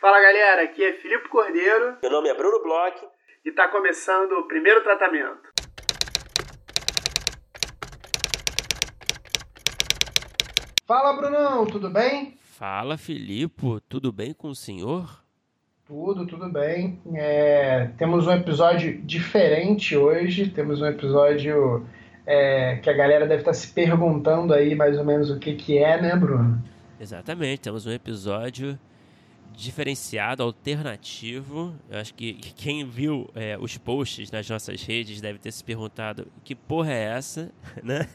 [0.00, 1.98] Fala galera, aqui é Filipe Cordeiro.
[2.00, 2.96] Meu nome é Bruno Bloch.
[3.44, 5.50] E está começando o primeiro tratamento.
[10.86, 12.38] Fala Brunão, tudo bem?
[12.40, 15.22] Fala Filipe, tudo bem com o senhor?
[15.86, 16.98] Tudo, tudo bem.
[17.14, 21.86] É, temos um episódio diferente hoje, temos um episódio
[22.26, 25.76] é, que a galera deve estar se perguntando aí mais ou menos o que, que
[25.76, 26.58] é, né, Bruno?
[26.98, 28.78] Exatamente, temos um episódio
[29.52, 31.74] diferenciado, alternativo.
[31.88, 36.26] Eu acho que quem viu é, os posts nas nossas redes deve ter se perguntado
[36.44, 38.08] que porra é essa, né?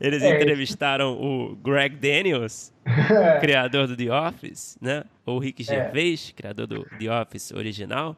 [0.00, 0.36] Eles é.
[0.36, 2.72] entrevistaram o Greg Daniels,
[3.40, 5.04] criador do The Office, né?
[5.24, 5.64] Ou o Rick é.
[5.64, 8.16] Gervais, criador do The Office original.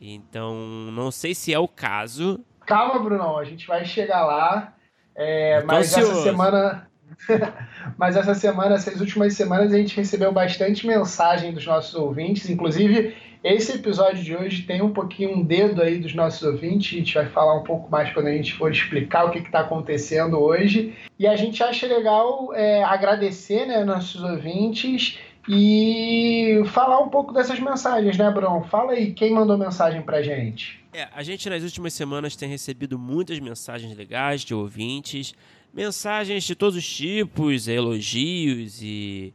[0.00, 0.54] Então,
[0.92, 2.44] não sei se é o caso.
[2.66, 4.74] Calma, Brunão, a gente vai chegar lá.
[5.14, 6.12] É, mas ansioso.
[6.12, 6.90] essa semana
[7.96, 12.48] Mas essa semana, essas últimas semanas, a gente recebeu bastante mensagem dos nossos ouvintes.
[12.48, 16.94] Inclusive, esse episódio de hoje tem um pouquinho um dedo aí dos nossos ouvintes.
[16.94, 19.60] A gente vai falar um pouco mais quando a gente for explicar o que está
[19.60, 20.94] acontecendo hoje.
[21.18, 27.60] E a gente acha legal é, agradecer né, nossos ouvintes e falar um pouco dessas
[27.60, 28.64] mensagens, né, Bruno?
[28.64, 30.82] Fala aí, quem mandou mensagem pra gente?
[30.92, 35.34] É, a gente nas últimas semanas tem recebido muitas mensagens legais de ouvintes
[35.74, 39.34] mensagens de todos os tipos, elogios e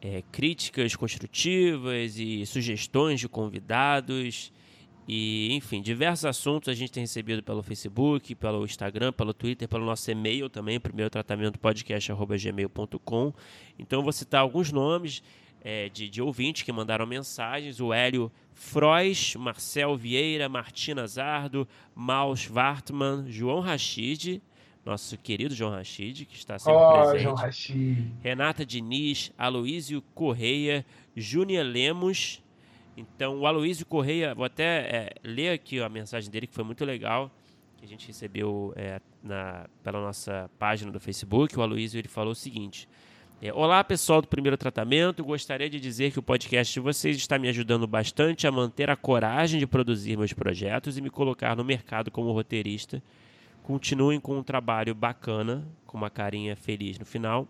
[0.00, 4.52] é, críticas construtivas e sugestões de convidados.
[5.06, 9.84] E, enfim, diversos assuntos a gente tem recebido pelo Facebook, pelo Instagram, pelo Twitter, pelo
[9.84, 13.32] nosso e-mail também, primeiro tratamento podcast.gmail.com.
[13.78, 15.22] Então, vou citar alguns nomes
[15.62, 22.48] é, de, de ouvintes que mandaram mensagens: o Hélio Frois, Marcel Vieira, Martina Zardo, Maus
[22.50, 24.40] Wartman, João Rachid
[24.86, 27.22] nosso querido João Rachid, que está sempre oh, presente.
[27.24, 28.12] João Rachid.
[28.22, 32.40] Renata Diniz, Aloísio Correia, Júnia Lemos.
[32.96, 36.84] Então, o Aloísio Correia, vou até é, ler aqui a mensagem dele, que foi muito
[36.84, 37.30] legal,
[37.76, 41.58] que a gente recebeu é, na, pela nossa página do Facebook.
[41.58, 42.88] O Aloísio ele falou o seguinte.
[43.42, 45.24] É, Olá, pessoal do Primeiro Tratamento.
[45.24, 48.96] Gostaria de dizer que o podcast de vocês está me ajudando bastante a manter a
[48.96, 53.02] coragem de produzir meus projetos e me colocar no mercado como roteirista
[53.66, 57.48] Continuem com um trabalho bacana, com uma carinha feliz no final.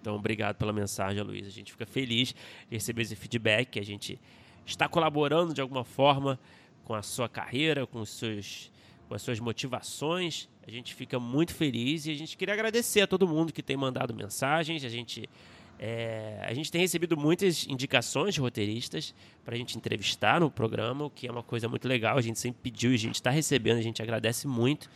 [0.00, 1.44] Então, obrigado pela mensagem, Luiz.
[1.44, 2.28] A gente fica feliz
[2.70, 3.80] de receber esse feedback.
[3.80, 4.20] A gente
[4.64, 6.38] está colaborando de alguma forma
[6.84, 8.70] com a sua carreira, com, os seus,
[9.08, 10.48] com as suas motivações.
[10.64, 13.76] A gente fica muito feliz e a gente queria agradecer a todo mundo que tem
[13.76, 14.84] mandado mensagens.
[14.84, 15.28] A gente
[15.78, 21.04] é, a gente tem recebido muitas indicações de roteiristas para a gente entrevistar no programa,
[21.04, 22.18] o que é uma coisa muito legal.
[22.18, 24.90] A gente sempre pediu e a gente está recebendo, a gente agradece muito.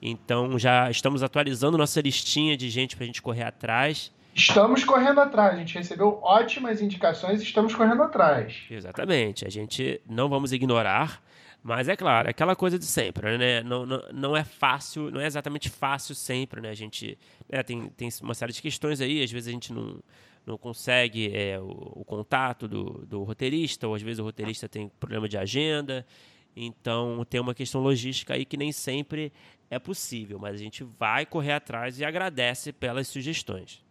[0.00, 4.12] Então já estamos atualizando nossa listinha de gente para a gente correr atrás.
[4.34, 8.54] Estamos correndo atrás, a gente recebeu ótimas indicações, estamos correndo atrás.
[8.70, 11.22] Exatamente, a gente não vamos ignorar,
[11.66, 13.60] mas é claro, aquela coisa de sempre, né?
[13.60, 16.70] Não, não, não é fácil, não é exatamente fácil sempre, né?
[16.70, 17.18] A gente
[17.48, 20.00] né, tem, tem uma série de questões aí, às vezes a gente não,
[20.46, 21.64] não consegue é, o,
[21.96, 26.06] o, contato do, do roteirista, ou às vezes o roteirista tem problema de agenda.
[26.54, 29.32] Então tem uma questão logística aí que nem sempre
[29.68, 33.84] é possível, mas a gente vai correr atrás e agradece pelas sugestões.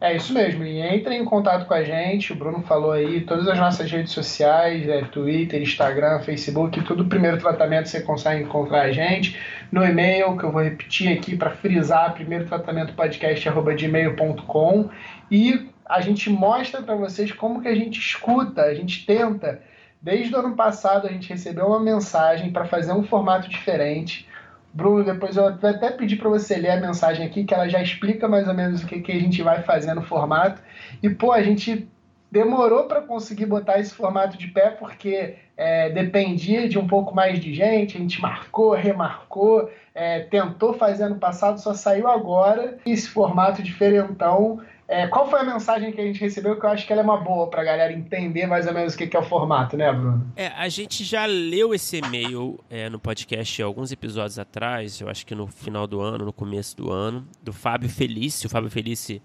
[0.00, 3.48] É isso mesmo, e entrem em contato com a gente, o Bruno falou aí, todas
[3.48, 8.92] as nossas redes sociais, é, Twitter, Instagram, Facebook, tudo primeiro tratamento você consegue encontrar a
[8.92, 9.38] gente.
[9.72, 14.90] No e-mail, que eu vou repetir aqui para frisar, primeiro tratamento podcast.gmail.com
[15.30, 19.62] e a gente mostra para vocês como que a gente escuta, a gente tenta.
[20.00, 24.28] Desde o ano passado a gente recebeu uma mensagem para fazer um formato diferente.
[24.76, 27.82] Bruno, depois eu vou até pedir para você ler a mensagem aqui, que ela já
[27.82, 30.60] explica mais ou menos o que, que a gente vai fazer no formato.
[31.02, 31.88] E, pô, a gente
[32.30, 37.40] demorou para conseguir botar esse formato de pé, porque é, dependia de um pouco mais
[37.40, 42.76] de gente, a gente marcou, remarcou, é, tentou fazer ano passado, só saiu agora.
[42.84, 46.86] Esse formato diferentão é, qual foi a mensagem que a gente recebeu que eu acho
[46.86, 49.16] que ela é uma boa para a galera entender mais ou menos o que, que
[49.16, 50.32] é o formato, né, Bruno?
[50.36, 55.26] É, a gente já leu esse e-mail é, no podcast alguns episódios atrás, eu acho
[55.26, 58.46] que no final do ano, no começo do ano, do Fábio Felice.
[58.46, 59.20] O Fábio Felice,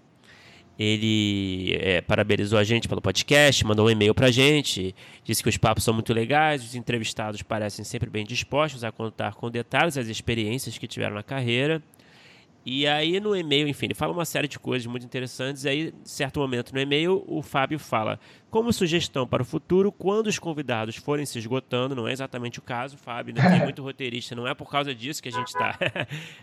[0.76, 4.92] ele é, parabenizou a gente pelo podcast, mandou um e-mail para a gente,
[5.22, 9.34] disse que os papos são muito legais, os entrevistados parecem sempre bem dispostos a contar
[9.34, 11.80] com detalhes as experiências que tiveram na carreira
[12.64, 15.64] E aí no e-mail, enfim, ele fala uma série de coisas muito interessantes.
[15.64, 18.20] E aí, certo momento no e-mail, o Fábio fala:
[18.50, 22.62] como sugestão para o futuro, quando os convidados forem se esgotando, não é exatamente o
[22.62, 25.76] caso, Fábio, ainda tem muito roteirista, não é por causa disso que a gente está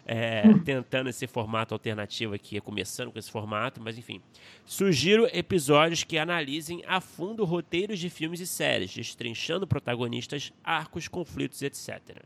[0.06, 4.22] é, tentando esse formato alternativo aqui, começando com esse formato, mas enfim.
[4.66, 11.62] Sugiro episódios que analisem a fundo roteiros de filmes e séries, destrinchando protagonistas, arcos, conflitos,
[11.62, 12.24] etc.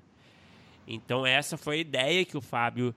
[0.87, 2.93] Então, essa foi a ideia que o Fábio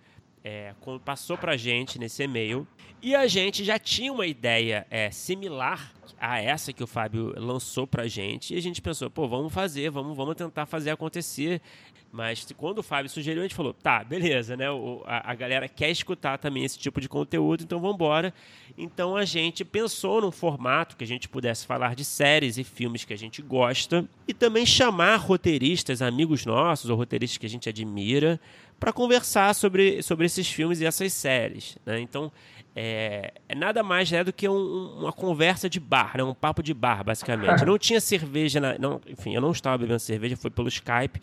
[0.47, 0.73] é,
[1.05, 2.65] passou para a gente nesse e-mail.
[3.03, 7.85] E a gente já tinha uma ideia é, similar a essa que o Fábio lançou
[7.85, 8.55] para a gente.
[8.55, 11.61] E a gente pensou, pô, vamos fazer, vamos, vamos tentar fazer acontecer.
[12.17, 14.71] Mas quando o Fábio sugeriu, a gente falou, tá, beleza, né?
[14.71, 18.33] O, a, a, galera quer escutar também esse tipo de conteúdo, então vamos embora.
[18.79, 23.05] Então a gente pensou num formato que a gente pudesse falar de séries e filmes
[23.05, 27.69] que a gente gosta e também chamar roteiristas, amigos nossos ou roteiristas que a gente
[27.69, 28.41] admira,
[28.81, 31.77] para conversar sobre, sobre esses filmes e essas séries.
[31.85, 32.01] Né?
[32.01, 32.33] Então,
[32.75, 36.23] é, é, nada mais né, do que um, uma conversa de bar, né?
[36.23, 37.65] um papo de bar, basicamente.
[37.65, 41.19] não tinha cerveja, na, não, enfim, eu não estava bebendo cerveja, foi pelo Skype,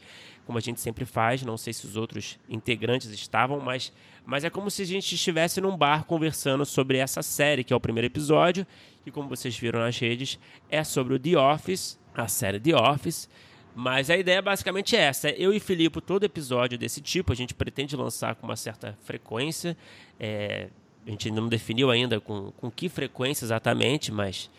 [0.45, 1.43] como a gente sempre faz.
[1.43, 3.91] Não sei se os outros integrantes estavam, mas,
[4.25, 7.75] mas é como se a gente estivesse num bar conversando sobre essa série, que é
[7.75, 8.65] o primeiro episódio,
[9.03, 13.29] que, como vocês viram nas redes, é sobre o The Office, a série The Office.
[13.75, 15.29] Mas a ideia basicamente é essa.
[15.29, 19.75] Eu e Filipe, todo episódio desse tipo, a gente pretende lançar com uma certa frequência.
[20.19, 20.69] É,
[21.05, 24.49] a gente ainda não definiu ainda com, com que frequência exatamente, mas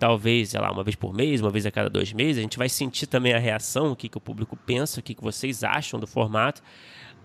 [0.00, 2.38] talvez, sei lá, uma vez por mês, uma vez a cada dois meses.
[2.38, 5.14] A gente vai sentir também a reação, o que, que o público pensa, o que,
[5.14, 6.62] que vocês acham do formato.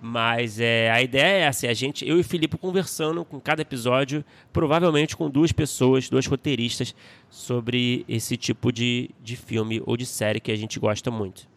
[0.02, 4.26] Mas é, a ideia é é a gente, eu e Filipe conversando com cada episódio,
[4.52, 6.94] provavelmente com duas pessoas, dois roteiristas,
[7.30, 11.48] sobre esse tipo de, de filme ou de série que a gente gosta muito.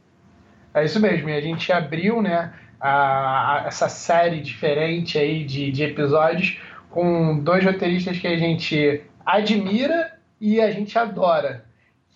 [0.72, 5.72] É isso mesmo, e a gente abriu né, a, a, essa série diferente aí de,
[5.72, 11.64] de episódios com dois roteiristas que a gente admira e a gente adora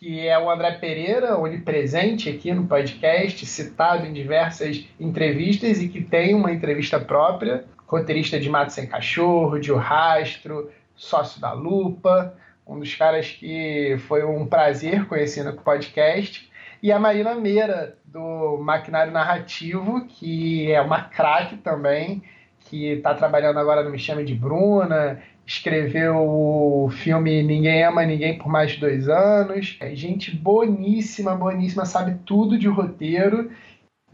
[0.03, 6.03] que é o André Pereira, onipresente aqui no podcast, citado em diversas entrevistas e que
[6.03, 12.37] tem uma entrevista própria, roteirista de Mato Sem Cachorro, de O Rastro, sócio da Lupa,
[12.67, 16.51] um dos caras que foi um prazer conhecer no podcast,
[16.83, 22.25] e a Marina Meira, do Maquinário Narrativo, que é uma craque também,
[22.59, 28.39] que está trabalhando agora no Me Chame de Bruna, escreveu o filme Ninguém Ama Ninguém
[28.39, 29.77] por mais de dois anos.
[29.81, 33.51] É gente boníssima, boníssima, sabe tudo de roteiro.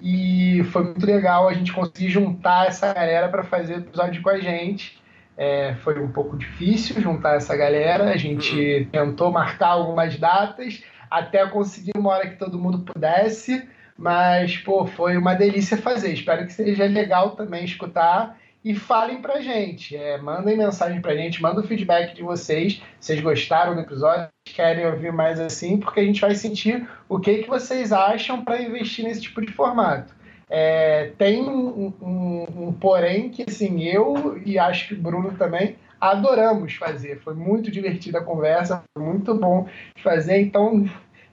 [0.01, 4.31] E foi muito legal a gente conseguir juntar essa galera para fazer o episódio com
[4.31, 4.99] a gente.
[5.37, 8.11] É, foi um pouco difícil juntar essa galera.
[8.11, 8.85] A gente uhum.
[8.91, 13.69] tentou marcar algumas datas até conseguir uma hora que todo mundo pudesse.
[13.97, 16.13] Mas, pô, foi uma delícia fazer.
[16.13, 19.97] Espero que seja legal também escutar e falem pra gente.
[19.97, 22.83] É, mandem mensagem pra gente, manda o feedback de vocês.
[23.01, 24.29] Vocês gostaram do episódio?
[24.45, 25.79] Querem ouvir mais assim?
[25.79, 29.53] Porque a gente vai sentir o que, que vocês acham para investir nesse tipo de
[29.53, 30.15] formato.
[30.51, 35.77] É, tem um, um, um, porém que assim, eu e acho que o Bruno também
[36.01, 37.21] adoramos fazer.
[37.21, 39.69] Foi muito divertida a conversa, foi muito bom
[40.03, 40.41] fazer.
[40.41, 40.89] Então,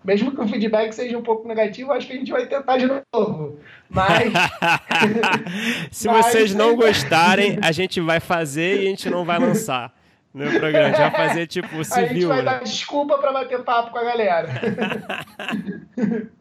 [0.05, 2.85] mesmo que o feedback seja um pouco negativo, acho que a gente vai tentar de
[3.13, 3.59] novo.
[3.89, 4.31] Mas.
[5.91, 6.27] Se Mas...
[6.27, 9.93] vocês não gostarem, a gente vai fazer e a gente não vai lançar
[10.33, 10.85] no programa.
[10.85, 12.05] A gente vai fazer tipo civil.
[12.05, 12.43] A gente vai né?
[12.43, 14.49] dar desculpa para bater papo com a galera.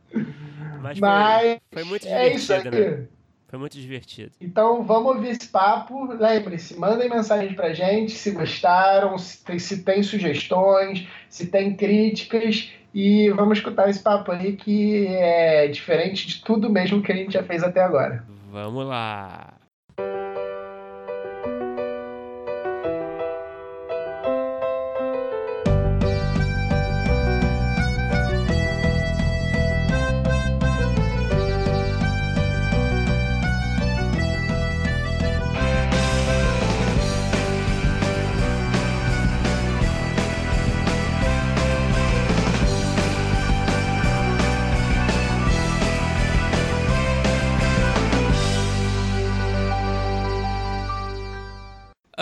[0.82, 2.70] Mas, Mas foi, muito divertido, é isso aí.
[2.70, 3.06] Né?
[3.48, 4.32] Foi muito divertido.
[4.40, 6.12] Então vamos ouvir esse papo.
[6.12, 12.70] Lembre-se, mandem mensagem pra gente se gostaram, se tem, se tem sugestões, se tem críticas.
[12.94, 17.32] E vamos escutar esse papo aí que é diferente de tudo mesmo que a gente
[17.32, 18.24] já fez até agora.
[18.52, 19.54] Vamos lá.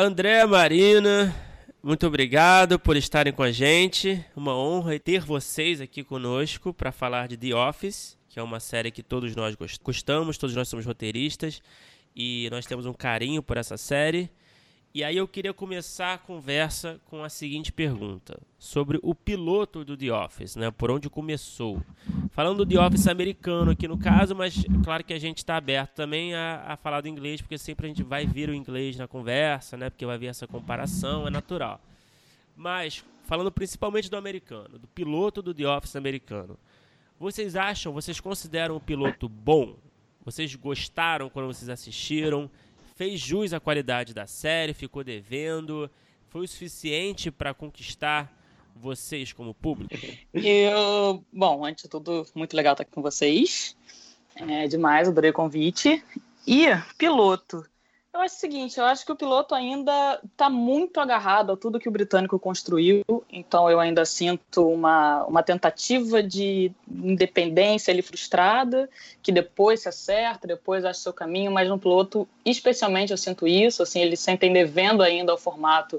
[0.04, 1.32] André Marina,
[1.80, 4.21] muito obrigado por estarem com a gente.
[4.35, 8.90] Uma honra ter vocês aqui conosco para falar de The Office, que é uma série
[8.90, 11.62] que todos nós gostamos, todos nós somos roteiristas
[12.16, 14.28] e nós temos um carinho por essa série.
[14.95, 19.97] E aí eu queria começar a conversa com a seguinte pergunta sobre o piloto do
[19.97, 20.71] The Office, né?
[20.71, 21.83] Por onde começou?
[22.33, 25.95] falando do The Office americano aqui no caso, mas claro que a gente está aberto
[25.95, 29.07] também a, a, falar do inglês, porque sempre a gente vai vir o inglês na
[29.07, 29.89] conversa, né?
[29.89, 31.81] Porque vai vir essa comparação, é natural.
[32.57, 36.59] Mas, falando principalmente do americano, do piloto do The Office americano,
[37.19, 39.77] vocês acham, vocês consideram o piloto bom?
[40.25, 42.51] Vocês gostaram quando vocês assistiram?
[42.95, 44.75] Fez jus à qualidade da série?
[44.75, 45.91] Ficou devendo?
[46.29, 48.33] Foi o suficiente para conquistar
[48.75, 49.95] vocês como público?
[50.33, 53.77] Eu, bom, antes de tudo, muito legal estar aqui com vocês.
[54.35, 56.03] É demais, adorei o convite.
[56.47, 57.65] E piloto.
[58.14, 61.81] Eu acho o seguinte, eu acho que o piloto ainda está muito agarrado a tudo
[61.81, 68.90] que o britânico construiu, então eu ainda sinto uma, uma tentativa de independência ali frustrada,
[69.23, 73.83] que depois se acerta, depois acha seu caminho, mas no piloto, especialmente eu sinto isso,
[73.83, 75.99] assim, eles sentem devendo ainda ao formato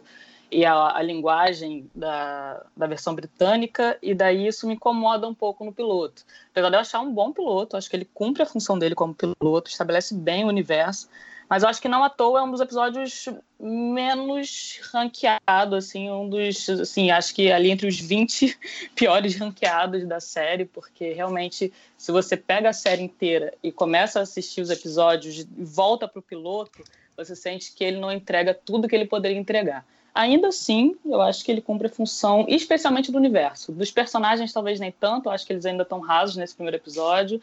[0.53, 5.65] e a, a, linguagem da, da versão britânica, e daí isso me incomoda um pouco
[5.65, 6.24] no piloto.
[6.51, 9.15] Apesar de eu achar um bom piloto, acho que ele cumpre a função dele como
[9.15, 11.10] piloto, estabelece bem o universo,
[11.50, 13.27] mas eu acho que não à toa é um dos episódios
[13.60, 18.57] menos ranqueado, assim, um dos, assim, acho que ali entre os 20
[18.95, 24.24] piores ranqueados da série, porque realmente, se você pega a série inteira e começa a
[24.24, 26.83] assistir os episódios e volta para o piloto,
[27.15, 29.86] você sente que ele não entrega tudo que ele poderia entregar.
[30.13, 33.72] Ainda assim, eu acho que ele cumpre a função, especialmente do universo.
[33.72, 37.41] Dos personagens, talvez nem tanto, eu acho que eles ainda estão rasos nesse primeiro episódio.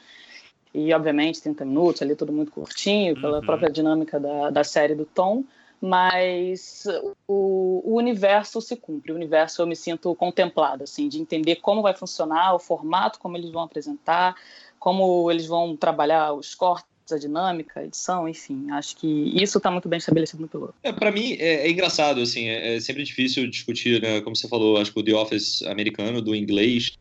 [0.73, 3.45] E, obviamente, 30 minutos ali, tudo muito curtinho, pela uhum.
[3.45, 5.43] própria dinâmica da, da série do Tom.
[5.81, 6.87] Mas
[7.27, 9.11] o, o, universo se cumpre.
[9.11, 13.37] O universo eu me sinto contemplado, assim, de entender como vai funcionar, o formato, como
[13.37, 14.37] eles vão apresentar,
[14.79, 19.71] como eles vão trabalhar os cortes a dinâmica, a edição, enfim, acho que isso está
[19.71, 20.75] muito bem estabelecido no piloto.
[20.83, 24.49] É, para mim é, é, engraçado, assim, é, é, sempre difícil discutir, né, como você
[24.49, 26.93] falou, acho que o The Office americano, do inglês,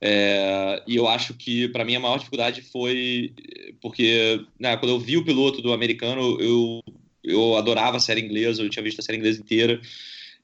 [0.00, 3.32] é, e eu acho que para mim a maior dificuldade foi
[3.80, 6.82] porque né, quando eu vi o piloto do americano, eu,
[7.22, 9.80] eu adorava a série inglesa, eu tinha visto a série inglesa inteira.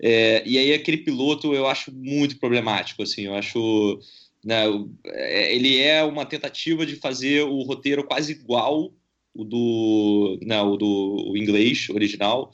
[0.00, 3.98] É, e aí aquele piloto eu acho muito problemático, assim, eu acho
[4.44, 4.64] né,
[5.06, 8.92] é, ele é uma tentativa de fazer o roteiro quase igual
[9.34, 12.52] o do, né, o do o inglês original.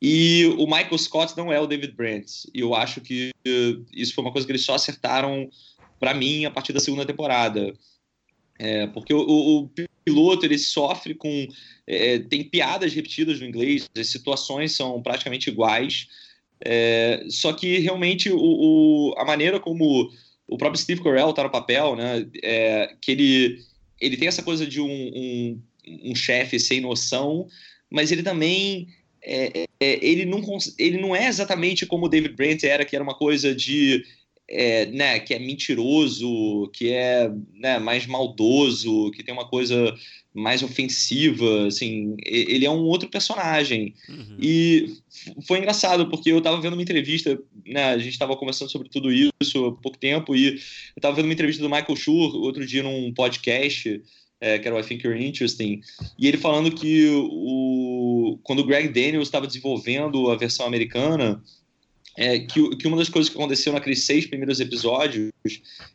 [0.00, 2.44] E o Michael Scott não é o David Brent.
[2.54, 3.30] E eu acho que
[3.92, 5.48] isso foi uma coisa que eles só acertaram
[5.98, 7.72] para mim a partir da segunda temporada.
[8.58, 9.70] É, porque o, o,
[10.04, 11.48] piloto ele sofre com.
[11.86, 16.06] É, tem piadas repetidas no inglês, as situações são praticamente iguais.
[16.64, 20.10] É, só que realmente o, o, a maneira como
[20.46, 22.26] o próprio Steve Carell está no papel, né?
[22.42, 23.60] É, que ele,
[24.00, 25.62] ele tem essa coisa de um, um,
[26.04, 27.48] um chefe sem noção,
[27.90, 28.88] mas ele também
[29.22, 30.40] é, é, ele, não,
[30.78, 34.04] ele não é exatamente como o David Brent era, que era uma coisa de
[34.48, 39.94] é, né, que é mentiroso, que é né, mais maldoso, que tem uma coisa
[40.32, 43.94] mais ofensiva, assim, ele é um outro personagem.
[44.06, 44.36] Uhum.
[44.38, 44.94] E
[45.46, 49.10] foi engraçado, porque eu estava vendo uma entrevista, né, a gente estava conversando sobre tudo
[49.10, 50.54] isso há pouco tempo, e eu
[50.96, 54.02] estava vendo uma entrevista do Michael Schur outro dia num podcast,
[54.38, 55.80] é, que era o I Think You're Interesting,
[56.18, 61.42] e ele falando que o, quando o Greg Daniels estava desenvolvendo a versão americana,
[62.16, 65.30] é, que, que, uma das coisas que aconteceu naqueles seis primeiros episódios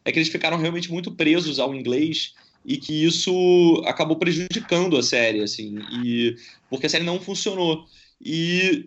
[0.05, 5.03] é que eles ficaram realmente muito presos ao inglês e que isso acabou prejudicando a
[5.03, 6.35] série, assim, e
[6.69, 7.85] porque a série não funcionou.
[8.23, 8.85] E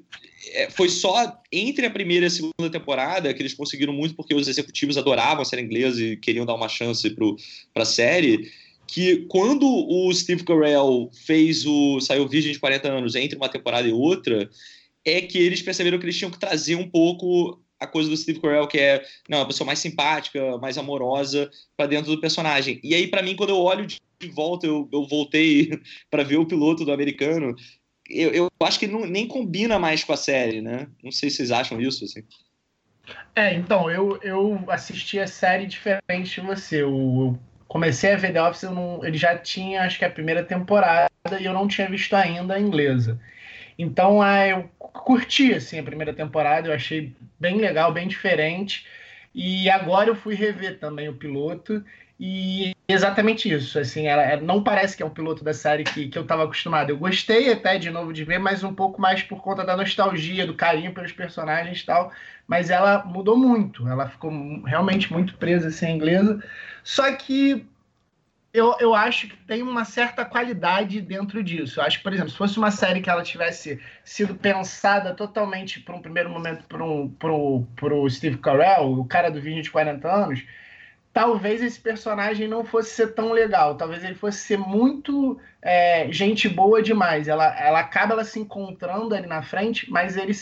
[0.53, 4.35] é, foi só entre a primeira e a segunda temporada que eles conseguiram muito, porque
[4.35, 7.09] os executivos adoravam a série inglesa e queriam dar uma chance
[7.73, 8.49] para a série,
[8.87, 13.89] que quando o Steve Carell fez o saiu Virgem de 40 anos entre uma temporada
[13.89, 14.49] e outra,
[15.05, 18.41] é que eles perceberam que eles tinham que trazer um pouco a coisa do Steve
[18.41, 22.81] Carell, que é não, uma pessoa mais simpática, mais amorosa para dentro do personagem.
[22.83, 24.01] E aí, para mim, quando eu olho de
[24.33, 25.71] volta, eu, eu voltei
[26.11, 27.55] para ver o piloto do americano,
[28.09, 30.89] eu, eu acho que não, nem combina mais com a série, né?
[31.03, 32.23] Não sei se vocês acham isso, assim.
[33.35, 36.83] É, então, eu, eu assisti a série diferente de você.
[36.83, 40.43] Eu, eu comecei a ver The Office, não, ele já tinha, acho que a primeira
[40.45, 43.21] temporada, e eu não tinha visto ainda a inglesa.
[43.79, 48.87] Então, ah, eu curti assim, a primeira temporada, eu achei bem legal, bem diferente.
[49.35, 51.85] E agora eu fui rever também o piloto
[52.19, 56.09] e exatamente isso, assim, ela, ela não parece que é um piloto da série que,
[56.09, 56.91] que eu estava acostumado.
[56.91, 60.47] Eu gostei até de novo de ver, mas um pouco mais por conta da nostalgia,
[60.47, 62.13] do carinho pelos personagens e tal.
[62.47, 64.31] Mas ela mudou muito, ela ficou
[64.65, 66.43] realmente muito presa assim, inglesa.
[66.85, 67.67] Só que
[68.55, 71.81] eu, eu acho que tem uma certa qualidade dentro disso.
[71.81, 75.81] Eu acho que, por exemplo, se fosse uma série que ela tivesse sido pensada totalmente
[75.81, 77.11] por um primeiro momento pro,
[77.75, 80.45] pro Steve Carell, o cara do vídeo de 40 anos,
[81.13, 86.49] talvez esse personagem não fosse ser tão legal, talvez ele fosse ser muito é, gente
[86.49, 87.27] boa demais.
[87.27, 90.33] Ela, ela acaba ela se encontrando ali na frente, mas ele,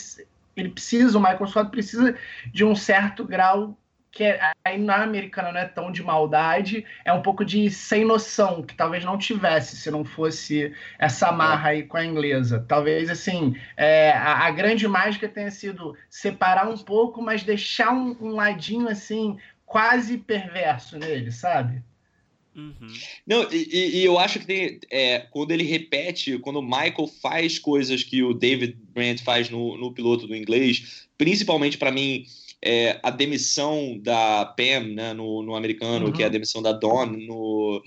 [0.54, 2.14] ele precisa, o Michael Scott precisa
[2.52, 3.74] de um certo grau
[4.12, 8.04] que é, aí na americana não é tão de maldade, é um pouco de sem
[8.04, 12.64] noção, que talvez não tivesse se não fosse essa marra aí com a inglesa.
[12.68, 18.14] Talvez, assim, é, a, a, grande mágica tenha sido separar um pouco, mas deixar um,
[18.20, 21.82] um ladinho, assim, quase perverso nele, sabe?
[22.54, 22.74] Uhum.
[23.26, 27.58] Não, e, e, eu acho que tem, é, quando ele repete, quando o Michael faz
[27.58, 32.26] coisas que o David Brandt faz no, no piloto do inglês, principalmente para mim
[32.62, 36.12] é, a demissão da Pam né, no, no americano, uhum.
[36.12, 36.32] que é a uhum.
[36.32, 37.82] demissão da Dawn no,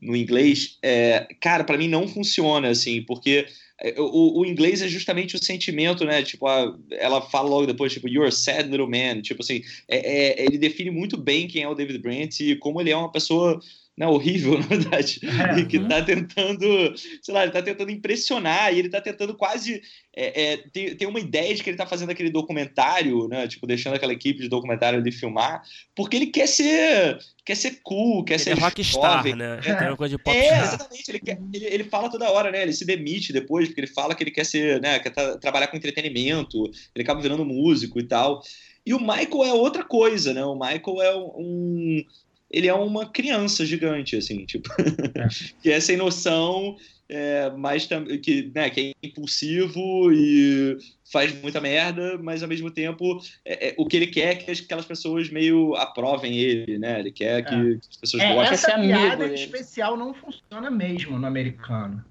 [0.00, 3.46] no inglês, é, cara, para mim não funciona assim, porque
[3.80, 6.22] é, o, o, inglês é justamente o sentimento, né?
[6.22, 9.22] Tipo, a, ela fala logo depois, tipo, you're a sad little man.
[9.22, 12.80] Tipo assim, é, é, ele define muito bem quem é o David Brent e como
[12.80, 13.60] ele é uma pessoa
[13.98, 18.78] né, horrível, na verdade, é, que está tentando, sei lá, ele está tentando impressionar e
[18.78, 19.82] ele está tentando quase
[20.14, 23.66] é, é, ter, ter, uma ideia de que ele está fazendo aquele documentário, né, tipo,
[23.66, 25.62] deixando aquela equipe de documentário de filmar,
[25.96, 29.58] porque ele quer ser, quer ser cool, quer ele ser é rockstar, né?
[29.64, 32.52] É, tem uma coisa de pop é exatamente, ele, quer, ele, ele, fala toda hora,
[32.52, 35.36] né, ele se demite depois, porque ele fala que ele quer ser, né, quer tra
[35.38, 38.42] trabalhar com entretenimento, ele acaba virando músico e tal,
[38.86, 40.42] e o Michael é outra coisa, né?
[40.44, 42.02] O Michael é um,
[42.50, 45.28] ele é uma criança gigante, assim, tipo, é.
[45.62, 46.76] que é sem noção,
[47.08, 47.88] é, mas
[48.22, 50.76] que, né, que é impulsivo e
[51.10, 54.50] faz muita merda, mas ao mesmo tempo é, é, o que ele quer é que
[54.50, 57.00] aquelas pessoas meio aprovem ele, né?
[57.00, 57.74] Ele quer que, é.
[57.76, 58.54] que as pessoas é, gostem.
[58.54, 62.04] Essa piada em especial não funciona mesmo no americano.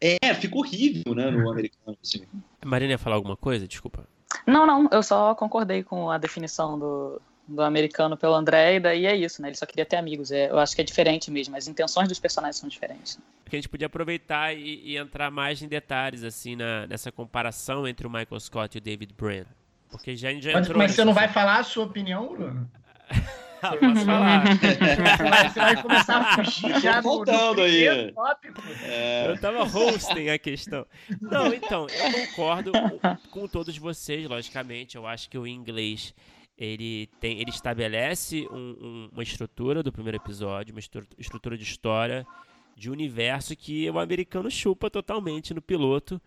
[0.00, 2.22] É, fica horrível, né, no americano, assim.
[2.64, 3.66] Marina ia falar alguma coisa?
[3.66, 4.06] Desculpa.
[4.46, 9.06] Não, não, eu só concordei com a definição do, do americano pelo André, e daí
[9.06, 9.48] é isso, né?
[9.48, 10.30] Ele só queria ter amigos.
[10.30, 13.18] É, eu acho que é diferente mesmo, as intenções dos personagens são diferentes.
[13.44, 17.86] Que a gente podia aproveitar e, e, entrar mais em detalhes, assim, na, nessa comparação
[17.86, 19.46] entre o Michael Scott e o David Brent.
[19.90, 22.68] Porque já, já mas, mas você não vai falar a sua opinião, Bruno?
[23.62, 24.44] ah, posso falar.
[25.52, 28.10] você vai começar a fugir já do, voltando aí.
[28.12, 28.62] tópico.
[28.82, 29.28] É...
[29.28, 30.86] Eu tava hosting a questão.
[31.20, 32.72] Não, então, eu concordo
[33.30, 34.96] com todos vocês, logicamente.
[34.96, 36.14] Eu acho que o inglês
[36.56, 40.80] ele tem ele estabelece um, um, uma estrutura do primeiro episódio uma
[41.18, 42.26] estrutura de história
[42.76, 46.20] de universo que o americano chupa totalmente no piloto.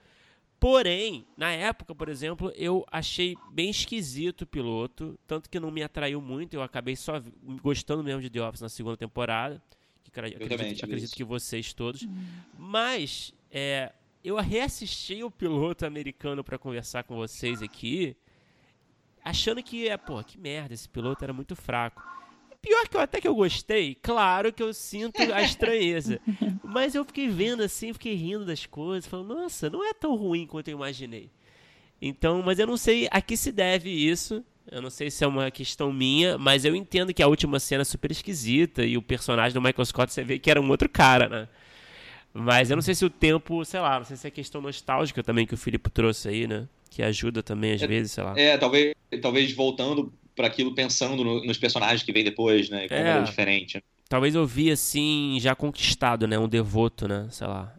[0.60, 5.84] Porém na época por exemplo eu achei bem esquisito o piloto tanto que não me
[5.84, 6.54] atraiu muito.
[6.54, 7.22] Eu acabei só
[7.62, 9.62] gostando mesmo de The Office na segunda temporada
[10.04, 12.02] que acredito, acredito que vocês todos.
[12.02, 12.26] Uhum.
[12.58, 18.16] mas é, eu reassisti o piloto americano para conversar com vocês aqui
[19.30, 22.02] achando que, é, pô, que merda, esse piloto era muito fraco.
[22.62, 26.20] Pior que eu até que eu gostei, claro que eu sinto a estranheza.
[26.64, 30.48] mas eu fiquei vendo assim, fiquei rindo das coisas, falando, nossa, não é tão ruim
[30.48, 31.30] quanto eu imaginei.
[32.02, 34.44] Então, mas eu não sei a que se deve isso.
[34.70, 37.84] Eu não sei se é uma questão minha, mas eu entendo que a última cena
[37.84, 40.90] é super esquisita e o personagem do Michael Scott você vê que era um outro
[40.90, 41.48] cara, né?
[42.34, 45.24] Mas eu não sei se o tempo, sei lá, não sei se é questão nostálgica
[45.24, 46.68] também que o Filipe trouxe aí, né?
[46.90, 48.34] Que ajuda também às é, vezes, sei lá.
[48.38, 52.88] É, talvez, talvez voltando para aquilo, pensando no, nos personagens que vem depois, né?
[52.88, 53.84] Como é, era diferente.
[54.08, 56.38] Talvez eu vi assim, já conquistado, né?
[56.38, 57.28] Um devoto, né?
[57.32, 57.74] Sei lá.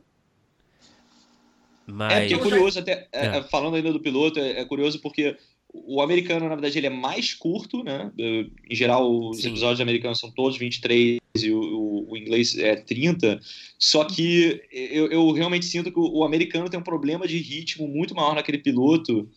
[1.87, 2.12] Mas...
[2.12, 3.27] É, porque é curioso, até, é.
[3.27, 3.42] é.
[3.44, 5.37] falando ainda do piloto, é, é curioso porque
[5.72, 8.11] o americano, na verdade, ele é mais curto, né?
[8.18, 9.50] Em geral, os Sim.
[9.50, 13.40] episódios americanos são todos 23 e o, o, o, inglês é 30.
[13.78, 17.87] Só que eu, eu realmente sinto que o, o, americano tem um problema de ritmo
[17.87, 19.28] muito maior naquele piloto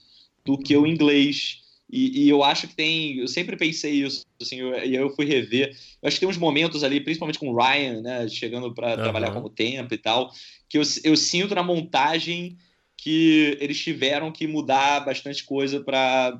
[0.46, 1.60] do que o inglês.
[1.91, 3.17] E, e eu acho que tem.
[3.17, 5.76] Eu sempre pensei isso, assim, e eu, eu fui rever.
[6.02, 8.28] Eu acho que tem uns momentos ali, principalmente com o Ryan, né?
[8.30, 8.96] Chegando para uhum.
[8.96, 10.32] trabalhar como tempo e tal,
[10.70, 12.58] que eu, eu sinto na montagem
[13.02, 16.40] que eles tiveram que mudar bastante coisa para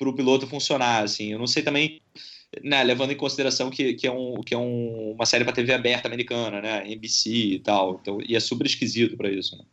[0.00, 1.02] o piloto funcionar.
[1.02, 1.32] Assim.
[1.32, 2.00] Eu não sei também,
[2.62, 5.74] né, levando em consideração que, que é, um, que é um, uma série para TV
[5.74, 7.98] aberta americana, né, NBC e tal.
[8.00, 9.58] Então, e é super esquisito para isso.
[9.58, 9.64] Né?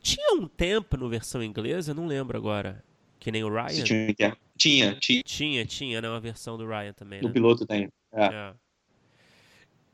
[0.00, 2.82] Tinha um tempo no versão inglesa, não lembro agora.
[3.20, 3.84] Que nem o Ryan?
[3.84, 4.14] Tinha,
[4.56, 4.94] tinha.
[4.96, 7.20] Tinha, tinha, tinha né, uma versão do Ryan também.
[7.20, 7.28] Né?
[7.30, 7.90] piloto tem.
[8.14, 8.24] É.
[8.24, 8.54] É.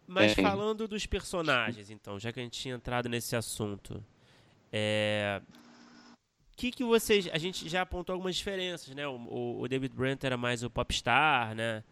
[0.06, 4.02] Mas falando dos personagens, então, já que a gente tinha entrado nesse assunto,
[4.72, 5.42] é,
[6.58, 7.28] que, que vocês.
[7.32, 9.06] A gente já apontou algumas diferenças, né?
[9.06, 11.84] O, o, David Brent era mais o popstar, né?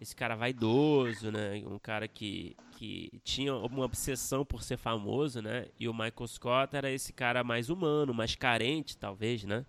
[0.00, 1.60] Esse cara vaidoso, né?
[1.66, 5.66] Um cara que, que tinha uma obsessão por ser famoso, né?
[5.78, 9.66] E o Michael Scott era esse cara mais humano, mais carente, talvez, né?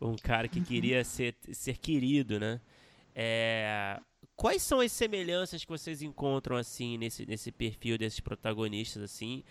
[0.00, 0.64] Um cara que uhum.
[0.64, 2.60] queria ser, ser querido, né?
[3.14, 4.00] É,
[4.36, 9.42] quais são as semelhanças que vocês encontram assim nesse, nesse perfil desses protagonistas assim?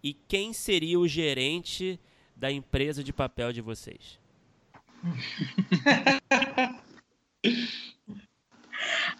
[0.00, 2.00] E quem seria o gerente
[2.40, 4.18] da empresa de papel de vocês?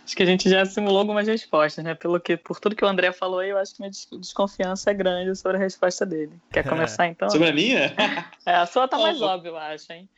[0.02, 1.94] Acho que a gente já simulou algumas respostas, né?
[1.94, 4.94] Pelo que, por tudo que o André falou aí, eu acho que minha desconfiança é
[4.94, 6.32] grande sobre a resposta dele.
[6.50, 7.28] Quer começar então?
[7.28, 7.94] sobre a minha?
[8.46, 10.08] É, a sua tá mais óbvia, eu acho, hein?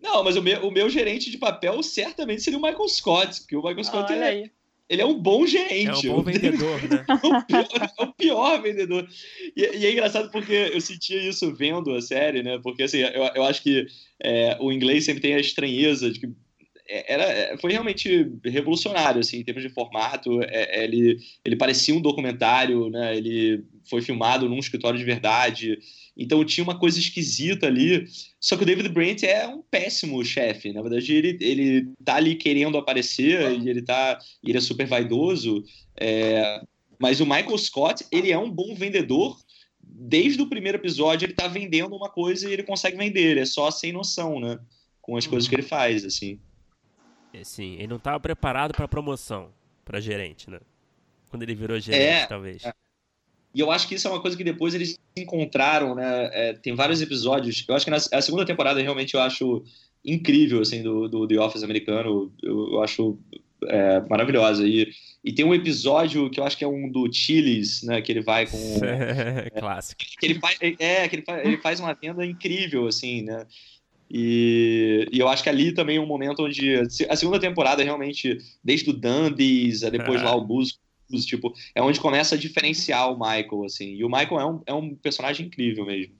[0.00, 3.56] Não, mas o meu, o meu gerente de papel certamente seria o Michael Scott, porque
[3.56, 4.52] o Michael Scott Olha é, aí.
[4.88, 6.06] Ele é um bom gerente.
[6.06, 7.04] É um bom vendedor, né?
[7.08, 7.68] é, o pior,
[7.98, 9.08] é o pior vendedor.
[9.56, 12.58] E, e, é engraçado porque eu sentia isso vendo a série, né?
[12.62, 13.86] Porque assim, eu, eu acho que
[14.22, 16.28] é, o inglês sempre tem a estranheza de que
[16.86, 20.42] é, era, é, foi realmente revolucionário assim, em termos de formato.
[20.42, 23.16] É, ele, ele parecia um documentário, né?
[23.16, 25.78] ele foi filmado num escritório de verdade.
[26.16, 28.06] Então tinha uma coisa esquisita ali.
[28.38, 30.72] Só que o David Brent é um péssimo chefe.
[30.72, 35.64] Na verdade, ele, ele tá ali querendo aparecer e ele, tá, ele é super vaidoso.
[35.96, 36.62] É,
[36.98, 39.38] mas o Michael Scott, ele é um bom vendedor.
[39.82, 43.32] Desde o primeiro episódio, ele tá vendendo uma coisa e ele consegue vender.
[43.32, 44.58] Ele é só sem noção, né?
[45.00, 46.40] Com as coisas que ele faz, assim.
[47.32, 49.50] É, sim, ele não estava preparado para promoção,
[49.84, 50.60] para gerente, né?
[51.28, 52.64] Quando ele virou gerente, é, talvez.
[52.64, 52.72] É.
[53.54, 56.30] E eu acho que isso é uma coisa que depois eles encontraram, né?
[56.32, 57.64] É, tem vários episódios.
[57.68, 59.62] Eu acho que na a segunda temporada realmente eu acho
[60.04, 62.32] incrível, assim, do, do The Office americano.
[62.42, 63.16] Eu, eu acho
[63.66, 64.66] é, maravilhosa.
[64.66, 64.90] E,
[65.22, 68.02] e tem um episódio que eu acho que é um do Chiles, né?
[68.02, 68.58] Que ele vai com.
[68.84, 70.02] É, clássico.
[70.18, 73.46] Que ele faz, é, que ele faz, ele faz uma venda incrível, assim, né?
[74.10, 76.76] E, e, eu acho que ali também é um momento onde
[77.08, 80.78] a segunda temporada realmente, desde o Dundies, depois lá o Busco,
[81.22, 83.94] tipo, é onde começa a diferenciar o Michael, assim.
[83.94, 86.14] E o Michael é um, é um personagem incrível mesmo.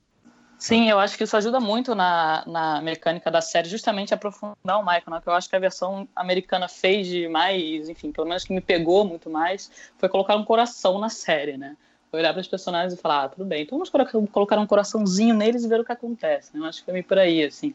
[0.58, 4.84] Sim, eu acho que isso ajuda muito na, na mecânica da série, justamente aprofundar o
[4.84, 5.20] Michael, né?
[5.20, 8.60] Que eu acho que a versão americana fez de mais, enfim, pelo menos que me
[8.60, 11.76] pegou muito mais, foi colocar um coração na série, né?
[12.18, 13.90] Olhar para os personagens e falar, ah, tudo bem, então vamos
[14.30, 16.50] colocar um coraçãozinho neles e ver o que acontece.
[16.54, 16.60] Né?
[16.60, 17.74] Eu acho que foi meio por aí, assim.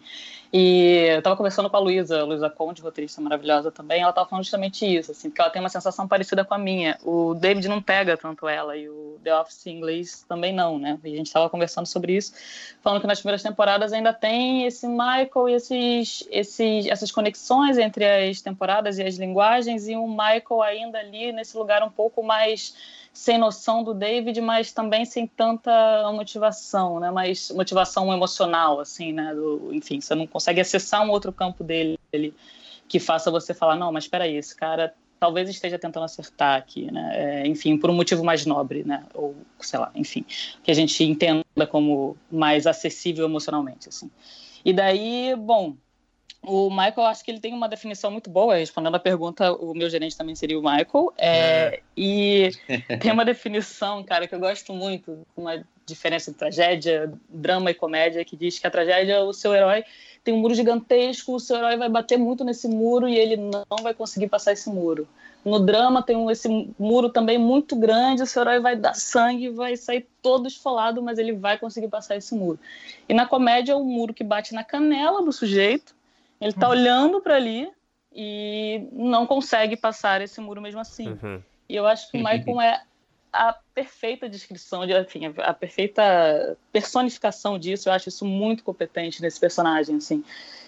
[0.52, 4.44] E eu estava conversando com a Luísa, Luísa Conde, roteirista maravilhosa também, ela estava falando
[4.44, 6.98] justamente isso, assim, porque ela tem uma sensação parecida com a minha.
[7.04, 10.98] O David não pega tanto ela e o The Office em inglês também não, né?
[11.04, 12.34] E a gente estava conversando sobre isso,
[12.82, 18.06] falando que nas primeiras temporadas ainda tem esse Michael e esses, esses, essas conexões entre
[18.06, 22.74] as temporadas e as linguagens e um Michael ainda ali nesse lugar um pouco mais
[23.14, 25.72] sem noção do David, mas também sem tanta
[26.14, 27.12] motivação, né?
[27.12, 29.34] Mas motivação emocional, assim, né?
[29.34, 31.98] Do, enfim, você não consegue acessar um outro campo dele
[32.88, 36.92] que faça você falar, não, mas espera aí, esse cara talvez esteja tentando acertar aqui,
[36.92, 37.12] né?
[37.14, 39.04] É, enfim, por um motivo mais nobre, né?
[39.14, 40.26] Ou sei lá, enfim,
[40.64, 44.10] que a gente entenda como mais acessível emocionalmente, assim.
[44.64, 45.76] E daí, bom,
[46.42, 48.56] o Michael, acho que ele tem uma definição muito boa.
[48.56, 51.14] Respondendo a pergunta, o meu gerente também seria o Michael.
[51.18, 51.80] É, é.
[51.96, 52.52] E
[53.02, 58.24] tem uma definição, cara, que eu gosto muito, uma diferença entre tragédia, drama e comédia,
[58.24, 59.84] que diz que a tragédia, o seu herói
[60.24, 63.78] tem um muro gigantesco, o seu herói vai bater muito nesse muro e ele não
[63.82, 65.08] vai conseguir passar esse muro.
[65.44, 69.78] No drama tem esse muro também muito grande, o seu herói vai dar sangue, vai
[69.78, 72.60] sair todo esfolado, mas ele vai conseguir passar esse muro.
[73.08, 75.96] E na comédia, o muro que bate na canela do sujeito
[76.40, 76.74] ele está uhum.
[76.74, 77.70] olhando para ali
[78.12, 81.10] e não consegue passar esse muro mesmo assim.
[81.10, 81.42] Uhum.
[81.68, 82.82] E eu acho que o Michael é
[83.32, 87.90] a perfeita descrição, de, enfim, a perfeita personificação disso.
[87.90, 90.24] Eu acho isso muito competente nesse personagem, assim.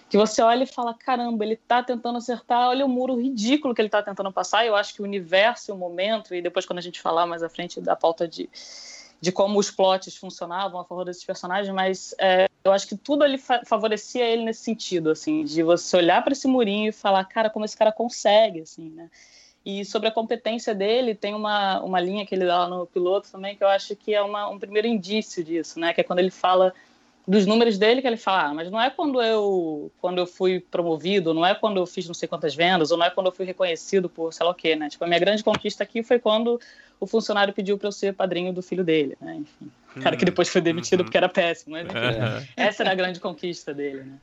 [0.09, 3.81] Que você olha e fala, caramba, ele está tentando acertar, olha o muro ridículo que
[3.81, 4.65] ele está tentando passar.
[4.65, 7.49] Eu acho que o universo, o momento, e depois quando a gente falar mais à
[7.49, 8.49] frente da pauta de
[9.21, 13.25] de como os plots funcionavam a favor desses personagens, mas é, eu acho que tudo
[13.37, 17.49] fa favorecia ele nesse sentido, assim, de você olhar para esse murinho e falar, cara,
[17.49, 19.09] como esse cara consegue, assim, né?
[19.63, 23.31] E sobre a competência dele, tem uma, uma linha que ele dá lá no piloto
[23.31, 25.93] também, que eu acho que é uma, um primeiro indício disso, né?
[25.93, 26.73] Que é quando ele fala
[27.27, 30.59] dos números dele que ele fala, ah, mas não é quando eu quando eu fui
[30.59, 33.31] promovido, não é quando eu fiz não sei quantas vendas, ou não é quando eu
[33.31, 34.89] fui reconhecido por sei lá o quê, né?
[34.89, 36.59] Tipo, a minha grande conquista aqui foi quando
[36.99, 39.35] o funcionário pediu para eu ser padrinho do filho dele, né?
[39.35, 41.05] Enfim, o cara que depois foi demitido uhum.
[41.05, 42.47] porque era péssimo, mas enfim, uhum.
[42.55, 44.19] essa era a grande conquista dele, né?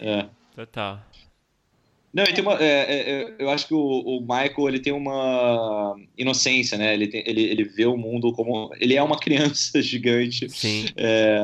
[0.00, 0.26] É.
[0.54, 1.00] Total.
[2.12, 5.96] Não, ele tem uma, é, é, eu acho que o, o, Michael ele tem uma
[6.16, 6.92] inocência, né?
[6.92, 10.48] Ele, tem, ele, ele vê o mundo como ele é uma criança gigante.
[10.50, 10.86] Sim.
[10.94, 11.40] É,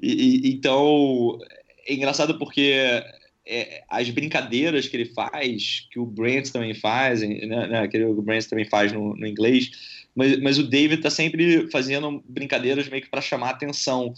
[0.00, 1.38] e, e, então
[1.86, 3.04] é engraçado porque
[3.46, 8.22] é, as brincadeiras que ele faz, que o Brent também faz, né, né, que o
[8.22, 9.70] Brent também faz no, no inglês,
[10.14, 14.14] mas, mas o David está sempre fazendo brincadeiras meio que para chamar atenção.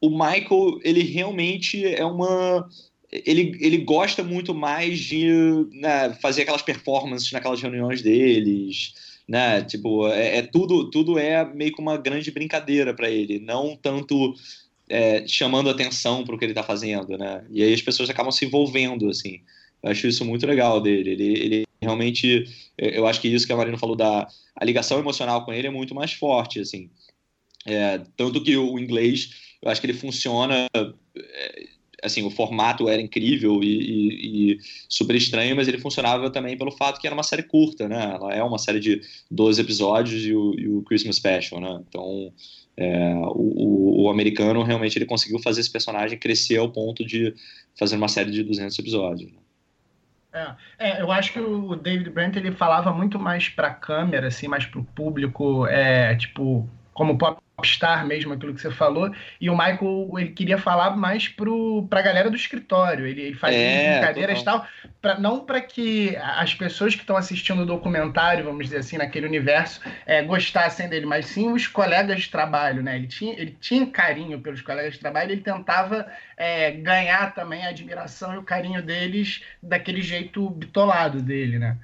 [0.00, 2.68] O Michael, ele realmente é uma
[3.12, 5.28] ele, ele gosta muito mais de
[5.72, 8.94] né, fazer aquelas performances naquelas reuniões deles,
[9.28, 9.62] né?
[9.62, 14.34] Tipo, é, é tudo, tudo é meio que uma grande brincadeira para ele, não tanto
[14.90, 17.44] é, chamando atenção para o que ele está fazendo, né?
[17.50, 19.40] E aí as pessoas acabam se envolvendo, assim.
[19.82, 21.10] Eu acho isso muito legal dele.
[21.10, 22.44] Ele, ele realmente,
[22.76, 25.70] eu acho que isso que a Marina falou da a ligação emocional com ele é
[25.70, 26.90] muito mais forte, assim.
[27.64, 29.30] É, tanto que o inglês,
[29.62, 31.64] eu acho que ele funciona é,
[32.02, 36.70] assim, o formato era incrível e, e, e, super estranho, mas ele funcionava também pelo
[36.72, 38.14] fato que era uma série curta, né?
[38.14, 39.00] Ela é uma série de
[39.30, 41.82] 12 episódios e o, e o Christmas Special, né?
[41.88, 42.32] Então,
[42.80, 47.34] é, o, o, americano realmente ele conseguiu fazer esse personagem crescer ao ponto de
[47.78, 49.30] fazer uma série de 200 episódios.
[49.30, 49.38] Né?
[50.32, 54.28] É, é, eu acho que o David Brent ele falava muito mais para a câmera,
[54.28, 59.14] assim, mais para o público, é, tipo, como pop popstar mesmo, aquilo que você falou,
[59.40, 63.58] e o Michael, ele queria falar mais pro, pra galera do escritório, ele, ele fazia
[63.58, 64.66] é, brincadeiras e tal,
[65.00, 69.26] pra, não para que as pessoas que estão assistindo o documentário, vamos dizer assim, naquele
[69.26, 73.86] universo, é, gostassem dele, mas sim os colegas de trabalho, né, ele tinha, ele tinha
[73.86, 78.82] carinho pelos colegas de trabalho, ele tentava é, ganhar também a admiração e o carinho
[78.82, 81.76] deles daquele jeito bitolado dele, né.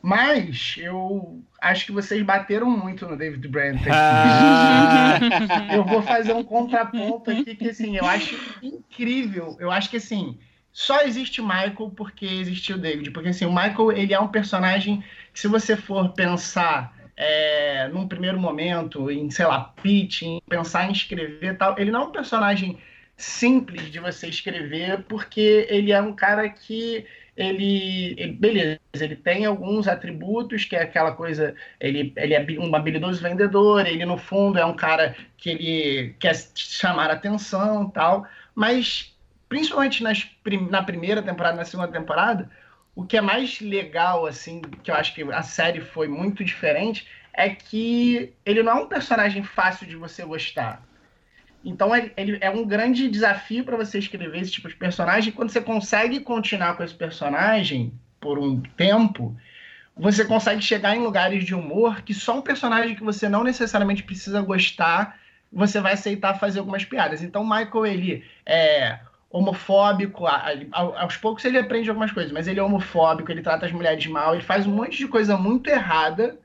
[0.00, 3.80] Mas eu acho que vocês bateram muito no David Brent.
[3.90, 5.18] Ah.
[5.74, 9.56] eu vou fazer um contraponto aqui que assim, eu acho incrível.
[9.58, 10.38] Eu acho que assim,
[10.72, 13.10] só existe Michael porque existiu o David.
[13.10, 18.06] Porque assim, o Michael ele é um personagem que se você for pensar é, num
[18.06, 22.78] primeiro momento, em, sei lá, pitching, pensar em escrever tal, ele não é um personagem
[23.16, 27.04] simples de você escrever, porque ele é um cara que
[27.38, 32.74] ele, ele, beleza, ele tem alguns atributos, que é aquela coisa, ele, ele é um
[32.74, 39.16] habilidoso vendedor, ele no fundo é um cara que ele quer chamar atenção tal, mas
[39.48, 40.28] principalmente nas,
[40.68, 42.50] na primeira temporada, na segunda temporada,
[42.92, 47.06] o que é mais legal, assim, que eu acho que a série foi muito diferente,
[47.32, 50.82] é que ele não é um personagem fácil de você gostar.
[51.64, 55.32] Então ele, ele é um grande desafio para você escrever esse tipo de personagem.
[55.32, 59.36] Quando você consegue continuar com esse personagem por um tempo,
[59.96, 64.04] você consegue chegar em lugares de humor que só um personagem que você não necessariamente
[64.04, 65.18] precisa gostar,
[65.52, 67.22] você vai aceitar fazer algumas piadas.
[67.22, 70.24] Então Michael ele é homofóbico,
[70.72, 74.34] aos poucos ele aprende algumas coisas, mas ele é homofóbico, ele trata as mulheres mal,
[74.34, 76.38] ele faz um monte de coisa muito errada,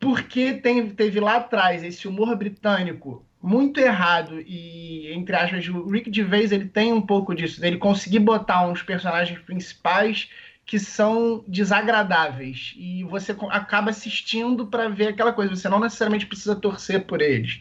[0.00, 6.12] porque tem, teve lá atrás esse humor britânico muito errado e entre aspas o Rick
[6.12, 10.28] Gervais ele tem um pouco disso ele conseguir botar uns personagens principais
[10.64, 12.74] que são desagradáveis.
[12.76, 17.60] E você acaba assistindo para ver aquela coisa você não necessariamente precisa torcer por eles.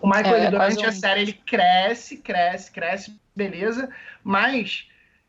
[0.00, 0.88] O Michael é, durante um...
[0.88, 3.90] a série ele cresce cresce cresce beleza
[4.22, 4.86] mas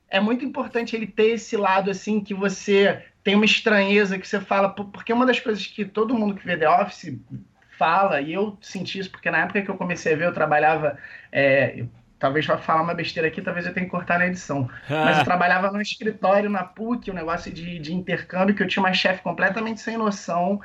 [0.07, 4.39] é muito importante ele ter esse lado assim que você tem uma estranheza que você
[4.39, 7.17] fala porque uma das coisas que todo mundo que vê The Office
[7.83, 10.97] fala, e eu senti isso porque na época que eu comecei a ver, eu trabalhava.
[11.29, 11.83] É,
[12.17, 14.69] talvez vá falar uma besteira aqui, talvez eu tenha que cortar na edição.
[14.89, 18.81] Mas eu trabalhava no escritório na PUC, um negócio de, de intercâmbio, que eu tinha
[18.81, 20.61] uma chefe completamente sem noção.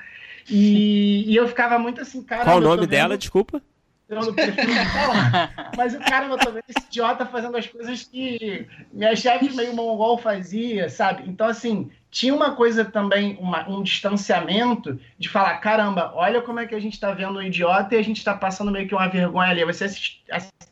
[0.48, 2.44] E, e, eu ficava muito assim, cara.
[2.44, 3.60] Qual o nome dela, desculpa?
[4.08, 5.72] Eu não prefiro falar.
[5.76, 9.74] Mas o cara, eu tô vendo esse idiota fazendo as coisas que minha chefe meio
[9.74, 11.24] mongol fazia, sabe?
[11.26, 16.66] Então, assim, tinha uma coisa também, uma, um distanciamento de falar, caramba, olha como é
[16.66, 19.08] que a gente está vendo o idiota e a gente está passando meio que uma
[19.08, 19.64] vergonha ali.
[19.64, 20.24] Você assisti,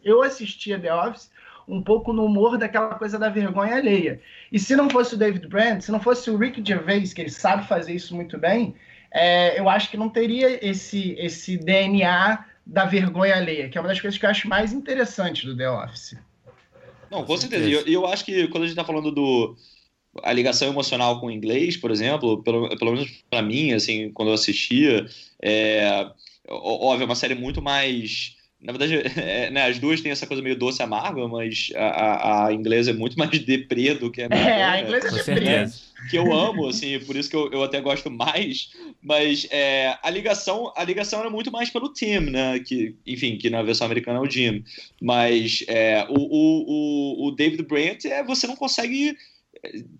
[0.02, 1.30] eu assistia The Office
[1.68, 4.20] um pouco no humor daquela coisa da vergonha alheia.
[4.50, 7.30] E se não fosse o David Brent, se não fosse o Rick Gervais, que ele
[7.30, 8.74] sabe fazer isso muito bem,
[9.10, 13.88] é, eu acho que não teria esse, esse DNA da vergonha alheia, que é uma
[13.88, 16.16] das coisas que eu acho mais interessantes do The Office.
[17.10, 17.68] Não, com certeza.
[17.68, 19.56] E eu, eu, acho que quando a gente está falando do
[20.22, 24.28] a ligação emocional com o inglês, por exemplo, pelo, pelo menos para mim, assim, quando
[24.28, 25.06] eu assistia,
[25.40, 26.10] é,
[26.48, 30.42] óbvio, é uma série muito mais na verdade, é, né, as duas têm essa coisa
[30.42, 34.28] meio doce amarga, mas a, a, a inglesa é muito mais deprê do que a
[34.28, 34.40] minha.
[34.40, 35.66] É, a inglesa é deprê.
[36.10, 38.70] Que eu amo, assim, por isso que eu, eu até gosto mais.
[39.02, 42.60] Mas é, a ligação a ligação era muito mais pelo Tim, né?
[42.60, 44.62] Que, enfim, que na versão americana é o Jim.
[45.00, 49.16] Mas é, o, o, o, David Brent, é, você não consegue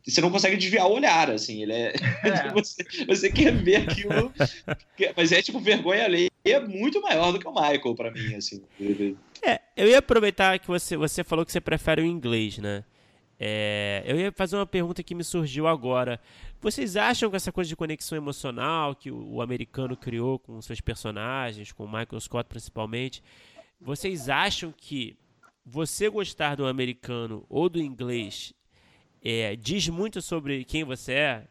[0.05, 2.51] você não consegue desviar o olhar, assim, ele é, é.
[2.55, 4.33] você, você, quer ver aquilo,
[5.17, 8.63] mas é tipo vergonha alheia é muito maior do que o Michael para mim, assim.
[9.43, 12.85] É, eu ia aproveitar que você, você falou que você prefere o inglês, né?
[13.39, 16.21] É, eu ia fazer uma pergunta que me surgiu agora.
[16.61, 20.81] Vocês acham que essa coisa de conexão emocional que o, o americano criou com seus
[20.81, 23.23] personagens, com o Michael Scott principalmente,
[23.81, 25.17] vocês acham que
[25.65, 28.55] você gostar do americano ou do inglês
[29.29, 31.43] é, diz muito sobre quem você é?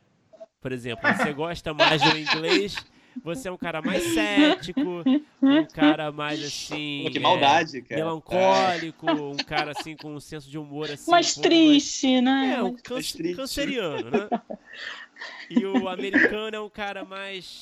[0.61, 2.75] Por exemplo, você gosta mais do inglês,
[3.23, 5.03] você é um cara mais cético,
[5.41, 7.03] um cara mais assim.
[7.05, 8.01] Pô, que maldade, é, cara.
[8.03, 11.11] Melancólico, um cara assim com um senso de humor assim.
[11.11, 12.31] mais um triste, né?
[12.31, 13.35] mais- É, um triste.
[13.35, 14.29] canceriano, né?
[15.49, 17.61] E o americano é um cara mais.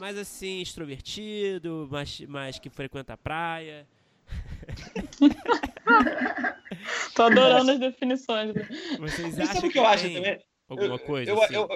[0.00, 3.86] Mais assim, extrovertido, mais, mais que frequenta a praia.
[7.14, 8.54] Tô adorando as definições.
[8.98, 10.38] Vocês Mas acham sabe o que eu acho também?
[10.68, 11.30] alguma coisa?
[11.30, 11.54] eu, assim?
[11.54, 11.68] eu-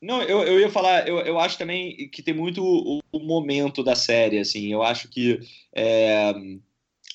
[0.00, 3.82] não, eu, eu ia falar, eu, eu acho também que tem muito o, o momento
[3.82, 5.40] da série, assim, eu acho que
[5.74, 6.32] é,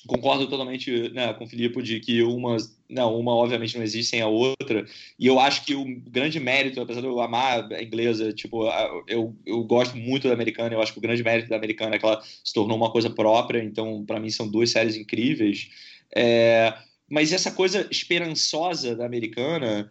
[0.06, 4.20] concordo totalmente né, com o Filipe de que uma, não, uma obviamente não existe sem
[4.20, 4.84] a outra,
[5.18, 8.68] e eu acho que o grande mérito, apesar de eu amar a inglesa, tipo,
[9.08, 11.98] eu, eu gosto muito da americana, eu acho que o grande mérito da americana é
[11.98, 15.70] que ela se tornou uma coisa própria, então para mim são duas séries incríveis,
[16.16, 16.74] é,
[17.10, 19.88] mas essa coisa esperançosa da americana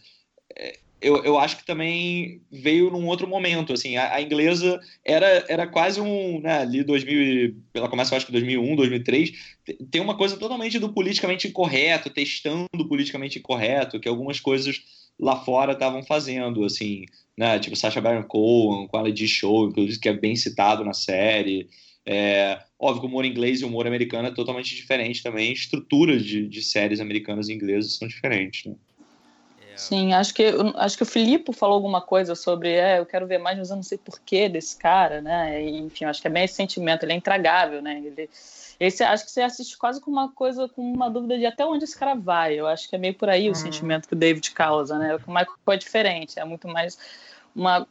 [1.04, 5.68] eu, eu acho que também veio num outro momento, assim, a, a inglesa era, era
[5.68, 9.32] quase um, né, ali 2000, e- ela começa acho que 2001, 2003,
[9.66, 14.82] te- tem uma coisa totalmente do politicamente incorreto, testando o politicamente incorreto, que algumas coisas
[15.20, 17.04] lá fora estavam fazendo, assim,
[17.38, 20.94] né, tipo Sacha Baron Cohen, com a Lady Show, inclusive, que é bem citado na
[20.94, 21.68] série,
[22.06, 26.24] é, óbvio que o humor inglês e o humor americano é totalmente diferente também, estruturas
[26.24, 28.76] de, de séries americanas e inglesas são diferentes, né?
[29.72, 30.44] É, Sim, acho que,
[30.76, 33.76] acho que o Filipe falou alguma coisa sobre, é, eu quero ver mais, mas eu
[33.78, 35.64] não sei porquê desse cara, né?
[35.64, 38.02] E, enfim, acho que é bem esse sentimento, ele é intragável, né?
[38.06, 38.30] Ele,
[38.80, 41.86] esse, acho que você assiste quase com uma coisa, com uma dúvida de até onde
[41.86, 42.60] esse cara vai.
[42.60, 43.56] Eu acho que é meio por aí o Uhum.
[43.56, 45.16] sentimento que o David causa, né?
[45.16, 46.98] O Michael é diferente, é muito mais
[47.56, 47.88] uma.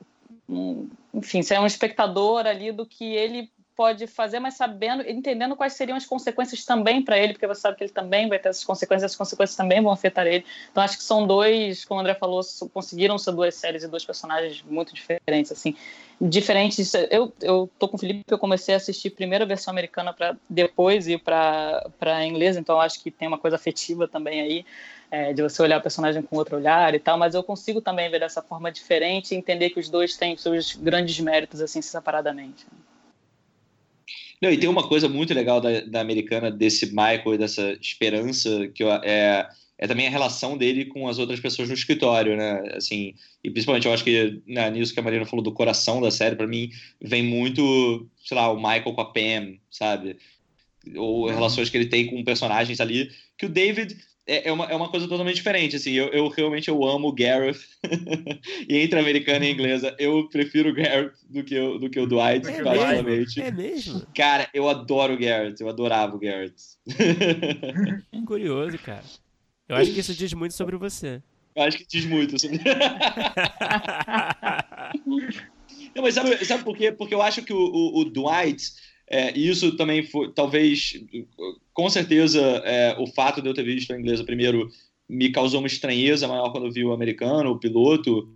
[0.49, 5.57] um- enfim, você é um espectador ali do que ele pode fazer, mas sabendo, entendendo
[5.57, 8.49] quais seriam as consequências também para ele, porque você sabe que ele também vai ter
[8.51, 10.45] essas consequências, as consequências também vão afetar ele.
[10.71, 12.41] Então acho que são dois, como o André falou,
[12.73, 15.77] conseguiram ser duas séries e dois personagens muito diferentes, assim,
[16.21, 16.93] diferentes.
[17.11, 20.37] Eu eu tô com o Felipe, eu comecei a assistir primeiro a versão americana para
[20.49, 24.65] depois ir para para inglesa, então acho que tem uma coisa afetiva também aí.
[25.11, 28.11] é, de você olhar o personagem com outro olhar e tal, mas eu consigo também
[28.11, 32.67] ver dessa forma diferente e entender que os dois têm seus grandes méritos assim separadamente.
[34.43, 38.67] Não, e tem uma coisa muito legal da, da americana, desse Michael e dessa esperança,
[38.75, 42.61] que é, é também a relação dele com as outras pessoas no escritório, né?
[42.75, 46.11] Assim, e principalmente eu acho que né, nisso que a Marina falou do coração da
[46.11, 50.17] série, pra mim, vem muito, sei lá, o Michael com a Pam, sabe?
[50.97, 54.75] Ou relações que ele tem com personagens ali, que o David é, é uma, é
[54.75, 57.59] uma coisa totalmente diferente, assim, eu, eu realmente eu amo o Gareth,
[58.69, 62.07] e entre americana e inglesa, eu prefiro o Gareth do que, o- do que o
[62.07, 63.41] Dwight, É particularmente.
[63.41, 63.43] mesmo?
[63.43, 64.07] É mesmo?
[64.15, 66.55] Cara, eu adoro o Garrett, eu adorava o Garrett.
[68.27, 69.05] Curioso, cara.
[69.69, 71.23] Eu acho que isso diz muito sobre você.
[71.57, 72.59] eu acho que diz muito sobre.
[75.95, 76.91] Não, mas sabe, sabe por quê?
[76.93, 78.63] Porque eu acho que o, o, o Dwight,
[79.13, 80.99] é, isso também foi, talvez,
[81.75, 84.71] com certeza, é, o fato de eu ter visto a inglesa primeiro
[85.07, 88.35] me causou uma estranheza maior quando vi o americano, o piloto.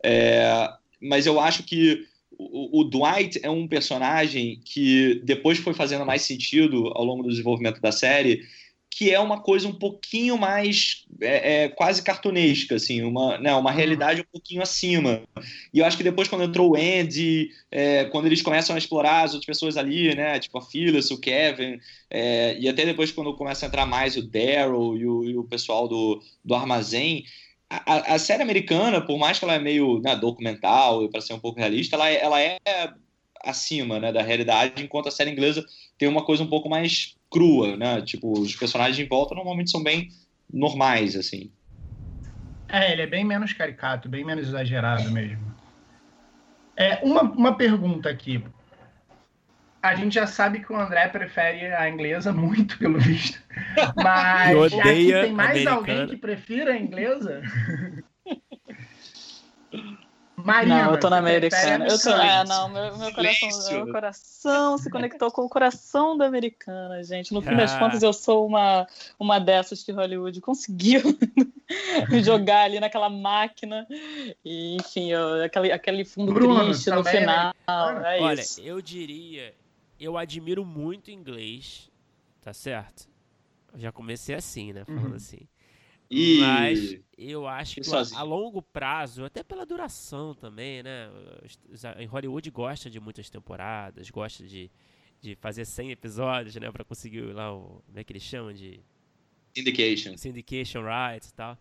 [0.00, 2.06] É, mas eu acho que
[2.38, 7.28] o, o Dwight é um personagem que depois foi fazendo mais sentido ao longo do
[7.28, 8.42] desenvolvimento da série,
[8.94, 13.72] que é uma coisa um pouquinho mais é, é, quase cartunesca, assim, uma, né, uma
[13.72, 15.22] realidade um pouquinho acima.
[15.72, 19.22] E eu acho que depois, quando entrou o Andy, é, quando eles começam a explorar
[19.22, 23.34] as outras pessoas ali, né, tipo a Phyllis, o Kevin, é, e até depois, quando
[23.34, 27.24] começa a entrar mais o Daryl e o, e o pessoal do, do armazém,
[27.70, 31.32] a, a, série americana, por mais que ela é meio né, documental e para ser
[31.32, 32.58] um pouco realista, ela, é- ela é
[33.42, 35.64] acima né, da realidade, enquanto a série inglesa
[35.96, 38.02] tem uma coisa um pouco mais crua, né?
[38.02, 40.08] Tipo, os personagens em volta normalmente são bem
[40.52, 41.50] normais, assim.
[42.68, 45.52] É, ele é bem menos caricato, bem menos exagerado mesmo.
[46.76, 48.42] É, uma, uma pergunta aqui.
[49.82, 53.38] A gente já sabe que o André prefere a inglesa muito, pelo visto.
[53.96, 55.76] Mas E aqui odeia tem mais americana.
[55.76, 57.42] alguém que prefira a inglesa?
[60.36, 61.86] Marina, não, eu tô na americana.
[61.86, 66.26] Eu tô, é, não, meu, meu coração, meu coração se conectou com o coração da
[66.26, 67.34] americana, gente.
[67.34, 67.78] No fim das Ah.
[67.78, 68.86] contas, eu sou uma,
[69.18, 71.02] uma dessas que Hollywood conseguiu
[72.08, 73.86] me jogar ali naquela máquina.
[74.44, 77.54] E, enfim, eu- aquele, aquele fundo Bruno, triste no também é final.
[78.04, 78.60] É Olha, isso.
[78.62, 79.54] eu diria,
[80.00, 81.90] eu admiro muito inglês,
[82.40, 83.06] tá certo?
[83.72, 84.84] Eu já comecei assim, né?
[84.84, 85.16] Falando Uhum.
[85.16, 85.40] assim.
[86.14, 88.20] E Mas eu acho que sozinho?
[88.20, 91.08] a longo prazo, até pela duração também, né?
[91.98, 94.70] Em Hollywood gosta de muitas temporadas, gosta de,
[95.22, 96.70] de fazer 100 episódios, né?
[96.70, 97.82] Pra conseguir lá o.
[97.86, 98.52] Como é que eles chamam?
[98.52, 98.78] De.
[99.54, 100.18] Syndication.
[100.18, 101.58] Syndication rights e tal.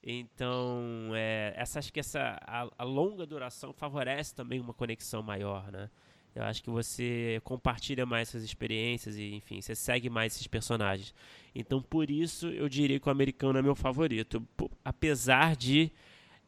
[0.00, 5.72] Então, é, essa, acho que essa, a, a, longa duração favorece também uma conexão maior,
[5.72, 5.90] né?
[6.38, 11.12] Eu acho que você compartilha mais essas experiências e, enfim, você segue mais esses personagens.
[11.52, 14.40] Então, por isso, eu diria que o americano é meu favorito,
[14.84, 15.90] apesar de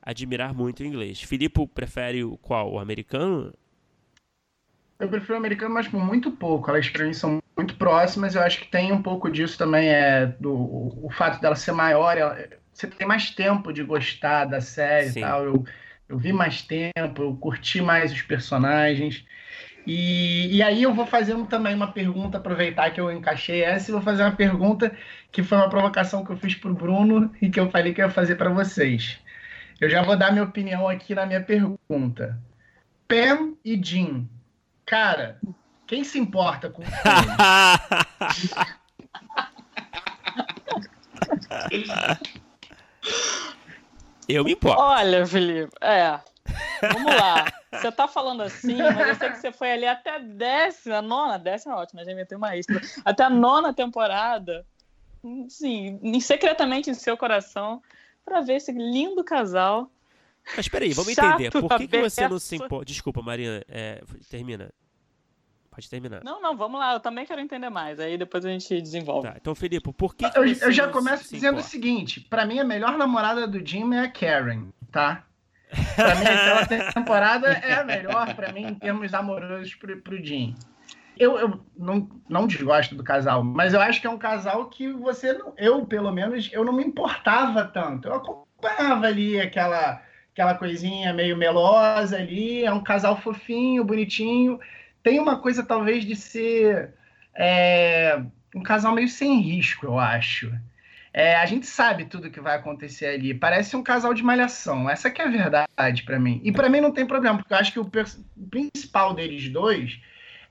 [0.00, 1.20] admirar muito o inglês.
[1.20, 2.72] Filipe prefere o qual?
[2.72, 3.52] O americano?
[5.00, 6.70] Eu prefiro o americano, mas por muito pouco.
[6.70, 8.36] Elas para mim são muito próximas.
[8.36, 10.54] Eu acho que tem um pouco disso também é do
[11.04, 12.16] o fato dela ser maior.
[12.16, 15.44] Ela, você tem mais tempo de gostar da série e tal.
[15.44, 15.64] Eu,
[16.08, 19.24] eu vi mais tempo, eu curti mais os personagens.
[19.86, 23.92] E, e aí eu vou fazer também uma pergunta, aproveitar que eu encaixei essa, e
[23.92, 24.92] vou fazer uma pergunta
[25.32, 28.00] que foi uma provocação que eu fiz para o Bruno e que eu falei que
[28.00, 29.18] eu ia fazer para vocês.
[29.80, 32.38] Eu já vou dar minha opinião aqui na minha pergunta.
[33.08, 34.28] Pam e Jim.
[34.84, 35.40] Cara,
[35.86, 36.82] quem se importa com
[44.28, 44.80] Eu me importo.
[44.80, 46.20] Olha, Felipe, é.
[46.92, 47.44] Vamos lá.
[47.72, 51.38] Você tá falando assim, mas eu sei que você foi ali até a décima, nona,
[51.38, 52.80] décima é ótima, já meteu uma extra.
[53.04, 54.66] Até a nona temporada.
[55.48, 57.82] Sim, secretamente em seu coração
[58.24, 59.90] para ver esse lindo casal.
[60.56, 61.50] Mas peraí, vamos entender.
[61.50, 62.86] Por que, que você não se importa?
[62.86, 64.72] Desculpa, Marina, é, termina.
[65.70, 66.24] Pode terminar.
[66.24, 66.94] Não, não, vamos lá.
[66.94, 68.00] Eu também quero entender mais.
[68.00, 69.28] Aí depois a gente desenvolve.
[69.28, 71.68] Tá, então, Felipe, por que, que eu, eu, já começo dizendo importa?
[71.68, 75.24] o seguinte: para mim, a melhor namorada do Jim é a Karen, tá?
[75.96, 80.56] Pra mim, aquela temporada é a melhor para mim em termos amorosos pro, pro Jim
[81.20, 84.90] eu, eu não, não desgosto do casal, mas eu acho que é um casal que
[84.90, 88.08] você, não, eu pelo menos, eu não me importava tanto.
[88.08, 90.00] Eu acompanhava ali aquela,
[90.32, 94.58] aquela coisinha meio melosa ali, é um casal fofinho, bonitinho.
[95.02, 96.94] Tem uma coisa talvez de ser
[97.34, 98.22] é,
[98.56, 100.50] um casal meio sem risco, eu acho.
[101.12, 103.34] É, a gente sabe tudo que vai acontecer ali.
[103.34, 104.88] Parece um casal de malhação.
[104.88, 106.40] Essa que é a verdade para mim.
[106.44, 107.90] E para mim não tem problema, porque eu acho que o
[108.48, 110.00] principal deles dois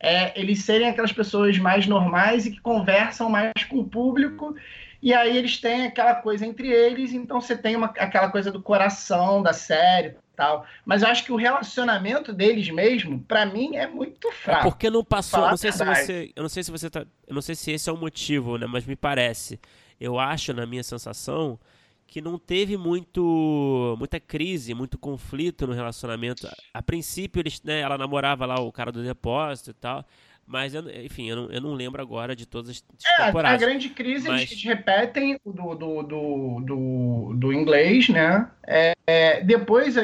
[0.02, 4.56] é eles serem aquelas pessoas mais normais e que conversam mais com o público.
[5.02, 8.62] E aí eles têm aquela coisa entre eles, então você tem uma, aquela coisa do
[8.62, 10.66] coração da série tal.
[10.86, 14.68] Mas eu acho que o relacionamento deles mesmo, para mim, é muito é fraco.
[14.68, 17.36] É porque não passou, não sei se você, eu não sei se você tá, eu
[17.36, 19.60] não sei se esse é o motivo, né, mas me parece.
[20.00, 21.60] Eu acho na minha sensação
[22.08, 26.50] que não teve muito muita crise, muito conflito no relacionamento.
[26.74, 30.06] A princípio, eles, né, ela namorava lá o cara do depósito e tal.
[30.50, 33.62] Mas, eu, enfim, eu não, eu não lembro agora de todas as é, temporadas.
[33.62, 34.52] A grande crise, mas...
[34.52, 38.50] eles repetem do, do, do, do, do inglês, né?
[38.66, 39.96] É, é, depois,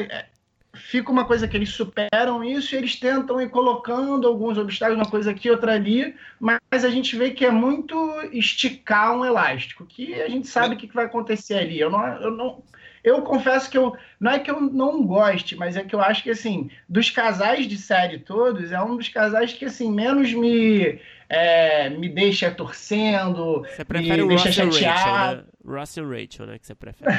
[0.76, 5.10] fica uma coisa que eles superam isso e eles tentam ir colocando alguns obstáculos, uma
[5.10, 7.96] coisa aqui, outra ali, mas a gente vê que é muito
[8.32, 11.80] esticar um elástico, que a gente sabe o que, que vai acontecer ali.
[11.80, 12.62] Eu não, eu não,
[13.02, 16.22] eu confesso que eu não é que eu não goste, mas é que eu acho
[16.22, 21.00] que assim, dos casais de série todos, é um dos casais que assim menos me
[21.28, 25.00] é, me deixa torcendo, você prefere me o deixa Russell chateado.
[25.06, 25.80] Rachel, né?
[25.80, 27.16] Russell Rachel, né, que você prefere?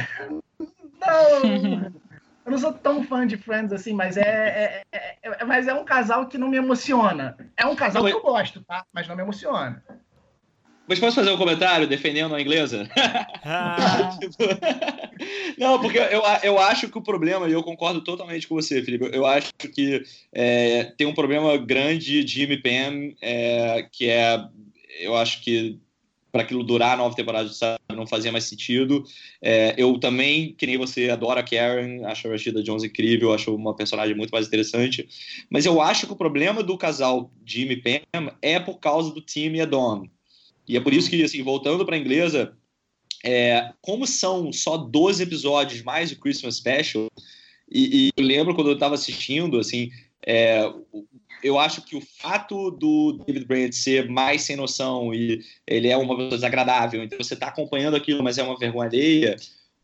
[1.00, 1.92] não.
[2.48, 5.74] Eu não sou tão fã de Friends assim, mas é, é, é, é mas é
[5.74, 7.36] um casal que não me emociona.
[7.58, 8.86] É um casal não, que eu gosto, tá?
[8.94, 9.84] Mas não me emociona.
[10.88, 12.90] Mas posso fazer um comentário defendendo a inglesa?
[13.44, 14.18] Ah.
[15.60, 19.10] não, porque eu, eu acho que o problema, e eu concordo totalmente com você, Felipe,
[19.12, 24.42] eu acho que é, tem um problema grande de Jimmy Pam, é, que é,
[25.02, 25.78] eu acho que
[26.38, 29.04] para aquilo durar a nova temporada sabe, não fazia mais sentido.
[29.42, 33.56] É, eu também, que nem você, adoro a Karen, acho a Rashida Jones incrível, acho
[33.56, 35.10] uma personagem muito mais interessante.
[35.50, 39.20] Mas eu acho que o problema do casal Jimmy e Pam é por causa do
[39.20, 40.06] time e a Dawn.
[40.68, 42.56] E é por isso que, assim, voltando para a inglesa,
[43.26, 47.08] é, como são só 12 episódios mais o Christmas Special,
[47.68, 49.90] e, e eu lembro quando eu estava assistindo, assim,
[50.24, 50.72] é,
[51.44, 55.98] eu acho que o fato do David Brand ser mais sem noção e ele é
[55.98, 59.36] uma pessoa desagradável, então você está acompanhando aquilo, mas é uma vergonha alheia,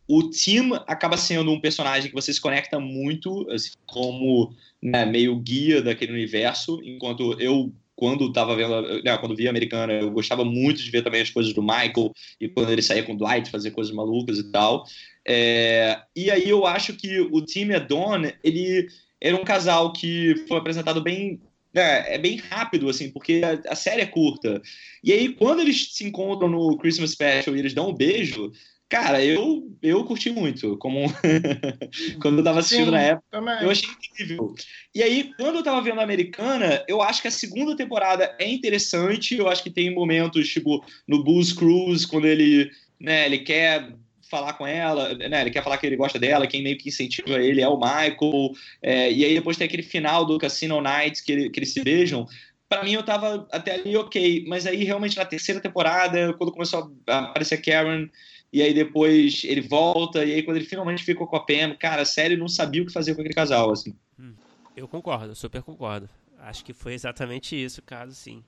[0.07, 5.35] o Tim acaba sendo um personagem que você se conecta muito, assim, como né, meio
[5.37, 10.81] guia daquele universo, enquanto eu quando estava vendo, né, quando via Americana, eu gostava muito
[10.83, 13.71] de ver também as coisas do Michael e quando ele saía com o Dwight, fazer
[13.71, 14.83] coisas malucas e tal.
[15.25, 18.87] É, e aí eu acho que o time Adon, ele
[19.23, 21.41] era um casal que foi apresentado bem
[21.73, 24.61] é, é, bem rápido, assim, porque a, a, série é curta.
[25.03, 28.51] E aí, quando eles se encontram no Christmas Special e eles dão um beijo,
[28.87, 30.77] cara, eu, eu curti muito.
[30.77, 30.99] Como
[32.21, 33.63] quando eu tava assistindo Sim, na época, também.
[33.63, 34.53] eu achei incrível.
[34.93, 38.47] E aí, quando eu tava vendo a americana, eu acho que a segunda temporada é
[38.47, 39.35] interessante.
[39.35, 42.69] Eu acho que tem momentos, tipo, no Blues Cruise, quando ele
[43.03, 43.25] né?
[43.25, 43.93] Ele quer
[44.33, 45.41] falar com ela, né?
[45.41, 48.51] Ele quer falar que ele gosta dela, quem meio que incentiva ele é o Michael.
[48.81, 51.83] É, e aí depois tem aquele final do Casino Nights que, ele, que eles se
[51.83, 52.25] beijam.
[52.67, 56.91] Para mim eu tava até ali ok, mas aí realmente na terceira temporada, quando começou
[57.07, 58.09] a aparecer a Karen,
[58.51, 62.01] e aí depois ele volta, e aí quando ele finalmente ficou com a Pam, cara,
[62.01, 63.93] a série não sabia o que fazer com aquele casal, assim.
[64.19, 64.33] Hum,
[64.75, 66.09] eu concordo, super concordo.
[66.39, 68.43] Acho que foi exatamente isso o caso, sim.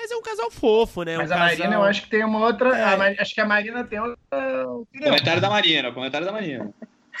[0.00, 1.16] Mas é um casal fofo, né?
[1.16, 1.48] Mas um a casal...
[1.48, 2.78] Marina, eu acho que tem uma outra.
[2.78, 3.20] É.
[3.20, 4.16] acho que a Marina tem outra.
[4.96, 6.72] Comentário da Marina, comentário da Marina.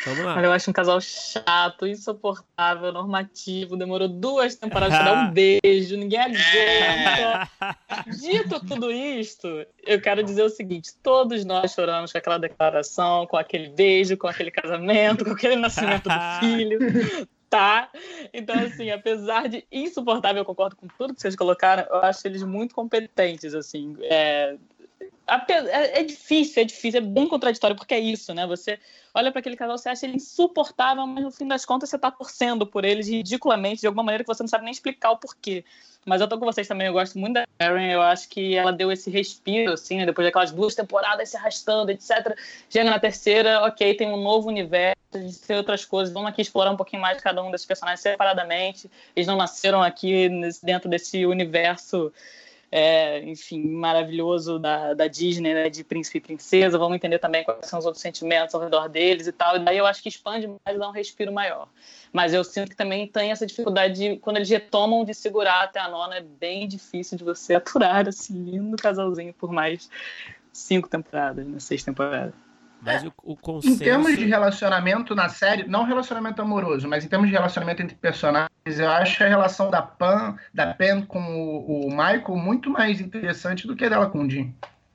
[0.06, 0.40] Vamos lá.
[0.40, 3.76] eu acho um casal chato, insuportável, normativo.
[3.76, 7.50] Demorou duas temporadas pra dar um beijo, ninguém aguenta.
[7.60, 8.10] É.
[8.16, 9.48] Dito tudo isto,
[9.84, 14.28] eu quero dizer o seguinte: todos nós choramos com aquela declaração, com aquele beijo, com
[14.28, 16.78] aquele casamento, com aquele nascimento do filho
[17.48, 17.90] tá?
[18.32, 22.42] Então, assim, apesar de insuportável, eu concordo com tudo que vocês colocaram, eu acho eles
[22.42, 23.96] muito competentes, assim.
[24.02, 24.56] É,
[25.28, 28.46] é, é difícil, é difícil, é bem contraditório, porque é isso, né?
[28.46, 28.78] Você
[29.14, 32.10] olha para aquele casal, você acha ele insuportável, mas no fim das contas você tá
[32.10, 35.64] torcendo por eles ridiculamente, de alguma maneira que você não sabe nem explicar o porquê.
[36.06, 38.72] Mas eu tô com vocês também, eu gosto muito da Karen, eu acho que ela
[38.72, 40.06] deu esse respiro, assim, né?
[40.06, 42.34] depois daquelas duas temporadas se arrastando, etc.
[42.70, 46.70] Chega na terceira, ok, tem um novo universo, de ter outras coisas, vamos aqui explorar
[46.70, 48.90] um pouquinho mais cada um desses personagens separadamente.
[49.14, 50.30] Eles não nasceram aqui
[50.62, 52.12] dentro desse universo
[52.70, 57.66] é, enfim, maravilhoso da, da Disney, né, de príncipe e princesa, vamos entender também quais
[57.66, 60.46] são os outros sentimentos ao redor deles e tal, e daí eu acho que expande
[60.46, 61.68] mais dá um respiro maior.
[62.12, 65.80] Mas eu sinto que também tem essa dificuldade de, quando eles retomam de segurar até
[65.80, 69.88] a nona, é bem difícil de você aturar esse lindo casalzinho por mais
[70.52, 72.47] cinco temporadas, né, seis temporadas.
[72.80, 73.74] Mas o, o consenso...
[73.74, 77.96] Em termos de relacionamento na série, não relacionamento amoroso, mas em termos de relacionamento entre
[77.96, 83.00] personagens, eu acho a relação da Pan, da Pen com o, o Michael muito mais
[83.00, 84.54] interessante do que a dela com o Jim.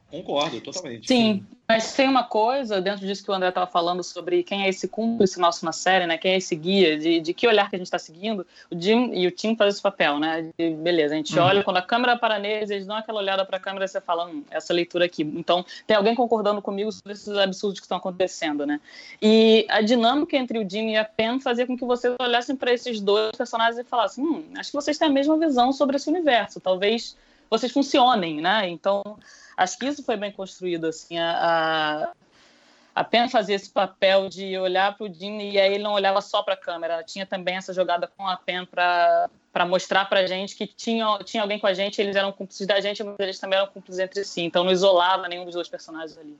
[0.09, 1.07] Concordo, totalmente.
[1.07, 4.69] Sim, mas tem uma coisa dentro disso que o André estava falando sobre quem é
[4.69, 6.19] esse cúmplice nosso na série, né?
[6.19, 8.45] Quem é esse guia, de, de que olhar que a gente está seguindo.
[8.69, 10.51] O Jim e o Tim fazem esse papel, né?
[10.55, 11.45] De, beleza, a gente uhum.
[11.45, 13.99] olha, quando a câmera para neles, eles dão aquela olhada para a câmera e você
[13.99, 15.23] fala, hum, essa leitura aqui.
[15.23, 18.79] Então, tem alguém concordando comigo sobre esses absurdos que estão acontecendo, né?
[19.19, 22.71] E a dinâmica entre o Jim e a Pen fazia com que vocês olhassem para
[22.71, 26.07] esses dois personagens e falassem, hum, acho que vocês têm a mesma visão sobre esse
[26.07, 26.59] universo.
[26.59, 27.15] Talvez
[27.49, 28.69] vocês funcionem, né?
[28.69, 29.01] Então
[29.55, 32.11] acho que isso foi bem construído, assim, a,
[32.95, 36.21] a Pen fazia esse papel de olhar para o Dini e aí ele não olhava
[36.21, 40.05] só para a câmera, ela tinha também essa jogada com a Pen para para mostrar
[40.05, 43.03] para a gente que tinha, tinha alguém com a gente, eles eram cúmplices da gente,
[43.03, 46.35] mas eles também eram cúmplices entre si, então não isolava nenhum dos dois personagens ali.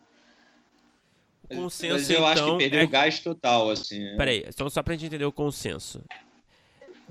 [1.44, 2.84] O consenso, mas eu então, acho que perdeu é...
[2.84, 4.00] o gás total, assim.
[4.00, 4.16] Né?
[4.18, 6.02] Peraí, então só para a gente entender o consenso.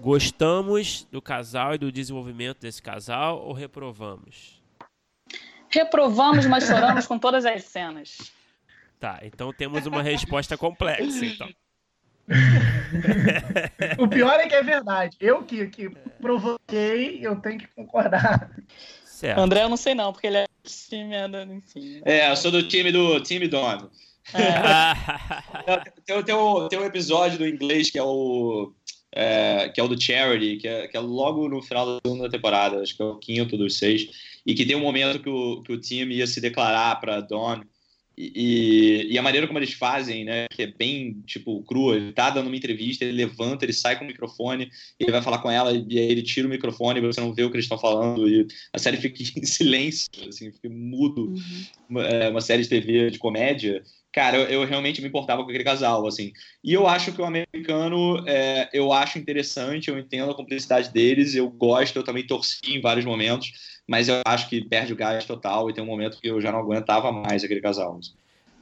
[0.02, 4.60] Gostamos do casal e do desenvolvimento desse casal ou reprovamos?
[5.68, 8.32] Reprovamos, mas choramos com todas as cenas.
[8.98, 11.48] Tá, então temos uma resposta complexa, então.
[13.96, 15.16] o pior é que é verdade.
[15.20, 15.88] Eu que, que
[16.20, 18.50] provoquei, eu tenho que concordar.
[19.04, 19.38] Certo.
[19.38, 21.14] André, eu não sei não, porque ele é time,
[21.54, 22.02] enfim.
[22.04, 23.88] É, eu sou do time do time Dono.
[24.34, 25.92] É.
[26.04, 28.72] tem, tem, um, tem um episódio do inglês que é o
[29.14, 32.30] é, que é o do Charity, que é, que é, logo no final da segunda
[32.30, 34.08] temporada, acho que é o quinto dos seis,
[34.46, 37.62] e que tem um momento que o, que o time ia se declarar para Don,
[38.16, 42.28] e, e, a maneira como eles fazem, né, que é bem, tipo, crua, ele tá
[42.28, 45.72] dando uma entrevista, ele levanta, ele sai com o microfone, ele vai falar com ela,
[45.72, 48.46] e aí ele tira o microfone, você não vê o que eles estão falando, e
[48.72, 51.64] a série fica em silêncio, assim, fica mudo, uhum.
[51.88, 53.82] uma, é, uma série de TV de comédia,
[54.12, 56.32] cara, eu, eu, realmente me importava com aquele casal, assim.
[56.62, 61.34] E eu acho que o americano, é, eu acho interessante, eu entendo a cumplicidade deles,
[61.34, 63.52] eu gosto, eu também torci em vários momentos,
[63.88, 66.52] mas eu acho que perde o gás total e tem um momento que eu já
[66.52, 67.98] não aguentava mais aquele casal.
[67.98, 68.12] Assim.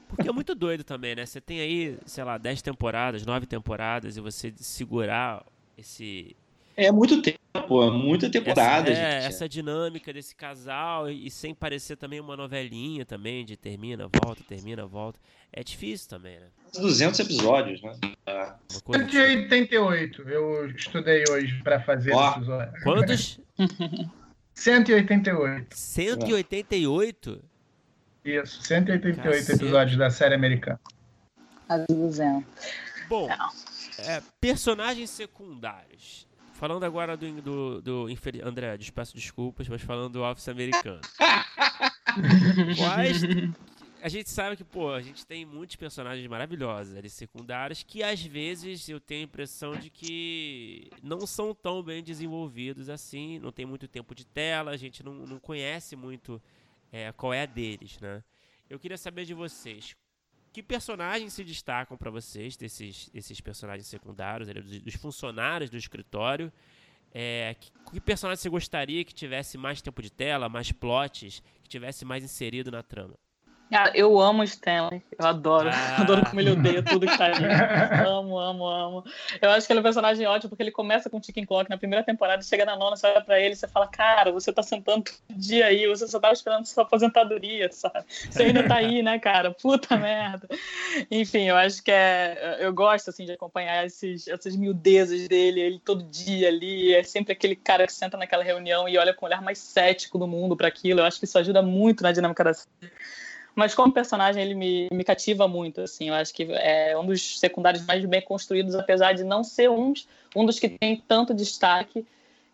[0.08, 1.26] Porque é muito doido também, né?
[1.26, 5.44] Você tem aí, sei lá, 10 temporadas, 9 temporadas, e você segurar
[5.76, 6.36] esse,
[6.76, 8.90] é muito tempo, é muita temporada.
[8.90, 13.56] Essa, é, essa dinâmica desse casal e, e, sem parecer também uma novelinha também, de
[13.56, 15.18] termina, volta, termina, volta.
[15.52, 16.46] É difícil também, né?
[16.74, 17.92] 200 episódios, né?
[18.26, 18.52] É.
[18.68, 22.30] 188, eu estudei hoje para fazer oh.
[22.30, 22.72] episódio.
[22.82, 23.40] Quantos?
[24.54, 25.76] 188.
[25.76, 27.44] 188?
[28.24, 29.52] Isso, 188 Cacete.
[29.52, 30.80] episódios da série americana.
[31.68, 32.44] A 200.
[33.08, 33.28] Bom,
[33.98, 36.28] é, personagens secundários.
[36.60, 38.06] Falando agora do, do, do
[38.44, 41.00] André, peço desculpas, mas falando do Office americano.
[42.76, 43.22] Quais.
[44.02, 48.22] A gente sabe que, pô, a gente tem muitos personagens maravilhosos ali, secundários, que às
[48.22, 53.64] vezes eu tenho a impressão de que não são tão bem desenvolvidos assim, não tem
[53.64, 56.42] muito tempo de tela, a gente não, não conhece muito
[56.92, 58.22] é, qual é a deles, né?
[58.68, 59.96] eu queria saber de vocês.
[60.52, 66.52] Que personagens se destacam para vocês, desses, personagens secundários, dos, dos funcionários do escritório?
[67.12, 71.68] É, que, que, personagem você gostaria que tivesse mais tempo de tela, mais plots, que
[71.68, 73.16] tivesse mais inserido na trama?
[73.72, 76.00] Ah, eu amo Stanley, eu adoro, ah.
[76.00, 77.44] adoro como ele odeia tudo que tá ali.
[78.04, 79.04] amo, amo, amo.
[79.40, 81.70] Eu acho que ele é um personagem ótimo porque ele começa com o Chicken Clock
[81.70, 84.52] na primeira temporada, chega na nona, você olha pra ele e você fala, cara, você
[84.52, 88.04] tá sentando todo dia aí, você só tava esperando sua aposentadoria, sabe?
[88.08, 89.52] Você ainda tá aí, né, cara?
[89.52, 90.48] Puta merda.
[91.10, 92.56] Enfim, eu acho que é.
[92.60, 97.32] Eu gosto, assim, de acompanhar esses, essas miudezas dele, ele todo dia ali, é sempre
[97.32, 100.56] aquele cara que senta naquela reunião e olha com o olhar mais cético do mundo
[100.56, 101.00] para aquilo.
[101.00, 102.90] Eu acho que isso ajuda muito na dinâmica da série.
[103.60, 107.38] Mas como personagem ele me, me cativa muito, assim, eu acho que é um dos
[107.38, 109.92] secundários mais bem construídos, apesar de não ser um,
[110.34, 112.06] um dos que tem tanto destaque.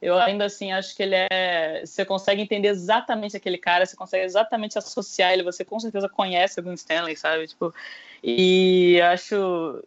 [0.02, 1.82] Eu ainda assim acho que ele é.
[1.86, 6.58] Você consegue entender exatamente aquele cara, você consegue exatamente associar ele, você com certeza conhece
[6.58, 7.46] algum Stanley, sabe?
[7.46, 7.72] Tipo,
[8.20, 9.36] e acho,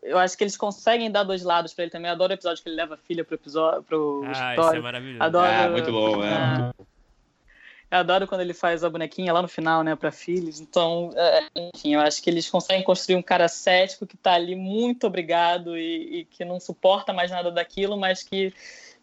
[0.02, 2.08] eu acho que eles conseguem dar dois lados para ele também.
[2.08, 4.70] Eu adoro o episódio que ele leva a filha pro episódio, pro ah, escritório.
[4.70, 5.24] Isso é maravilhoso.
[5.24, 6.34] Adoro, é, muito bom, é.
[6.34, 6.74] Ah,
[7.92, 10.60] eu adoro quando ele faz a bonequinha lá no final, né, para filhos.
[10.60, 14.56] Então, é, enfim, eu acho que eles conseguem construir um cara cético que tá ali
[14.56, 18.54] muito obrigado e, e, que não suporta mais nada daquilo, mas que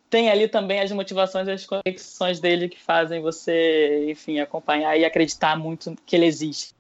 [0.09, 5.05] tem ali também as motivações e as conexões dele que fazem você, enfim, acompanhar e
[5.05, 6.75] acreditar muito que ele existe.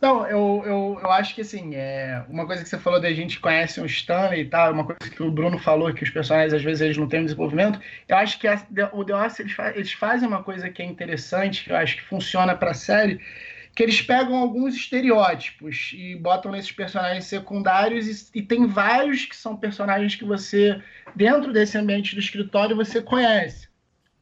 [0.00, 3.40] Não, eu, eu, eu acho que assim, é, uma coisa que você falou da gente
[3.40, 6.62] conhece o Stanley e tal, uma coisa que o Bruno falou, que os personagens às
[6.62, 10.28] vezes eles não têm desenvolvimento, eu acho que a, o The Office eles, eles fazem
[10.28, 13.20] uma coisa que é interessante, que eu acho que funciona para a série,
[13.74, 19.36] que eles pegam alguns estereótipos e botam nesses personagens secundários e, e, tem vários que
[19.36, 20.80] são personagens que você,
[21.14, 23.68] dentro desse ambiente do escritório, você conhece.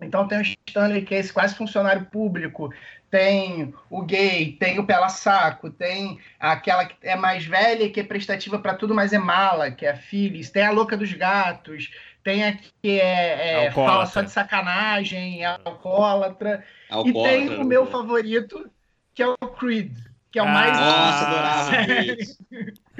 [0.00, 2.70] Então tem o Stanley, que é esse quase funcionário público,
[3.10, 8.04] tem o gay, tem o pela saco, tem aquela que é mais velha que é
[8.04, 11.90] prestativa para tudo, mas é mala, que é a Phyllis, tem a louca dos gatos,
[12.22, 17.64] tem a que é, é fala só de sacanagem, é alcoólatra, alcoólatra e tem o
[17.64, 18.68] meu favorito,
[19.14, 19.96] que é o Creed,
[20.30, 20.78] que é o ah, mais.
[20.78, 21.76] Nossa, adorava!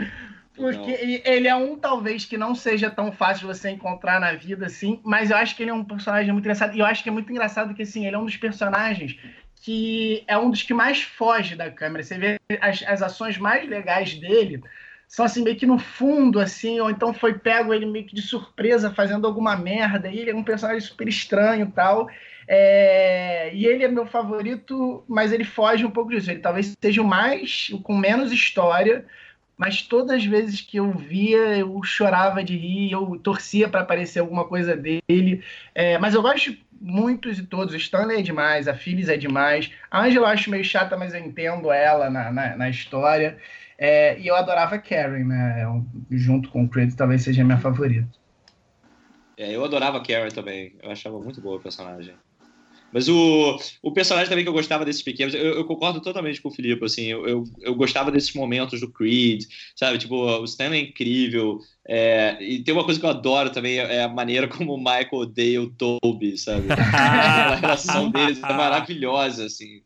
[0.57, 4.65] Porque ele é um, talvez, que não seja tão fácil de você encontrar na vida,
[4.65, 6.75] assim, mas eu acho que ele é um personagem muito engraçado.
[6.75, 9.19] E eu acho que é muito engraçado que, assim, ele é um dos personagens
[9.67, 12.05] que é um dos que mais foge da câmera.
[12.05, 14.63] Você vê as, as ações mais legais dele
[15.09, 18.23] são assim meio que no fundo assim, ou então foi pego ele meio que de
[18.23, 20.09] surpresa fazendo alguma merda.
[20.09, 22.09] E ele é um personagem super estranho, tal.
[22.47, 23.53] É...
[23.53, 26.31] e ele é meu favorito, mas ele foge um pouco disso.
[26.31, 29.05] Ele talvez seja o mais com menos história,
[29.57, 34.21] mas todas as vezes que eu via, eu chorava de rir, eu torcia para aparecer
[34.21, 35.43] alguma coisa dele.
[35.75, 35.99] É...
[35.99, 37.75] mas eu gosto muitos e todos.
[37.75, 39.71] O Stanley é demais, a Phyllis é demais.
[39.91, 43.39] A Angela eu acho meio chata, mas eu entendo ela na, na, na história.
[43.79, 45.63] É, e eu adorava Karen, né?
[45.63, 48.09] É junto com o Creed, talvez seja minha favorita.
[49.37, 50.75] É, eu adorava Karen também.
[50.83, 52.15] Eu achava muito boa a personagem.
[52.93, 56.49] Mas o, o personagem também que eu gostava desses pequenos, eu, eu concordo totalmente com
[56.49, 59.99] o Filipe, assim, eu, eu, eu, gostava desses momentos do Creed, sabe?
[59.99, 64.05] Tipo, o Stanley é incrível, é, e tem uma coisa que eu adoro também, é
[64.05, 66.69] a maneira como o Michael odeia o Toby, sabe?
[66.73, 69.83] a relação deles é maravilhosa, assim.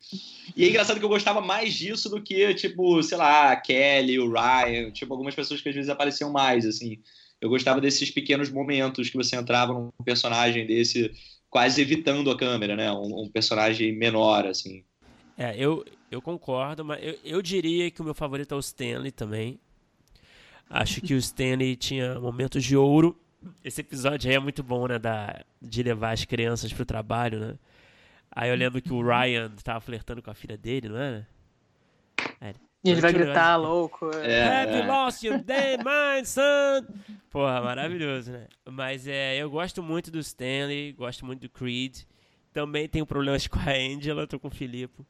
[0.57, 4.19] E é engraçado que eu gostava mais disso do que, tipo, sei lá, a Kelly,
[4.19, 6.99] o Ryan, tipo, algumas pessoas que às vezes apareciam mais, assim.
[7.41, 11.11] Eu gostava desses pequenos momentos que você entrava num personagem desse
[11.51, 12.91] quase evitando a câmera, né?
[12.93, 14.85] Um, um personagem menor, assim.
[15.37, 19.11] É, eu, eu concordo, mas eu, eu diria que o meu favorito é o Stanley
[19.11, 19.59] também.
[20.69, 23.19] Acho que o Stanley tinha momentos de ouro.
[23.65, 24.99] Esse episódio aí é muito bom, né?
[24.99, 27.59] Da, de levar as crianças pro trabalho, né?
[28.31, 31.27] Aí eu lembro que o Ryan tava flertando com a filha dele, não é?
[32.41, 34.11] é e ele vai gritar, louco.
[34.16, 34.62] É.
[34.62, 36.87] Have you lost your damn mind, son?
[37.31, 38.47] Porra, maravilhoso, né?
[38.70, 41.99] Mas é, eu gosto muito do Stanley, gosto muito do Creed.
[42.53, 45.05] Também tenho problemas com a Angela, tô com o Filipe.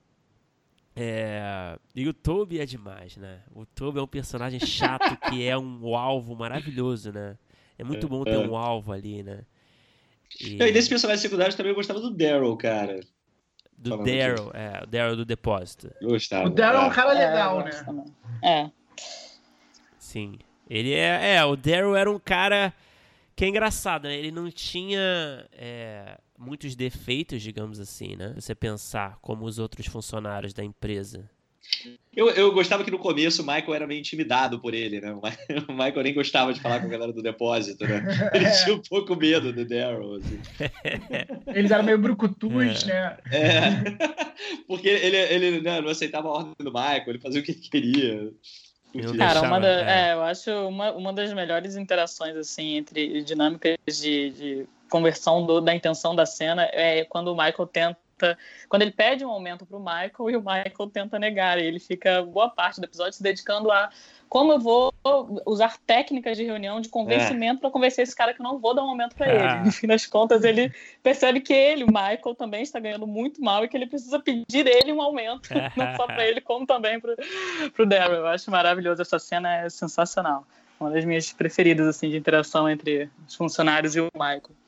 [0.97, 1.79] É...
[1.95, 3.41] E o Toby é demais, né?
[3.55, 7.39] O Toby é um personagem chato que é um alvo maravilhoso, né?
[7.79, 8.39] É muito bom ter é.
[8.39, 9.43] um alvo ali, né?
[10.41, 13.01] E, e desse personagem secundário também eu gostava do Daryl, cara.
[13.81, 15.91] Do Daryl, é, o Daryl do depósito.
[16.03, 16.47] Gostava.
[16.47, 18.05] O Daryl é um cara legal, é, né?
[18.45, 18.71] É.
[19.99, 20.39] Sim.
[20.69, 21.37] Ele é.
[21.37, 22.75] É, o Daryl era um cara
[23.35, 24.15] que é engraçado, né?
[24.15, 28.35] Ele não tinha é, muitos defeitos, digamos assim, né?
[28.35, 31.31] Você pensar como os outros funcionários da empresa.
[32.15, 35.13] Eu, eu gostava que no começo o Michael era meio intimidado por ele, né?
[35.13, 35.21] O
[35.73, 38.05] Michael nem gostava de falar com a galera do depósito, né?
[38.35, 38.51] Ele é.
[38.51, 40.17] tinha um pouco medo do Daryl.
[40.17, 40.41] Assim.
[41.55, 42.93] Eles eram meio brucutus, é.
[42.93, 43.17] né?
[43.31, 43.71] É.
[44.67, 47.61] Porque ele, ele né, não aceitava a ordem do Michael, ele fazia o que ele
[47.61, 48.33] queria.
[49.17, 50.09] Cara, uma da, é.
[50.09, 50.13] é.
[50.15, 55.75] eu acho uma, uma das melhores interações assim entre dinâmicas de, de conversão do, da
[55.75, 57.99] intenção da cena é quando o Michael tenta
[58.69, 61.79] quando ele pede um aumento para o Michael e o Michael tenta negar, e ele
[61.79, 63.91] fica boa parte do episódio se dedicando a
[64.31, 64.95] como eu vou
[65.45, 67.61] usar técnicas de reunião de convencimento é.
[67.63, 69.43] para convencer esse cara que eu não vou dar um aumento para ele.
[69.43, 69.65] Ah.
[69.65, 73.65] No fim das contas, ele percebe que ele, o Michael, também está ganhando muito mal
[73.65, 77.17] e que ele precisa pedir ele um aumento, não só para ele, como também para
[77.77, 78.19] o Daryl.
[78.19, 80.47] Eu acho maravilhoso essa cena, é sensacional.
[80.79, 84.60] Uma das minhas preferidas assim de interação entre os funcionários e o Michael.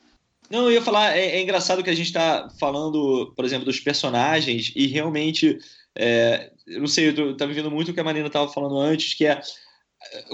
[0.49, 3.79] Não, eu ia falar, é, é engraçado que a gente está falando, por exemplo, dos
[3.79, 5.57] personagens e realmente
[5.95, 8.77] é, eu não sei, eu tá me vendo muito o que a Marina estava falando
[8.77, 9.41] antes, que é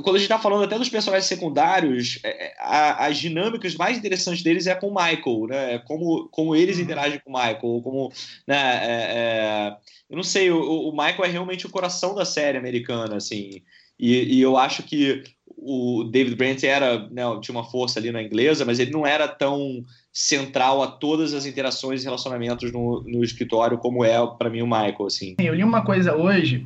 [0.02, 3.98] quando a gente está falando até dos personagens secundários, é, é, a, as dinâmicas mais
[3.98, 5.74] interessantes deles é com o Michael, né?
[5.76, 6.84] É como, como eles uhum.
[6.84, 8.12] interagem com o Michael, como,
[8.48, 8.58] né?
[8.58, 9.78] É, é,
[10.10, 13.64] eu não sei, o, o, Michael é realmente o coração da série americana, assim.
[13.98, 15.24] E, e eu acho que
[15.62, 19.28] o David Brent era, né, tinha uma força ali na inglesa, mas ele não era
[19.28, 24.62] tão central a todas as interações e relacionamentos no, no escritório como é para mim
[24.62, 25.36] o Michael, assim.
[25.40, 26.66] Eu li uma coisa hoje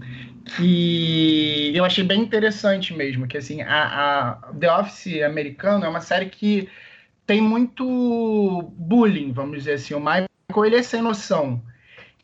[0.57, 6.01] que eu achei bem interessante mesmo, que assim, a, a The Office americano é uma
[6.01, 6.67] série que
[7.25, 9.93] tem muito bullying, vamos dizer assim.
[9.93, 10.27] O Michael
[10.65, 11.61] ele é sem noção.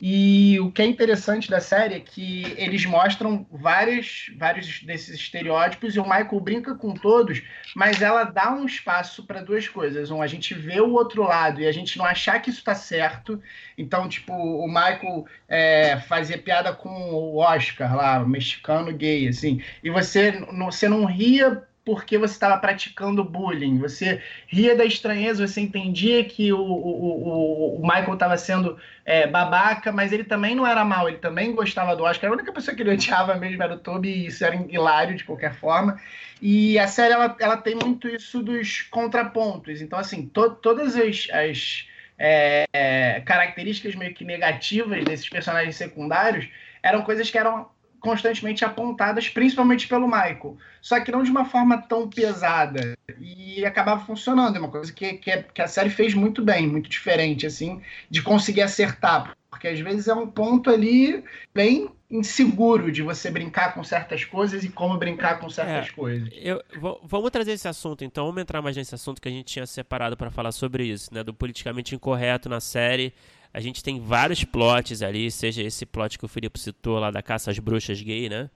[0.00, 5.94] E o que é interessante da série é que eles mostram vários, vários desses estereótipos
[5.94, 7.42] e o Michael brinca com todos,
[7.76, 10.10] mas ela dá um espaço para duas coisas.
[10.10, 12.74] Um, a gente vê o outro lado e a gente não achar que isso está
[12.74, 13.42] certo.
[13.76, 19.62] Então, tipo, o Michael é, fazia piada com o Oscar lá, o mexicano gay, assim,
[19.84, 20.32] e você,
[20.64, 23.78] você não ria porque você estava praticando bullying.
[23.78, 29.90] Você ria da estranheza, você entendia que o, o, o, Michael estava sendo é, babaca,
[29.90, 32.30] mas ele também não era mal, ele também gostava do Oscar.
[32.30, 35.24] A única pessoa que ele odiava mesmo era o Toby, e isso era hilário de
[35.24, 35.98] qualquer forma.
[36.40, 39.80] E a série ela, ela tem muito isso dos contrapontos.
[39.80, 41.86] Então, assim, to, todas as, as
[42.18, 46.48] é, é, características meio que negativas desses personagens secundários
[46.82, 47.68] eram coisas que eram
[48.00, 50.56] constantemente apontadas, principalmente pelo Michael.
[50.80, 52.96] Só que não de uma forma tão pesada.
[53.20, 54.56] E acabava funcionando.
[54.56, 57.80] É uma coisa que, que, que, a série fez muito bem, muito diferente, assim,
[58.10, 59.36] de conseguir acertar.
[59.50, 61.22] Porque às vezes é um ponto ali
[61.54, 66.28] bem inseguro de você brincar com certas coisas e como brincar com certas é, coisas.
[66.32, 66.62] Eu,
[67.04, 68.26] vamos trazer esse assunto, então.
[68.26, 71.22] Vamos entrar mais nesse assunto que a gente tinha separado para falar sobre isso, né?
[71.22, 73.12] Do politicamente incorreto na série
[73.52, 77.22] a gente tem vários plots ali, seja esse plot que o Felipe citou lá da
[77.22, 78.48] caça às bruxas gay, né?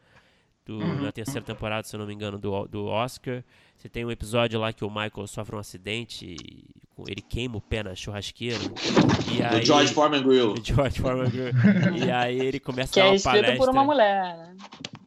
[0.65, 1.03] Do, uhum.
[1.03, 3.45] Na terceira temporada, se eu não me engano, do, do Oscar.
[3.77, 6.37] Você tem um episódio lá que o Michael sofre um acidente,
[7.07, 8.59] ele queima o pé na churrasqueira.
[9.31, 10.55] E aí, o George Foreman Grill.
[10.63, 11.53] George Foreman Grill.
[12.07, 13.53] e aí ele começa que a dar é uma palestra.
[13.53, 14.57] É por uma mulher, né?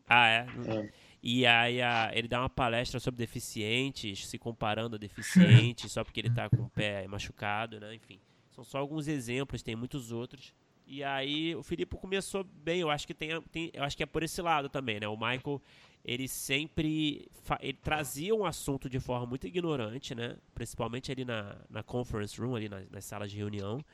[0.08, 0.48] Ah, é?
[0.68, 0.90] é.
[1.24, 6.20] E aí a, ele dá uma palestra sobre deficientes, se comparando a deficientes, só porque
[6.20, 7.96] ele tá com o pé machucado, né?
[7.96, 8.20] Enfim.
[8.58, 10.52] São só alguns exemplos, tem muitos outros.
[10.88, 14.06] E aí o Filipe começou bem, eu acho que tem, tem, eu acho que é
[14.08, 15.08] por esse lado também, né?
[15.08, 15.62] O Michael,
[16.04, 17.30] ele sempre
[17.60, 20.38] ele trazia um assunto de forma muito ignorante, né?
[20.56, 23.86] Principalmente ali na, na conference room, ali nas, nas salas de reunião.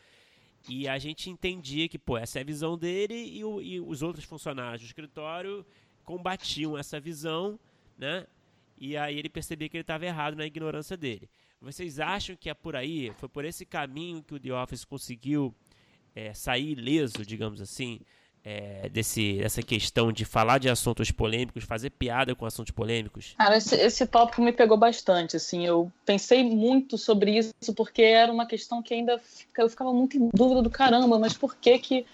[0.69, 4.01] E a gente entendia que, pô, essa é a visão dele e, o, e os
[4.01, 5.65] outros funcionários do escritório
[6.05, 7.59] combatiam essa visão,
[7.97, 8.25] né?
[8.77, 11.29] E aí ele percebia que ele estava errado na ignorância dele.
[11.63, 13.13] Vocês acham que é por aí?
[13.17, 15.55] Foi por esse caminho que o The Office conseguiu
[16.13, 18.01] é, sair ileso, digamos assim,
[18.43, 23.33] é, desse, dessa questão de falar de assuntos polêmicos, fazer piada com assuntos polêmicos?
[23.37, 28.31] Cara, esse, esse tópico me pegou bastante, assim, eu pensei muito sobre isso, porque era
[28.31, 29.21] uma questão que ainda
[29.57, 32.05] eu ficava muito em dúvida do caramba, mas por que que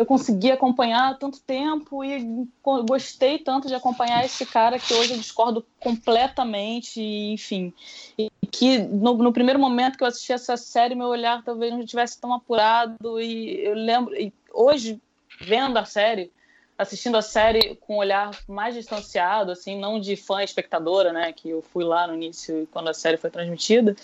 [0.00, 2.48] eu consegui acompanhar há tanto tempo e
[2.86, 7.70] gostei tanto de acompanhar esse cara que hoje eu discordo completamente, enfim.
[8.16, 11.80] E que no, no primeiro momento que eu assisti essa série, meu olhar talvez não
[11.80, 13.20] estivesse tão apurado.
[13.20, 14.98] E eu lembro, e hoje,
[15.38, 16.32] vendo a série,
[16.78, 21.50] assistindo a série com um olhar mais distanciado, assim, não de fã espectadora, né, que
[21.50, 23.94] eu fui lá no início quando a série foi transmitida,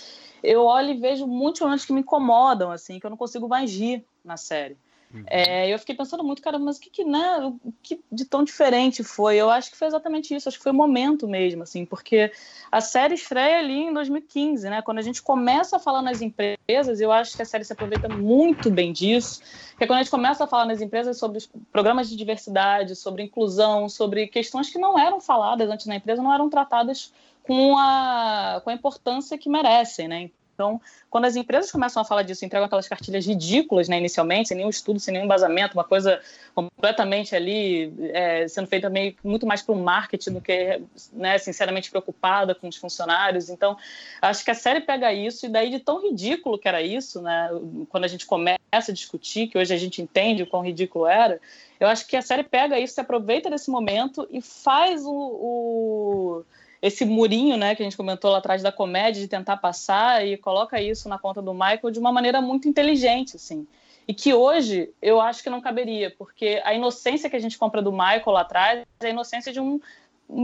[0.42, 3.74] eu olho e vejo muitos momentos que me incomodam, assim, que eu não consigo mais
[3.74, 4.76] rir na série.
[5.12, 5.24] Uhum.
[5.26, 8.42] É, eu fiquei pensando muito, cara, mas o que, que, né, o que de tão
[8.42, 9.36] diferente foi?
[9.36, 12.30] Eu acho que foi exatamente isso, acho que foi o momento mesmo, assim, porque
[12.70, 14.82] a série estreia ali em 2015, né?
[14.82, 18.09] Quando a gente começa a falar nas empresas, eu acho que a série se aproveita
[18.09, 19.40] muito bem disso,
[19.78, 21.38] que é quando a gente começa a falar nas empresas sobre
[21.72, 26.34] programas de diversidade, sobre inclusão, sobre questões que não eram faladas antes na empresa, não
[26.34, 27.12] eram tratadas
[27.46, 30.30] com a, com a importância que merecem, né?
[30.57, 30.80] Então,
[31.11, 34.70] quando as empresas começam a falar disso, entregam aquelas cartilhas ridículas, né, inicialmente, sem nenhum
[34.70, 36.18] estudo, sem nenhum embasamento, uma coisa
[36.54, 40.80] completamente ali é, sendo feita meio muito mais para o marketing do que,
[41.12, 43.50] né, sinceramente preocupada com os funcionários.
[43.50, 43.76] Então,
[44.22, 47.50] acho que a série pega isso e daí de tão ridículo que era isso, né,
[47.90, 51.38] quando a gente começa a discutir, que hoje a gente entende o quão ridículo era,
[51.78, 56.44] eu acho que a série pega isso, se aproveita desse momento e faz o, o
[56.81, 60.37] esse murinho, né, que a gente comentou lá atrás da comédia, de tentar passar e
[60.37, 63.66] coloca isso na conta do Michael de uma maneira muito inteligente, assim.
[64.09, 67.83] E que hoje eu acho que não caberia, porque a inocência que a gente compra
[67.83, 69.81] do Michael lá atrás é a inocência de um,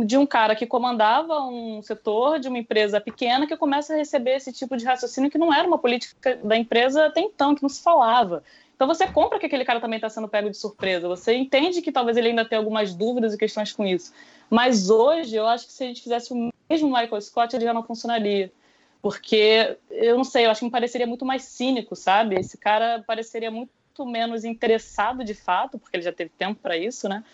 [0.04, 4.36] de um cara que comandava um setor de uma empresa pequena que começa a receber
[4.36, 7.68] esse tipo de raciocínio que não era uma política da empresa até então, que não
[7.68, 8.42] se falava.
[8.74, 11.92] Então você compra que aquele cara também está sendo pego de surpresa, você entende que
[11.92, 14.12] talvez ele ainda tenha algumas dúvidas e questões com isso.
[14.50, 17.72] Mas hoje eu acho que se a gente fizesse o mesmo Michael Scott, ele já
[17.72, 18.52] não funcionaria.
[19.00, 22.38] Porque, eu não sei, eu acho que me pareceria muito mais cínico, sabe?
[22.38, 27.08] Esse cara pareceria muito menos interessado de fato, porque ele já teve tempo para isso,
[27.08, 27.24] né?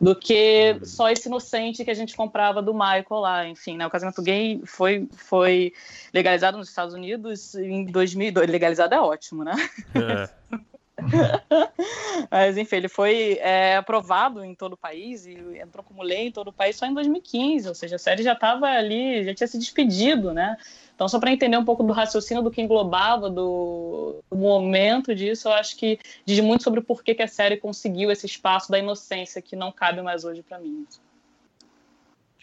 [0.00, 3.48] do que só esse inocente que a gente comprava do Michael lá.
[3.48, 5.72] Enfim, né, o casamento gay foi, foi
[6.12, 8.50] legalizado nos Estados Unidos em 2002.
[8.50, 9.54] Legalizado é ótimo, né?
[9.94, 10.56] É.
[12.30, 16.32] Mas, enfim, ele foi é, aprovado em todo o país e entrou como lei em
[16.32, 19.46] todo o país só em 2015, ou seja, a série já estava ali, já tinha
[19.46, 20.56] se despedido, né?
[20.94, 25.48] Então, só para entender um pouco do raciocínio do que englobava, do, do, momento disso,
[25.48, 28.78] eu acho que diz muito sobre o porquê que a série conseguiu esse espaço da
[28.78, 30.86] inocência que não cabe mais hoje para mim.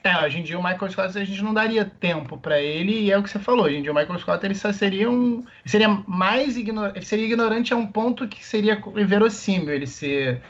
[0.04, 3.12] É, hoje em dia o Michael Scott a gente não daria tempo para ele, e
[3.12, 5.45] é o que você falou, hoje em dia o Michael Scott ele só seria um.
[5.66, 6.97] seria mais ignorante.
[6.97, 10.41] Ele seria ignorante a um ponto que seria inverossímil ele ser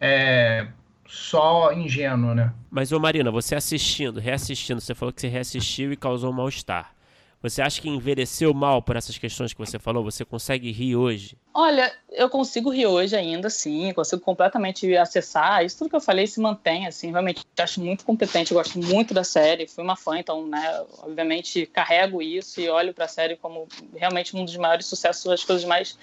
[0.00, 0.68] é,
[1.04, 2.52] só ingênuo, né?
[2.70, 6.94] Mas, ô Marina, você assistindo, reassistindo, você falou que você reassistiu e causou mal-estar.
[7.42, 10.04] Você acha que envelheceu mal por essas questões que você falou?
[10.04, 11.36] Você consegue rir hoje?
[11.52, 13.92] Olha, eu consigo rir hoje ainda, sim.
[13.92, 15.64] Consigo completamente acessar.
[15.64, 17.10] Isso tudo que eu falei se mantém, assim.
[17.10, 18.52] Realmente acho muito competente.
[18.52, 19.66] Eu gosto muito da série.
[19.66, 20.84] Fui uma fã, então, né?
[20.98, 23.66] Obviamente carrego isso e olho para a série como
[23.96, 25.98] realmente um dos maiores sucessos, as coisas mais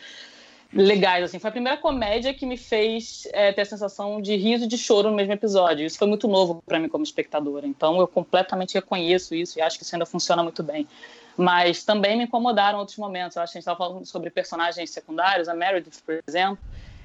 [0.72, 1.40] legais, assim.
[1.40, 4.78] Foi a primeira comédia que me fez é, ter a sensação de riso e de
[4.78, 5.86] choro no mesmo episódio.
[5.86, 7.66] Isso foi muito novo para mim como espectadora.
[7.66, 10.88] Então, eu completamente reconheço isso e acho que isso ainda funciona muito bem.
[11.36, 13.36] Mas também me incomodaram outros momentos.
[13.36, 16.60] Eu acho que a gente estava falando sobre personagens secundários, a Meredith, por exemplo.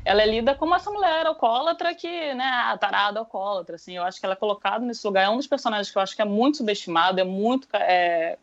[0.05, 3.97] Ela é lida como essa mulher alcoólatra que, né, a tarada alcoólatra, assim.
[3.97, 5.25] Eu acho que ela é colocada nesse lugar.
[5.25, 7.67] É um dos personagens que eu acho que é muito subestimado, é muito...
[7.73, 8.37] É,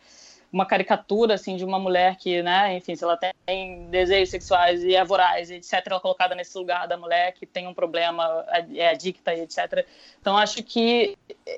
[0.52, 4.96] uma caricatura assim de uma mulher que, né, enfim, se ela tem desejos sexuais e
[4.96, 8.46] é voraz, etc, ela é colocada nesse lugar da mulher que tem um problema,
[8.76, 9.86] é adicta etc.
[10.20, 11.18] Então acho que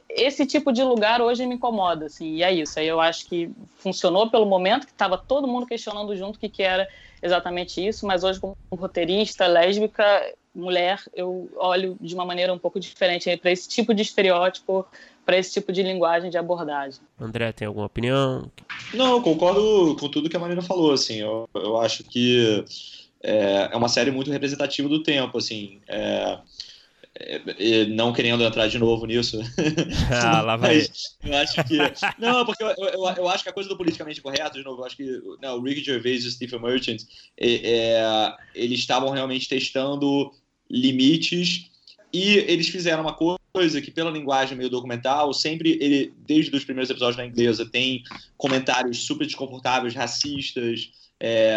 [0.09, 2.79] esse tipo de lugar hoje me incomoda, assim, e é isso.
[2.79, 6.49] Aí eu acho que funcionou pelo momento que estava todo mundo questionando junto o que,
[6.49, 6.87] que era
[7.21, 12.79] exatamente isso, mas hoje como roteirista lésbica mulher, eu olho de uma maneira um pouco
[12.79, 14.85] diferente para esse tipo de estereótipo
[15.25, 17.01] para esse tipo de linguagem de abordagem.
[17.19, 18.51] André, tem alguma opinião?
[18.93, 22.63] Não, concordo com tudo que a Marina falou, assim, eu, eu acho que
[23.21, 26.37] é, é uma série muito representativa do tempo, assim, é,
[27.15, 29.39] é, não querendo entrar de novo nisso.
[30.11, 30.85] Ah, lá vai.
[31.23, 31.77] eu acho que.
[32.19, 34.85] Não, porque eu, eu, eu, acho que a coisa do politicamente correto, de novo, eu
[34.85, 37.01] acho que não, o Rick Gervais e o Stephen Merchant,
[37.37, 40.31] é, é, eles estavam realmente testando
[40.69, 41.69] limites
[42.11, 43.42] e eles fizeram uma coisa
[43.83, 48.03] que, pela linguagem meio documental, sempre, ele, desde os primeiros episódios na inglesa, tem
[48.35, 50.91] comentários super desconfortáveis, racistas.
[51.19, 51.55] É,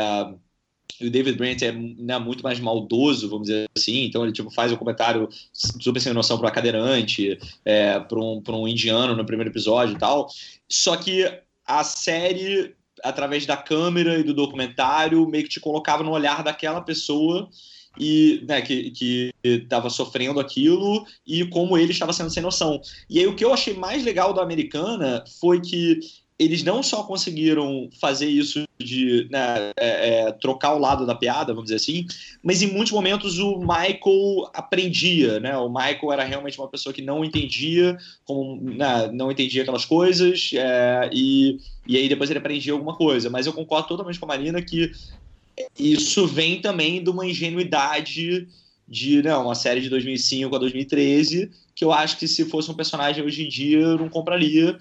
[1.01, 4.70] o David Brent é né, muito mais maldoso, vamos dizer assim, então ele tipo, faz
[4.70, 9.97] um comentário super sem noção para cadeirante, é, para um, um indiano no primeiro episódio
[9.97, 10.28] e tal.
[10.68, 11.24] Só que
[11.64, 16.82] a série, através da câmera e do documentário, meio que te colocava no olhar daquela
[16.82, 17.49] pessoa
[17.99, 22.80] e né, que estava sofrendo aquilo e como ele estava sendo sem noção.
[23.09, 26.01] E aí o que eu achei mais legal da Americana foi que
[26.38, 31.55] eles não só conseguiram fazer isso de né, é, é, trocar o lado da piada,
[31.55, 32.07] vamos dizer assim,
[32.42, 35.57] mas em muitos momentos o Michael aprendia, né?
[35.57, 40.51] O Michael era realmente uma pessoa que não entendia, como né, não entendia aquelas coisas
[40.55, 43.30] é, e, e aí depois ele aprendia alguma coisa.
[43.30, 44.92] Mas eu concordo totalmente com a Marina que
[45.78, 48.48] isso vem também de uma ingenuidade
[48.88, 52.74] de né, uma série de 2005 a 2013, que eu acho que se fosse um
[52.74, 54.78] personagem hoje em dia eu não compraria.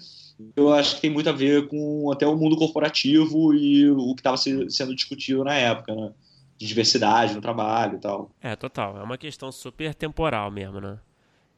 [0.54, 4.20] Eu acho que tem muito a ver com até o mundo corporativo e o que
[4.20, 6.12] estava sendo discutido na época, né?
[6.58, 8.30] De diversidade no trabalho e tal.
[8.40, 8.98] É, total.
[8.98, 10.98] É uma questão super temporal mesmo, né?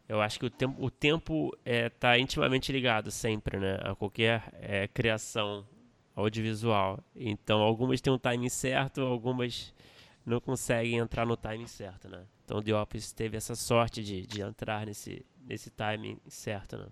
[0.08, 3.78] Eu acho que o tempo, o tempo é, tá intimamente ligado sempre, né?
[3.82, 5.66] A qualquer é, criação
[6.22, 6.98] audiovisual.
[7.14, 9.72] Então, algumas têm um timing certo, algumas
[10.26, 12.20] não conseguem entrar no timing certo, né?
[12.44, 16.86] Então, The Office teve essa sorte de, de entrar nesse, nesse timing certo, né?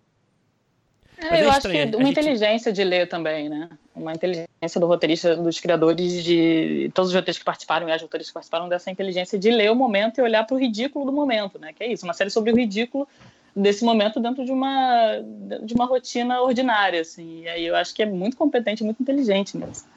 [1.19, 2.11] É, eu acho que uma gente...
[2.11, 3.71] inteligência de ler também, né?
[3.95, 8.31] Uma inteligência do roteirista, dos criadores de todos os roteiristas que participaram e as roteiristas
[8.31, 11.59] que participaram dessa inteligência de ler o momento e olhar para o ridículo do momento,
[11.59, 11.73] né?
[11.73, 13.09] Que é isso, uma série sobre o ridículo
[13.57, 15.23] desse momento dentro de uma
[15.65, 17.43] de uma rotina ordinária, assim.
[17.43, 19.89] E aí eu acho que é muito competente, muito inteligente mesmo.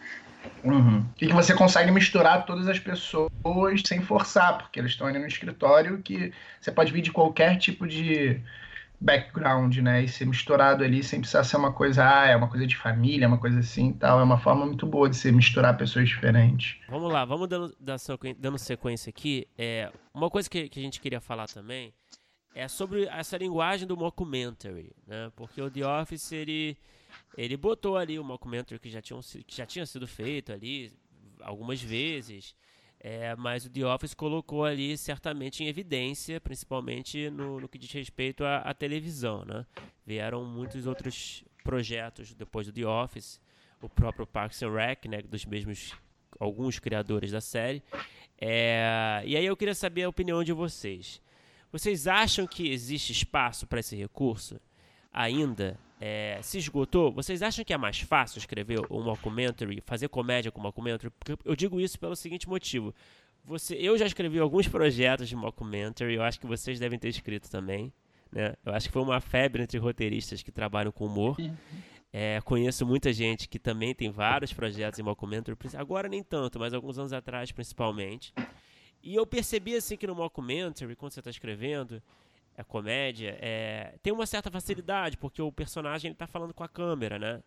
[0.63, 1.05] Uhum.
[1.19, 3.29] E que você consegue misturar todas as pessoas
[3.85, 7.85] sem forçar, porque eles estão ali no escritório que você pode vir de qualquer tipo
[7.85, 8.41] de
[9.01, 10.03] background, né?
[10.03, 13.27] E ser misturado ali sem precisar ser uma coisa, ah, é uma coisa de família,
[13.27, 14.19] uma coisa assim tal.
[14.19, 16.77] É uma forma muito boa de você misturar pessoas diferentes.
[16.87, 17.75] Vamos lá, vamos dando,
[18.37, 19.45] dando sequência aqui.
[19.57, 21.93] É, uma coisa que, que a gente queria falar também
[22.53, 25.31] é sobre essa linguagem do mockumentary, né?
[25.35, 26.77] Porque o The Office, ele,
[27.37, 30.91] ele botou ali o mockumentary que já, tinha, que já tinha sido feito ali
[31.41, 32.55] algumas vezes,
[32.99, 37.91] é, mas o The Office colocou ali certamente em evidência, principalmente no, no que diz
[37.91, 39.65] respeito à, à, televisão, né?
[40.05, 43.39] Vieram muitos outros projetos depois do The Office,
[43.81, 45.93] o próprio Parks and Rec, né, dos mesmos
[46.39, 47.81] alguns criadores da série.
[48.41, 51.21] É, e aí eu queria saber a opinião de vocês.
[51.71, 54.59] Vocês acham que existe espaço para esse recurso
[55.13, 55.79] ainda?
[56.01, 57.11] É, se esgotou?
[57.11, 61.11] Vocês acham que é mais fácil escrever um mockumentary, fazer comédia com mockumentary?
[61.19, 62.93] Porque eu digo isso pelo seguinte motivo.
[63.43, 67.49] Você, eu já escrevi alguns projetos de mockumentary, eu acho que vocês devem ter escrito
[67.49, 67.91] também.
[68.31, 68.53] Né?
[68.65, 71.35] Eu acho que foi uma febre entre roteiristas que trabalham com humor.
[72.11, 76.73] É, conheço muita gente que também tem vários projetos em mockumentary, agora nem tanto, mas
[76.73, 78.33] alguns anos atrás principalmente.
[79.01, 82.01] E eu percebi assim que no mockumentary, quando você está escrevendo,
[82.57, 87.17] a comédia, é, tem uma certa facilidade, porque o personagem está falando com a câmera,
[87.17, 87.41] né?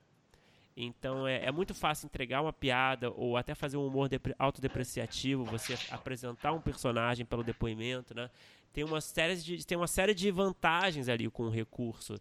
[0.74, 5.78] Então é, é, muito fácil entregar uma piada ou até fazer um humor autodepreciativo, você
[5.90, 8.30] apresentar um personagem pelo depoimento, né?
[8.72, 12.18] Tem uma série de, tem uma série de vantagens ali com o recurso.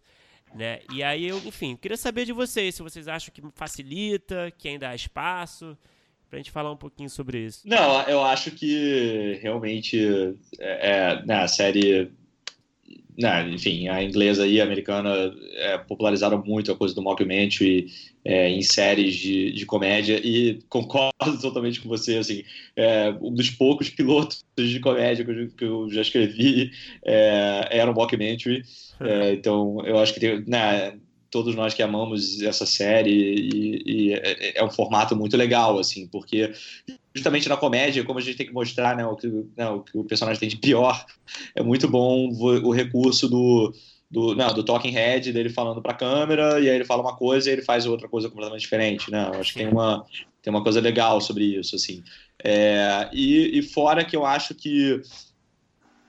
[0.54, 0.80] Né?
[0.92, 4.90] E aí eu, enfim, queria saber de vocês, se vocês acham que facilita, que ainda
[4.90, 5.78] há espaço,
[6.32, 7.60] para a gente falar um pouquinho sobre isso.
[7.66, 10.00] Não, eu acho que realmente
[10.58, 12.10] é, é né, a série
[13.18, 15.10] né, enfim, a inglesa e a americana
[15.56, 17.86] é, popularizaram muito a coisa do mockumentary
[18.24, 21.12] é, em séries de, de comédia e concordo
[21.42, 22.42] totalmente com você, assim,
[22.74, 26.70] é, um dos poucos pilotos de comédia que eu, que eu já escrevi
[27.04, 28.62] é, era um mockumentary,
[29.00, 30.98] é, então eu acho que tem, né,
[31.32, 36.06] todos nós que amamos essa série e, e é, é, um formato muito legal, assim,
[36.06, 36.52] porque
[37.14, 39.26] justamente na comédia, como a gente tem que mostrar né, o, que,
[39.56, 41.04] né, o que o personagem tem de pior,
[41.56, 43.74] é muito bom o, recurso do,
[44.10, 47.16] do, não, do talking head, dele falando para a câmera, e aí ele fala uma
[47.16, 49.30] coisa e ele faz outra coisa completamente diferente, né?
[49.32, 50.04] Eu acho que tem uma,
[50.42, 52.04] tem uma coisa legal sobre isso, assim.
[52.44, 55.00] É, e, e fora que eu acho que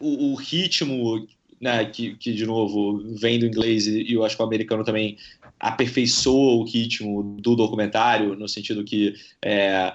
[0.02, 1.26] o, o ritmo
[1.64, 5.18] né, que, que de novo vem do inglês e eu acho que o americano também
[5.60, 9.94] aperfeiçoa o ritmo do documentário, no sentido que é,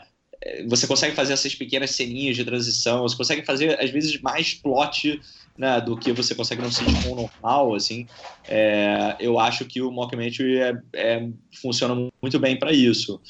[0.66, 5.20] você consegue fazer essas pequenas ceninhas de transição, você consegue fazer, às vezes, mais plot
[5.58, 8.06] né, do que você consegue num sitcom normal, assim.
[8.46, 11.28] É, eu acho que o mockumentary é, é,
[11.60, 13.20] funciona muito bem para isso.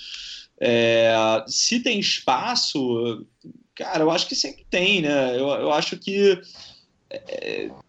[0.61, 3.27] É, se tem espaço,
[3.75, 5.35] cara, eu acho que sempre tem, né?
[5.35, 6.41] Eu, eu acho que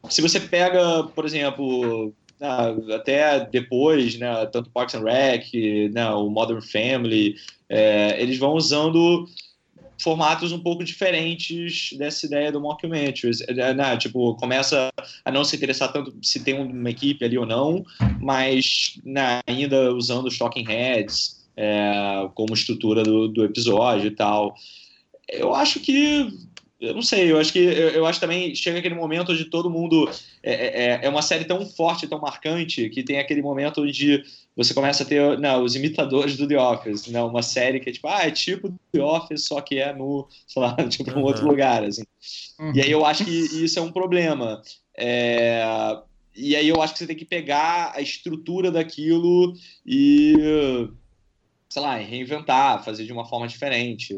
[0.09, 2.13] se você pega, por exemplo,
[2.95, 5.53] até depois, né, tanto Parks and Rec,
[5.91, 7.35] né, o Modern Family,
[7.67, 9.27] é, eles vão usando
[10.01, 13.31] formatos um pouco diferentes dessa ideia do mockumentary.
[13.47, 14.89] É, né, tipo, começa
[15.25, 17.83] a não se interessar tanto se tem uma equipe ali ou não,
[18.21, 24.55] mas né, ainda usando os talking heads é, como estrutura do, do episódio e tal.
[25.27, 26.33] Eu acho que
[26.79, 29.69] eu não sei, eu acho que eu, eu, acho também chega aquele momento onde todo
[29.69, 30.09] mundo
[30.41, 34.23] é, é, é, é uma série tão forte, tão marcante que tem aquele momento onde
[34.55, 37.93] você começa a ter não, os imitadores do The Office, não, uma série que é
[37.93, 41.19] tipo, ah, é tipo The Office, só que é no, sei lá, tipo, uhum.
[41.19, 42.03] um outro lugar, assim.
[42.59, 42.71] Uhum.
[42.73, 44.61] E aí eu acho que isso é um problema.
[44.97, 45.63] É,
[46.35, 49.53] e aí eu acho que você tem que pegar a estrutura daquilo
[49.85, 50.33] e,
[51.67, 54.15] sei lá, reinventar, fazer de uma forma diferente.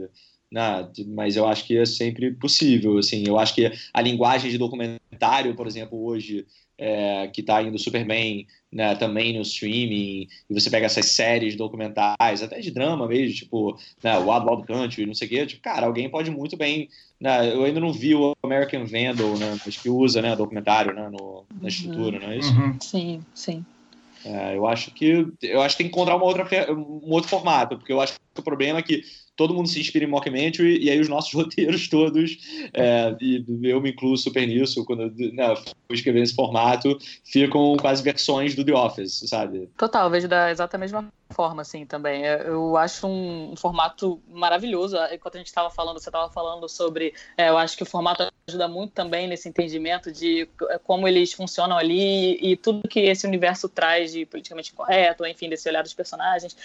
[0.52, 0.88] Né?
[1.08, 2.98] mas eu acho que é sempre possível.
[2.98, 6.46] Assim, eu acho que a linguagem de documentário, por exemplo, hoje
[6.78, 11.56] é, que está indo super bem né, também no streaming, e você pega essas séries
[11.56, 15.62] documentais, até de drama mesmo, tipo né, Wild Wild Country, não sei o quê, tipo,
[15.62, 16.90] cara, alguém pode muito bem.
[17.20, 21.08] Né, eu ainda não vi o American Vandal, né, mas que usa né, documentário né,
[21.10, 21.68] no, na uhum.
[21.68, 22.52] estrutura, não é isso?
[22.52, 22.80] Uhum.
[22.80, 23.66] Sim, sim.
[24.24, 27.78] É, eu acho que eu acho que tem que encontrar uma outra, um outro formato,
[27.78, 29.04] porque eu acho que o problema é que
[29.42, 32.38] todo mundo se inspira em mockumentary, e aí os nossos roteiros todos,
[32.76, 38.04] é, e eu me incluo super nisso, quando né, fui escrever nesse formato, ficam quase
[38.04, 39.68] versões do The Office, sabe?
[39.78, 42.26] Total, vejo da exata mesma forma, assim, também.
[42.26, 44.98] É, eu acho um, formato maravilhoso.
[45.12, 47.14] Enquanto a gente estava falando, você estava falando sobre.
[47.38, 51.34] É, eu acho que o formato ajuda muito também nesse entendimento de é, como eles
[51.34, 55.84] funcionam ali e, e tudo que esse universo traz de politicamente correto, enfim, desse olhar
[55.84, 56.56] dos personagens.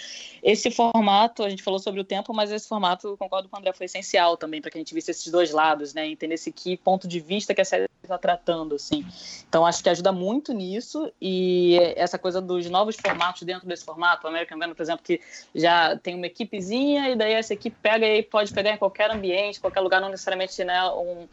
[0.43, 3.73] Esse formato, a gente falou sobre o tempo, mas esse formato, concordo com o André,
[3.73, 6.07] foi essencial também para que a gente visse esses dois lados, né?
[6.07, 9.05] Entender esse que ponto de vista que a série está tratando, assim.
[9.47, 14.27] Então, acho que ajuda muito nisso e essa coisa dos novos formatos dentro desse formato,
[14.27, 15.21] o Venom, por exemplo, que
[15.53, 19.59] já tem uma equipezinha e daí essa equipe pega e pode pegar em qualquer ambiente,
[19.59, 21.27] qualquer lugar, não necessariamente, né, um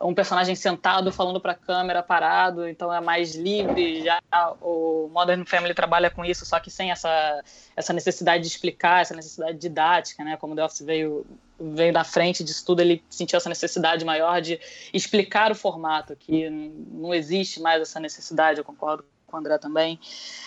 [0.00, 4.04] um personagem sentado falando para a câmera parado, então é mais livre.
[4.04, 4.20] Já
[4.60, 7.42] o Modern Family trabalha com isso, só que sem essa,
[7.74, 10.36] essa necessidade de explicar, essa necessidade didática, né?
[10.36, 11.26] Como The Office veio
[11.58, 14.60] veio da frente disso tudo, ele sentiu essa necessidade maior de
[14.92, 19.98] explicar o formato, que não existe mais essa necessidade, eu concordo com o André também.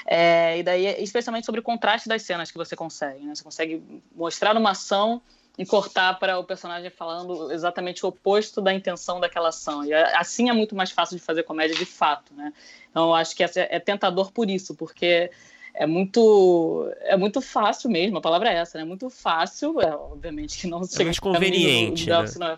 [0.05, 3.25] É, e daí, especialmente sobre o contraste das cenas que você consegue.
[3.25, 3.35] Né?
[3.35, 3.83] Você consegue
[4.15, 5.21] mostrar uma ação
[5.59, 9.83] e cortar para o personagem falando exatamente o oposto da intenção daquela ação.
[9.83, 12.53] E assim é muito mais fácil de fazer comédia de fato, né?
[12.89, 15.29] Então eu acho que é tentador por isso, porque
[15.73, 18.85] é muito é muito fácil mesmo, a palavra é essa, né?
[18.85, 22.15] Muito fácil, é, obviamente que não é mais conveniente, né?
[22.39, 22.57] não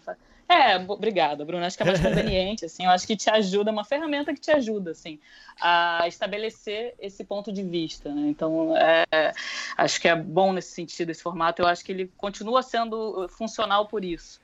[0.52, 1.66] é obrigada, Bruno.
[1.66, 2.86] Acho que é mais conveniente, assim.
[2.86, 5.20] Eu acho que te ajuda, é uma ferramenta que te ajuda, assim,
[5.60, 8.30] a estabelecer esse ponto de vista, né?
[8.30, 9.34] Então, é,
[9.78, 11.62] acho que é bom nesse sentido, esse formato.
[11.62, 14.40] Eu acho que ele continua sendo funcional por isso.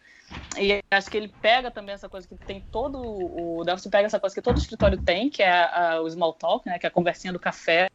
[0.59, 4.19] E acho que ele pega também essa coisa que tem todo o Delphi pega essa
[4.19, 6.91] coisa que todo escritório tem, que é a, o small talk, né, que é a
[6.91, 7.87] conversinha do café,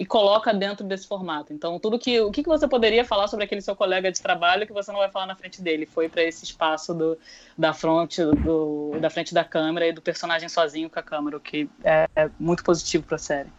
[0.00, 1.52] e coloca dentro desse formato.
[1.52, 4.72] Então, tudo que o que, você poderia falar sobre aquele seu colega de trabalho que
[4.72, 7.18] você não vai falar na frente dele foi para esse espaço do,
[7.56, 11.40] da frente do, da frente da câmera e do personagem sozinho com a câmera, o
[11.40, 13.50] que é, é muito positivo para a série.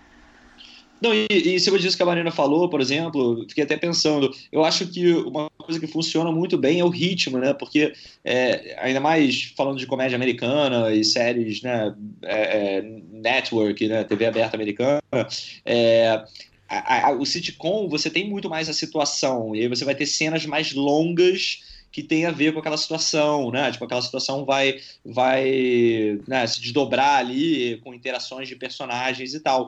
[1.01, 4.63] Não, e, e cima disso que a Marina falou, por exemplo, fiquei até pensando, eu
[4.63, 7.53] acho que uma coisa que funciona muito bem é o ritmo, né?
[7.53, 7.91] Porque,
[8.23, 11.95] é, ainda mais falando de comédia americana e séries, né?
[12.21, 12.81] É, é,
[13.11, 14.03] network, né?
[14.03, 15.01] TV aberta americana,
[15.65, 16.23] é,
[16.69, 20.05] a, a, o sitcom, você tem muito mais a situação, e aí você vai ter
[20.05, 23.71] cenas mais longas que tem a ver com aquela situação, né?
[23.71, 29.67] Tipo, aquela situação vai, vai né, se desdobrar ali com interações de personagens e tal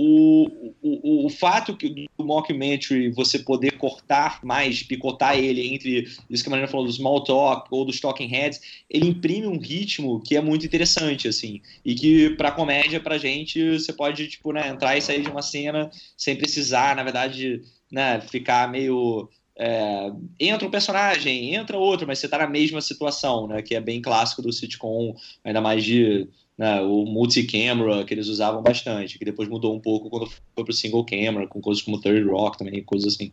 [0.00, 6.44] o, o, o fato que do mockumentary você poder cortar mais, picotar ele entre isso
[6.44, 10.20] que a Marina falou do small talk ou dos talking heads, ele imprime um ritmo
[10.20, 14.68] que é muito interessante, assim, e que pra comédia, pra gente, você pode, tipo, né,
[14.68, 20.68] entrar e sair de uma cena sem precisar, na verdade, né, ficar meio é, entra
[20.68, 23.60] um personagem, entra outro, mas você tá na mesma situação, né?
[23.60, 26.28] Que é bem clássico do sitcom, ainda mais de
[26.58, 30.72] né, o multi-camera que eles usavam bastante, que depois mudou um pouco quando foi pro
[30.72, 33.32] single camera, com coisas como Third Rock também, coisas assim.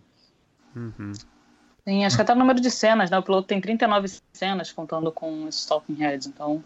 [0.75, 1.11] Uhum.
[1.87, 3.17] Sim, acho que até o número de cenas, né?
[3.17, 6.63] O piloto tem 39 cenas contando com os Talking Heads, então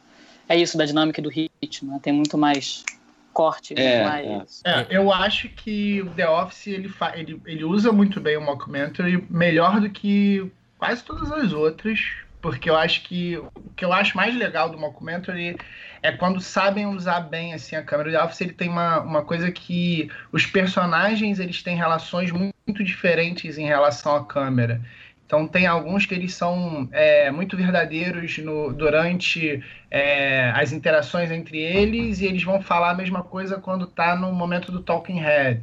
[0.49, 1.99] é isso da dinâmica do ritmo, né?
[2.01, 2.83] Tem muito mais
[3.31, 4.61] corte, é, mais...
[4.65, 4.81] É.
[4.81, 4.87] é.
[4.89, 9.79] eu acho que o The Office ele, ele, ele usa muito bem o mockumentary, melhor
[9.79, 11.99] do que quase todas as outras,
[12.41, 15.57] porque eu acho que o que eu acho mais legal do mockumentary
[16.01, 18.21] é quando sabem usar bem assim a câmera.
[18.21, 22.83] O Office ele tem uma, uma coisa que os personagens eles têm relações muito, muito
[22.83, 24.81] diferentes em relação à câmera.
[25.25, 31.59] Então tem alguns que eles são é, muito verdadeiros no, durante é, as interações entre
[31.59, 35.61] eles e eles vão falar a mesma coisa quando está no momento do talking head.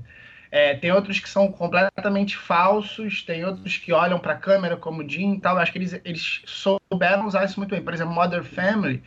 [0.57, 5.03] É, tem outros que são completamente falsos, tem outros que olham para a câmera como
[5.03, 5.59] o Jim e tal.
[5.59, 7.83] Acho que eles, eles souberam usar isso muito bem.
[7.83, 9.03] Por exemplo, Mother Family,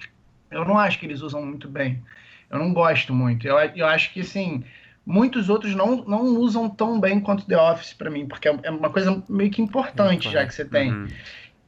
[0.51, 2.03] eu não acho que eles usam muito bem.
[2.51, 3.47] Eu não gosto muito.
[3.47, 4.63] Eu, eu acho que, assim,
[5.03, 8.69] muitos outros não, não usam tão bem quanto The Office para mim, porque é, é
[8.69, 10.93] uma coisa meio que importante já que você tem.
[10.93, 11.07] Uhum.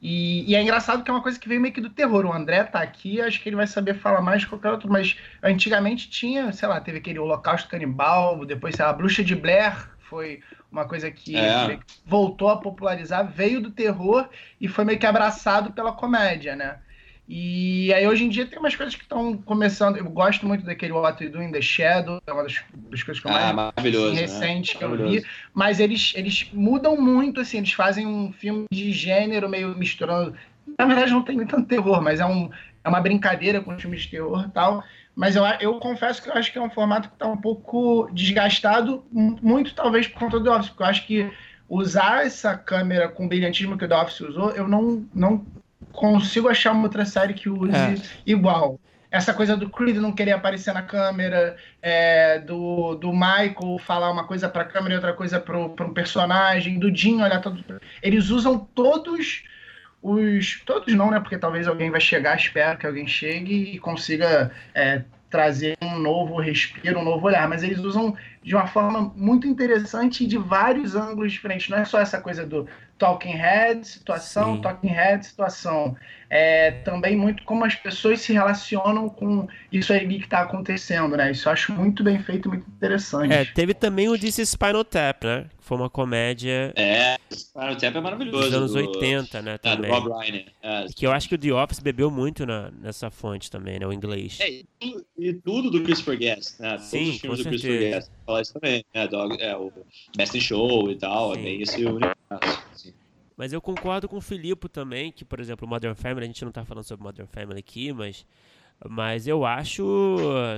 [0.01, 2.25] E, e, é engraçado que é uma coisa que veio meio que do terror.
[2.25, 5.15] O André tá aqui, acho que ele vai saber falar mais que qualquer outro, mas
[5.43, 9.91] antigamente tinha, sei lá, teve aquele Holocausto Canibal, depois, sei lá, a Bruxa de Blair
[9.99, 10.41] foi
[10.71, 11.79] uma coisa que é.
[12.05, 14.27] voltou a popularizar, veio do terror
[14.59, 16.79] e foi meio que abraçado pela comédia, né?
[17.33, 19.95] E aí hoje em dia tem umas coisas que estão começando.
[19.95, 23.23] Eu gosto muito daquele What You Do in the Shadow, é uma das, das coisas
[23.23, 24.77] que eu ah, mais assim, recente né?
[24.77, 25.25] que eu vi.
[25.53, 30.35] Mas eles, eles mudam muito, assim, eles fazem um filme de gênero meio misturando.
[30.77, 32.49] Na verdade, não tem nem tanto terror, mas é, um,
[32.83, 34.83] é uma brincadeira com filmes de terror e tal.
[35.15, 38.09] Mas eu, eu confesso que eu acho que é um formato que está um pouco
[38.11, 41.31] desgastado, muito talvez por conta do Office, porque eu acho que
[41.69, 45.45] usar essa câmera com o brilhantismo que o The Office usou, eu não, não
[45.91, 47.95] consigo achar uma outra série que use é.
[48.25, 48.79] igual.
[49.11, 54.25] Essa coisa do Creed não querer aparecer na câmera, é, do, do Michael falar uma
[54.25, 57.61] coisa para a câmera e outra coisa para um personagem, do Jim olhar todo.
[58.01, 59.43] Eles usam todos
[60.01, 60.61] os.
[60.65, 61.19] Todos não, né?
[61.19, 66.39] Porque talvez alguém vai chegar, espero que alguém chegue e consiga é, trazer um novo
[66.39, 67.49] respiro, um novo olhar.
[67.49, 71.67] Mas eles usam de uma forma muito interessante e de vários ângulos diferentes.
[71.67, 72.65] Não é só essa coisa do
[73.01, 74.61] Talking Head, situação, Sim.
[74.61, 75.97] Talking Head, situação.
[76.33, 81.29] É, também muito como as pessoas se relacionam com isso aí que está acontecendo, né?
[81.29, 83.33] Isso eu acho muito bem feito, muito interessante.
[83.33, 85.47] É, teve também o This Spinal Tap, né?
[85.57, 86.71] Que foi uma comédia.
[86.77, 88.45] É, Spinal Tap é maravilhoso.
[88.45, 89.57] Dos anos 80, né?
[89.57, 89.91] Também.
[89.91, 90.45] É, do Bob Reiner.
[90.63, 90.85] É.
[90.95, 93.85] Que eu acho que o The Office bebeu muito na, nessa fonte também, né?
[93.85, 94.39] O inglês.
[94.39, 94.63] É,
[95.19, 96.77] e, tudo do Christopher Guest, né?
[96.77, 98.11] Sim, Todos os filmes do Christopher Guest.
[98.25, 99.05] Falar isso também, né?
[99.09, 99.69] Dog, é, o
[100.15, 101.39] Best in Show e tal, Sim.
[101.41, 103.00] é bem esse universo.
[103.41, 106.49] Mas eu concordo com o Filipe também, que, por exemplo, Modern Family, a gente não
[106.49, 108.23] está falando sobre Modern Family aqui, mas,
[108.87, 109.83] mas eu acho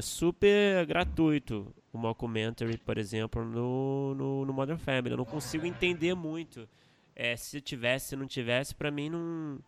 [0.02, 5.12] super gratuito o Mockumentary, por exemplo, no, no, no Modern Family.
[5.12, 6.68] Eu não consigo entender muito.
[7.16, 9.60] É, se tivesse, se não tivesse, para mim não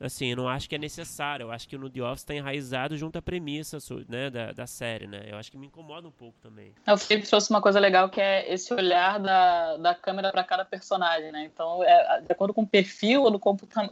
[0.00, 1.44] assim, eu não acho que é necessário.
[1.44, 3.78] Eu acho que no The Office está enraizado junto à premissa
[4.08, 5.26] né, da, da série, né?
[5.28, 6.72] Eu acho que me incomoda um pouco também.
[6.86, 10.42] É, o Felipe trouxe uma coisa legal que é esse olhar da, da câmera para
[10.42, 11.48] cada personagem, né?
[11.52, 13.40] Então, é, de acordo com o perfil ou do,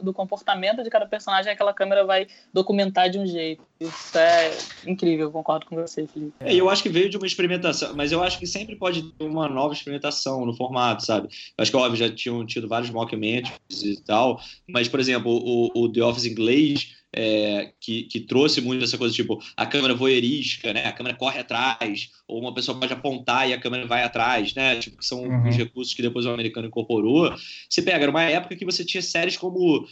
[0.01, 3.63] do comportamento de cada personagem, aquela câmera vai documentar de um jeito.
[3.79, 4.51] Isso é
[4.85, 6.33] incrível, eu concordo com você, Felipe.
[6.39, 9.23] É, eu acho que veio de uma experimentação, mas eu acho que sempre pode ter
[9.23, 11.29] uma nova experimentação no formato, sabe?
[11.57, 15.71] Eu acho que, óbvio, já tinham tido vários mockumentaries e tal, mas, por exemplo, o,
[15.73, 20.71] o The Office inglês, é, que, que, trouxe muito essa coisa, tipo, a câmera voyeurística,
[20.73, 20.85] né?
[20.85, 24.77] A câmera corre atrás, ou uma pessoa pode apontar e a câmera vai atrás, né?
[24.77, 25.49] Tipo, que são uhum.
[25.49, 27.33] os recursos que depois o americano incorporou.
[27.67, 29.87] Você pega, era uma época que você tinha séries como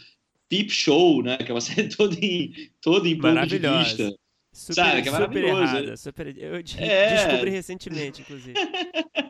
[0.48, 1.36] Peep Show, né?
[1.38, 4.14] Que é uma série toda em, toda em ponto de vista.
[4.52, 6.36] Super, Sabe, que é super errada, super...
[6.36, 7.14] Eu é...
[7.14, 8.54] descobri recentemente, inclusive.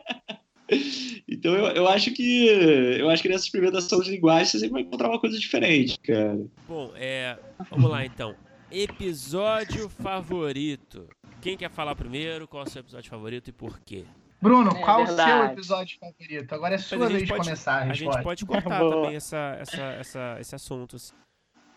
[1.31, 4.81] Então eu, eu acho que eu acho que nessa experimentação de linguagem você sempre vai
[4.81, 6.39] encontrar uma coisa diferente, cara.
[6.67, 7.37] Bom, é,
[7.69, 8.35] vamos lá então.
[8.71, 11.07] Episódio favorito.
[11.41, 12.47] Quem quer falar primeiro?
[12.47, 14.05] Qual é o seu episódio favorito e por quê?
[14.41, 16.53] Bruno, é qual o seu episódio favorito?
[16.53, 17.87] Agora é sua vez de começar.
[17.87, 20.97] A, a gente pode cortar também essa, essa, essa, esse assunto.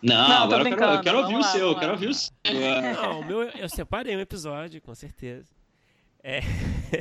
[0.01, 2.13] Não, não agora eu quero, eu quero ouvir lá, o seu, eu quero ouvir o
[2.13, 2.31] seu.
[3.01, 5.62] Não, o meu, eu separei um episódio, com certeza.
[6.23, 6.39] É...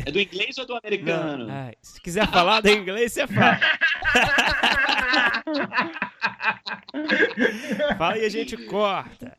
[0.05, 1.47] é do inglês ou do americano?
[1.47, 3.59] Não, ai, se quiser falar do inglês, você fala.
[7.97, 9.39] fala e a gente corta.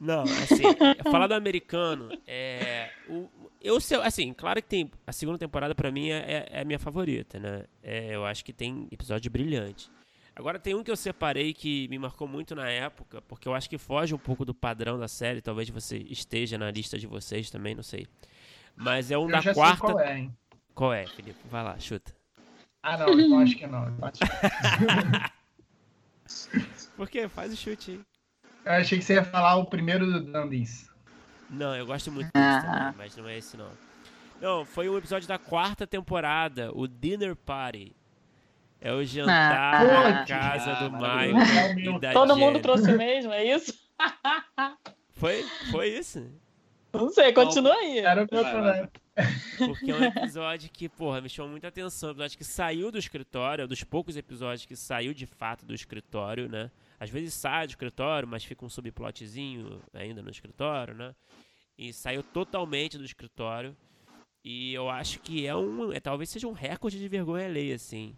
[0.00, 0.62] Não, assim,
[1.10, 3.28] falar do americano, é, o,
[3.60, 7.38] eu assim, claro que tem a segunda temporada para mim é, é, a minha favorita,
[7.38, 7.64] né?
[7.82, 9.88] É, eu acho que tem episódio brilhante.
[10.34, 13.68] Agora tem um que eu separei que me marcou muito na época, porque eu acho
[13.68, 17.50] que foge um pouco do padrão da série, talvez você esteja na lista de vocês
[17.50, 18.06] também, não sei.
[18.76, 19.86] Mas é um eu da já quarta.
[19.86, 20.36] Sei qual é, hein?
[20.74, 21.38] Qual é, Felipe?
[21.50, 22.12] Vai lá, chuta.
[22.82, 23.94] Ah, não, eu acho que não.
[24.02, 24.20] Acho
[26.96, 27.28] Por quê?
[27.28, 28.00] Faz o chute aí.
[28.64, 30.90] Eu achei que você ia falar o primeiro do Dundies.
[31.50, 33.70] Não, eu gosto muito desse também, mas não é esse não.
[34.40, 37.94] Não, foi um episódio da quarta temporada, o Dinner Party.
[38.80, 41.36] É o jantar ah, na casa do Maio.
[42.12, 43.72] Todo mundo trouxe mesmo, é isso?
[45.12, 45.44] Foi?
[45.70, 46.28] Foi isso?
[46.92, 47.98] Não sei, continua aí.
[47.98, 48.90] Era o meu problema.
[49.58, 52.10] Porque é um episódio que, porra, me chamou muita atenção.
[52.10, 55.64] Um episódio que saiu do escritório, é um dos poucos episódios que saiu de fato
[55.64, 56.70] do escritório, né?
[57.00, 61.14] Às vezes sai do escritório, mas fica um subplotzinho ainda no escritório, né?
[61.76, 63.76] E saiu totalmente do escritório.
[64.44, 65.92] E eu acho que é um.
[65.92, 68.16] É, talvez seja um recorde de vergonha alheia, assim.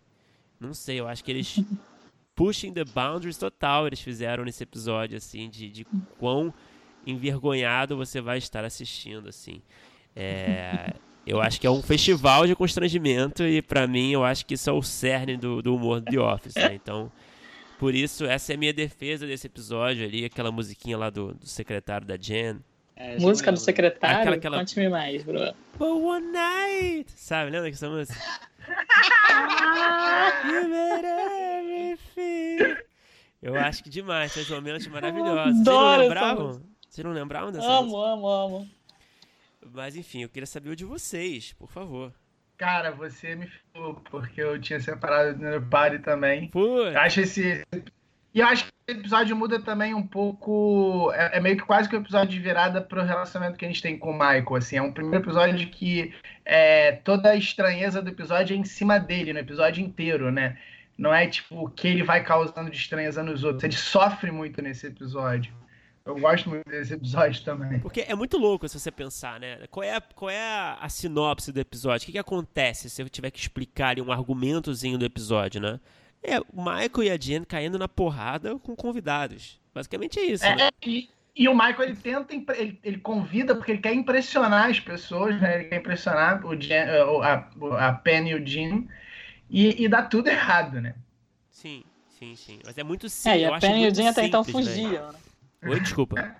[0.58, 1.56] Não sei, eu acho que eles.
[2.34, 5.84] pushing the boundaries total eles fizeram nesse episódio, assim, de, de
[6.18, 6.52] quão
[7.06, 9.62] envergonhado você vai estar assistindo, assim.
[10.14, 10.94] É,
[11.26, 14.68] eu acho que é um festival de constrangimento e para mim eu acho que isso
[14.68, 16.74] é o cerne do, do humor do The Office, né?
[16.74, 17.10] Então,
[17.78, 21.46] por isso, essa é a minha defesa desse episódio ali, aquela musiquinha lá do, do
[21.46, 22.60] secretário da Jen.
[22.96, 24.20] É, música do secretário?
[24.20, 24.58] Aquela, aquela...
[24.58, 25.52] Conte-me mais, bro.
[25.78, 27.10] But one night!
[27.10, 28.18] Sabe, lembra dessa música?
[30.44, 32.76] You made everything.
[33.42, 35.56] Eu acho que demais, esses momentos maravilhosos.
[35.56, 36.62] Vocês não Adoro essa lembravam?
[36.94, 38.12] Vocês não lembravam dessa Amo, música?
[38.12, 38.70] amo, amo.
[39.72, 42.12] Mas enfim, eu queria saber o de vocês, por favor.
[42.56, 46.46] Cara, você me ferrou, porque eu tinha separado do Party também.
[46.50, 47.66] Pô, Eu acho esse.
[48.32, 51.10] E eu acho que esse episódio muda também um pouco.
[51.14, 53.82] É, é meio que quase que um episódio de virada pro relacionamento que a gente
[53.82, 54.54] tem com o Michael.
[54.54, 56.14] Assim, é um primeiro episódio de que
[56.44, 60.56] é, toda a estranheza do episódio é em cima dele, no episódio inteiro, né?
[60.96, 63.64] Não é tipo o que ele vai causando de estranheza nos outros.
[63.64, 65.52] Ele sofre muito nesse episódio.
[66.06, 67.80] Eu gosto muito desse episódio também.
[67.80, 69.66] Porque é muito louco se você pensar, né?
[69.70, 72.02] Qual é a, qual é a, a sinopse do episódio?
[72.02, 75.80] O que, que acontece se eu tiver que explicar ali um argumentozinho do episódio, né?
[76.22, 79.58] É o Michael e a Jen caindo na porrada com convidados.
[79.74, 80.68] Basicamente é isso, né?
[80.68, 84.78] É, e, e o Michael ele tenta, ele, ele convida porque ele quer impressionar as
[84.78, 85.54] pessoas, né?
[85.54, 88.86] Ele quer impressionar o Jen, eh, a, a Penny e o Jim.
[89.48, 90.94] E, e dá tudo errado, né?
[91.50, 92.58] Sim, sim, sim.
[92.62, 93.42] Mas é muito simples.
[93.42, 94.72] É, e a Penny e o Jim até então simples, né?
[94.72, 95.18] fugiam, né?
[95.66, 96.36] Oi, desculpa.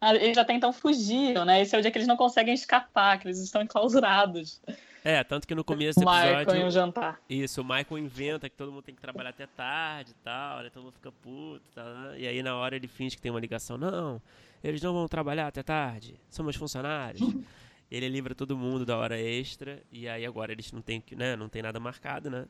[0.00, 1.62] Ah, Eles até então fugiam, né?
[1.62, 4.60] Esse é o dia que eles não conseguem escapar, que eles estão enclausurados.
[5.02, 6.62] É, tanto que no começo do Michael episódio.
[6.62, 7.20] e o jantar.
[7.28, 10.70] Isso, o Michael inventa que todo mundo tem que trabalhar até tarde e tal, né?
[10.70, 12.18] Todo mundo fica puto e tal, né?
[12.20, 13.78] E aí na hora ele finge que tem uma ligação.
[13.78, 14.20] Não,
[14.62, 17.20] eles não vão trabalhar até tarde, somos funcionários.
[17.90, 21.36] ele livra todo mundo da hora extra e aí agora eles não tem, que- né,
[21.36, 22.46] não tem nada marcado, né?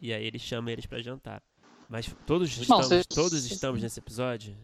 [0.00, 1.42] E aí ele chama eles pra jantar.
[1.88, 4.56] Mas todos Bom, estamos, vocês- todos estamos nesse episódio?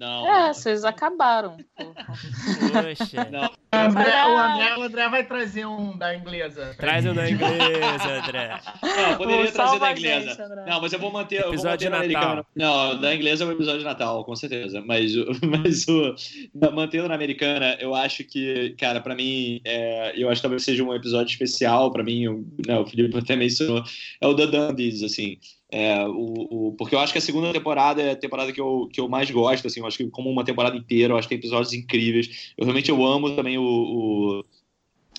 [0.00, 0.26] Não.
[0.26, 0.54] É, não.
[0.54, 1.56] vocês acabaram.
[1.76, 3.28] Poxa.
[3.30, 3.44] Não.
[3.44, 6.74] O André, o André, o André vai trazer um da inglesa.
[6.78, 7.16] Traz o gente.
[7.16, 8.60] da inglesa, André.
[8.82, 10.28] Não, poderia Pô, trazer da inglesa.
[10.34, 11.36] gente, não, mas eu vou manter.
[11.36, 12.32] eu vou Episódio manter de na Natal.
[12.32, 12.46] americana.
[12.94, 14.80] Não, da inglesa é o episódio de Natal, com certeza.
[14.84, 16.14] Mas, o- mas o,
[16.54, 20.64] na- mantendo na americana, eu acho que, cara, pra mim, é, eu acho que talvez
[20.64, 22.26] seja um episódio especial pra mim.
[22.26, 23.84] O, né, o Felipe até mencionou.
[24.20, 25.38] É o The Dumbies, assim.
[25.72, 28.88] É, o, o- porque eu acho que a segunda temporada é a temporada que eu,
[28.92, 31.34] que eu mais gosto, assim, eu acho que como uma temporada inteira, eu acho que
[31.34, 32.52] tem episódios incríveis.
[32.58, 34.44] Eu realmente eu amo também o, o,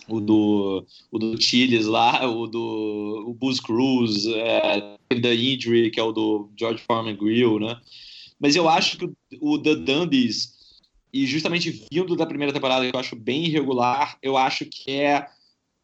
[0.10, 6.00] o do o do Chiles lá, o do o Booze Cruise, é, The Injury, que
[6.00, 7.80] é o do George Foreman Grill, né?
[8.40, 10.54] Mas eu acho que o, o The Dumbies,
[11.14, 15.28] e justamente vindo da primeira temporada, que eu acho bem irregular, eu acho que é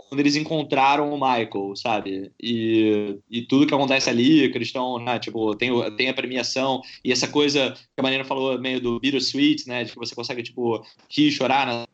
[0.10, 2.32] quando eles encontraram o Michael, sabe?
[2.42, 6.82] E, e tudo que acontece ali, que eles estão, né, tipo, tem, tem a premiação,
[7.04, 10.44] e essa coisa que a Marina falou, meio do bittersweet, né, de que você consegue,
[10.44, 11.86] tipo, rir chorar, né,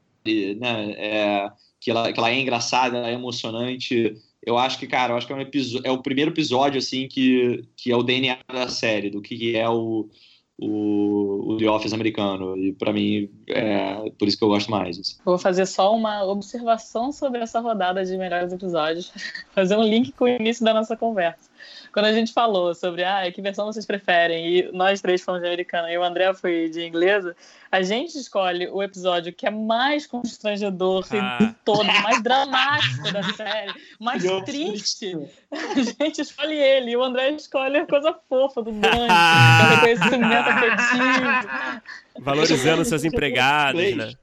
[0.55, 4.15] né, é, que, ela, que ela é engraçada, ela é emocionante.
[4.45, 5.41] Eu acho que, cara, eu acho que é, um
[5.83, 9.67] é o primeiro episódio, assim, que, que é o DNA da série, do que é
[9.67, 10.09] o,
[10.59, 12.57] o, o The Office americano.
[12.57, 14.99] E pra mim, é por isso que eu gosto mais.
[14.99, 15.15] assim.
[15.25, 19.11] Vou fazer só uma observação sobre essa rodada de melhores episódios,
[19.53, 21.52] fazer um link com o início da nossa conversa.
[21.91, 25.47] Quando a gente falou sobre ah, que versão vocês preferem, e nós três fomos de
[25.47, 27.35] americana e o André foi de inglesa,
[27.71, 31.37] a gente escolhe o episódio que é mais constrangedor Ah.
[31.39, 35.15] de todo, mais dramático da série, mais Eu- triste.
[35.51, 40.49] A gente escolhe ele, e o André escolhe a coisa fofa do é o reconhecimento
[40.49, 41.81] afetivo.
[42.19, 44.13] Valorizando seus empregados, né?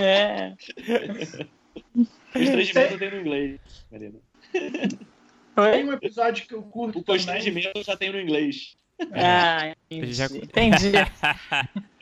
[0.00, 0.52] É.
[2.32, 3.60] Constrangimento tem no inglês,
[3.90, 4.18] Marina.
[5.54, 7.18] Tem um episódio que eu curto O também.
[7.18, 8.74] constrangimento eu já tem no inglês.
[9.12, 10.88] Ah, Ele já- entendi.
[10.88, 10.92] entendi.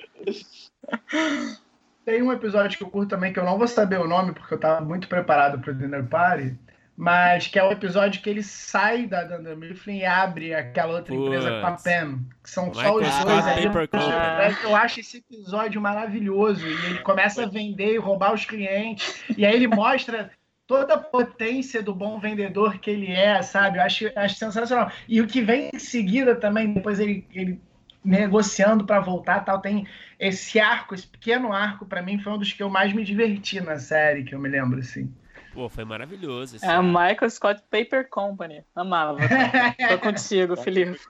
[2.05, 4.55] Tem um episódio que eu curto também, que eu não vou saber o nome, porque
[4.55, 6.57] eu tava muito preparado pro Dinner Party,
[6.97, 11.15] mas que é o episódio que ele sai da Dunder Mifflin e abre aquela outra
[11.15, 11.73] empresa com a.
[11.73, 13.67] Pam, que são só os dois ali.
[13.67, 14.57] Paper Company.
[14.65, 19.45] Eu acho esse episódio maravilhoso e ele começa a vender e roubar os clientes e
[19.47, 20.31] aí ele mostra
[20.71, 23.79] toda a potência do bom vendedor que ele é, sabe?
[23.79, 24.89] Eu acho, acho sensacional.
[25.09, 27.61] E o que vem em seguida também, depois ele, ele
[28.05, 29.85] negociando para voltar tal, tem
[30.17, 33.61] esse arco, esse pequeno arco, para mim foi um dos que eu mais me diverti
[33.61, 35.13] na série, que eu me lembro, assim.
[35.53, 36.55] Pô, foi maravilhoso.
[36.55, 38.65] Esse É a Michael Scott Paper Company.
[38.73, 39.19] Amava.
[39.91, 41.01] Tô contigo, Felipe.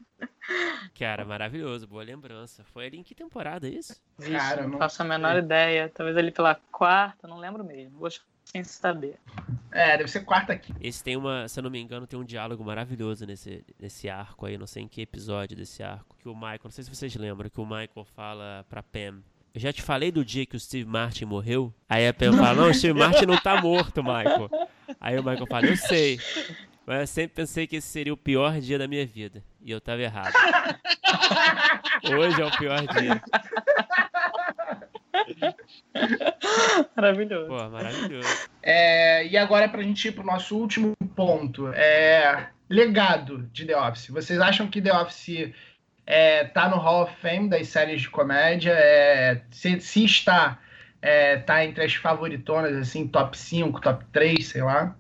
[0.99, 2.65] Cara, maravilhoso, boa lembrança.
[2.65, 4.01] Foi ali em que temporada é isso?
[4.19, 5.93] Vixe, Cara, não não faço a menor ideia.
[5.95, 7.99] Talvez ali pela quarta, não lembro mesmo.
[7.99, 8.09] Vou
[8.51, 9.17] sem saber.
[9.71, 10.75] É, deve ser quarta aqui.
[10.81, 14.47] Esse tem uma, se eu não me engano, tem um diálogo maravilhoso nesse, nesse arco
[14.47, 17.15] aí, não sei em que episódio desse arco, que o Michael, não sei se vocês
[17.15, 19.23] lembram, que o Michael fala pra Pam.
[19.55, 21.73] Eu já te falei do dia que o Steve Martin morreu?
[21.89, 24.49] Aí a Pam fala, não, o Steve Martin não tá morto, Michael.
[25.01, 26.19] Aí o Michael fala, eu sei.
[26.87, 29.45] Mas eu sempre pensei que esse seria o pior dia da minha vida.
[29.63, 30.33] E eu tava errado.
[32.03, 33.23] Hoje é o pior dia.
[36.97, 37.49] Maravilhoso.
[37.49, 38.49] Pô, maravilhoso.
[38.63, 41.69] É, e agora, para a gente ir para o nosso último ponto.
[41.69, 44.09] É legado de The Office.
[44.09, 45.53] Vocês acham que The Office
[46.07, 48.73] é, tá no Hall of Fame das séries de comédia?
[48.73, 50.59] É, se, se está,
[51.03, 54.97] é, tá entre as favoritonas, assim, top 5, top 3, sei lá.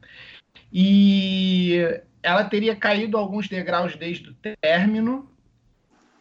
[0.72, 5.30] E ela teria caído alguns degraus desde o término,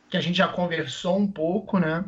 [0.07, 2.05] que a gente já conversou um pouco, né?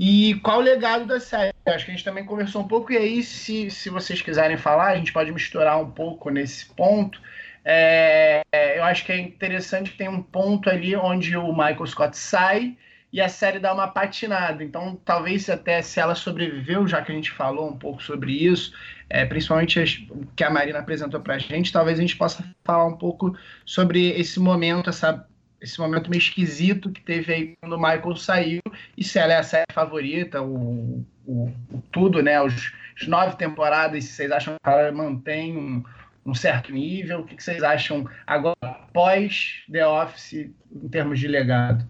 [0.00, 1.52] E qual o legado da série?
[1.66, 4.92] Acho que a gente também conversou um pouco, e aí, se, se vocês quiserem falar,
[4.92, 7.20] a gente pode misturar um pouco nesse ponto.
[7.64, 8.42] É,
[8.76, 12.76] eu acho que é interessante que tem um ponto ali onde o Michael Scott sai
[13.12, 14.62] e a série dá uma patinada.
[14.62, 18.72] Então, talvez até se ela sobreviveu, já que a gente falou um pouco sobre isso,
[19.10, 22.86] é, principalmente o que a Marina apresentou para a gente, talvez a gente possa falar
[22.86, 25.26] um pouco sobre esse momento, essa,
[25.60, 28.62] esse momento meio esquisito que teve aí quando o Michael saiu
[28.96, 32.40] e se ela é a série favorita, o, o, o tudo, né?
[32.40, 35.84] Os, os, nove temporadas, se vocês acham que ela mantém um,
[36.24, 38.56] um certo nível, o que, que vocês acham agora,
[38.92, 41.88] pós The Office, em termos de legado?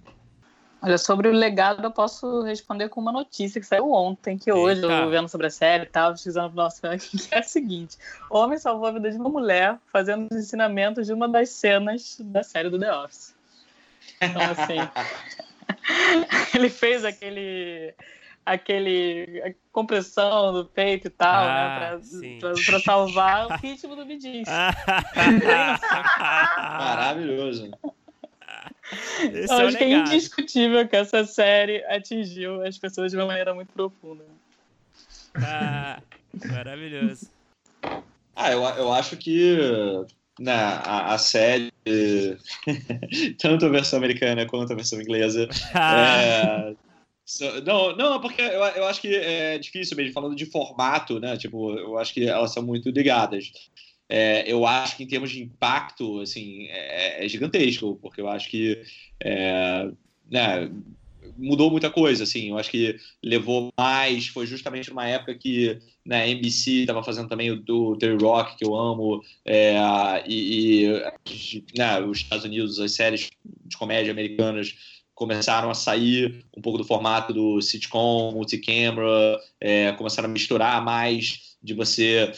[0.80, 4.80] Olha, sobre o legado eu posso responder com uma notícia que saiu ontem, que hoje
[4.80, 4.92] Eita.
[4.92, 6.80] eu vendo sobre a série e tal, pesquisando pro nosso
[7.10, 7.98] que é a seguinte:
[8.30, 12.16] o homem salvou a vida de uma mulher fazendo os ensinamentos de uma das cenas
[12.20, 13.37] da série do The Office.
[14.20, 14.78] Então, assim,
[16.54, 17.94] ele fez aquele
[18.44, 22.00] aquele a compressão do peito e tal, né, ah, né,
[22.40, 24.48] pra, pra, pra, salvar o ritmo do Bidis.
[26.56, 27.70] Maravilhoso.
[29.34, 33.26] Esse eu é acho que é indiscutível que essa série atingiu as pessoas de uma
[33.26, 34.24] maneira muito profunda.
[35.34, 36.00] Ah,
[36.46, 37.30] maravilhoso.
[38.34, 39.58] Ah, eu, eu acho que
[40.38, 41.72] né, a, a série,
[43.38, 46.74] tanto a versão americana quanto a versão inglesa, é,
[47.64, 51.36] não, não, porque eu, eu acho que é difícil mesmo, falando de formato, né?
[51.36, 53.50] Tipo, eu acho que elas são muito ligadas
[54.08, 58.48] é, eu acho que em termos de impacto, assim, é, é gigantesco, porque eu acho
[58.48, 58.82] que
[59.20, 59.90] é,
[60.30, 60.70] né,
[61.36, 66.22] mudou muita coisa, assim, eu acho que levou mais, foi justamente numa época que né,
[66.22, 69.76] a NBC estava fazendo também o do The Rock, que eu amo, é,
[70.26, 71.02] e, e
[71.76, 73.30] né, os Estados Unidos, as séries
[73.66, 74.74] de comédia americanas
[75.14, 81.56] começaram a sair um pouco do formato do sitcom, multicamera, é, começaram a misturar mais
[81.60, 82.32] de você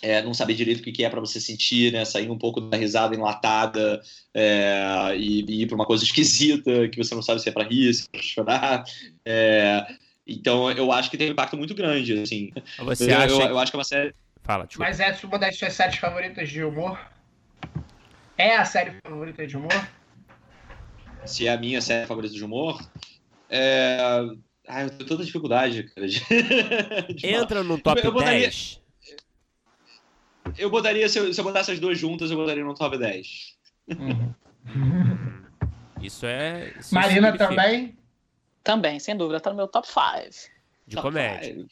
[0.00, 2.04] é, não saber direito o que é para você sentir, né?
[2.04, 4.00] Sair um pouco da risada enlatada
[4.32, 7.68] é, e, e, ir para uma coisa esquisita que você não sabe se é para
[7.68, 8.84] rir, se é para chorar.
[9.24, 9.86] É,
[10.26, 12.52] então, eu acho que tem um impacto muito grande, assim.
[12.78, 13.34] Você eu, acha...
[13.34, 14.14] eu, eu acho que é uma série...
[14.44, 14.82] Fala, tipo...
[14.82, 16.98] Mas é uma das suas séries favoritas de humor?
[18.36, 19.88] É a série favorita de humor?
[21.26, 22.80] Se é a minha série favorita de humor?
[23.50, 23.98] É...
[24.66, 26.06] Ai, eu tenho tanta dificuldade, cara.
[26.06, 26.22] De...
[27.26, 28.80] Entra no top eu, eu 10
[30.56, 33.56] eu botaria, se eu, se eu botasse as duas juntas, eu botaria no top 10.
[33.98, 34.34] Uhum.
[36.00, 36.72] Isso é.
[36.78, 37.96] Isso Marina também?
[38.62, 39.40] Também, sem dúvida.
[39.40, 40.50] Tá no meu top 5.
[40.86, 41.66] De top comédia.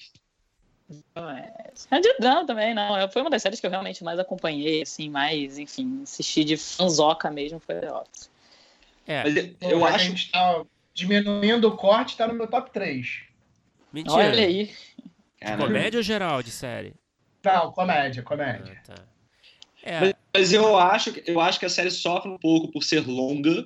[1.91, 3.11] É de drama também, não.
[3.11, 7.31] Foi uma das séries que eu realmente mais acompanhei, assim, mais, enfim, assisti de fanzoca
[7.31, 8.31] mesmo, foi The Office.
[9.07, 9.23] É.
[9.25, 9.97] Mas eu, eu acho.
[9.97, 13.23] A gente tá diminuindo o corte, tá no meu top 3.
[13.93, 14.15] Mentira.
[14.17, 14.71] Olha aí.
[15.45, 16.95] De comédia ou geral de série?
[17.47, 18.77] Não, comédia, comédia.
[18.89, 19.05] Ah, tá.
[19.83, 20.01] é.
[20.01, 23.65] mas, mas, eu acho, eu acho que a série sofre um pouco por ser longa.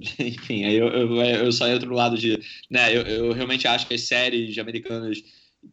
[0.18, 2.40] Enfim, aí eu, eu, eu só entro no lado de.
[2.70, 5.22] Né, eu, eu realmente acho que as séries americanas,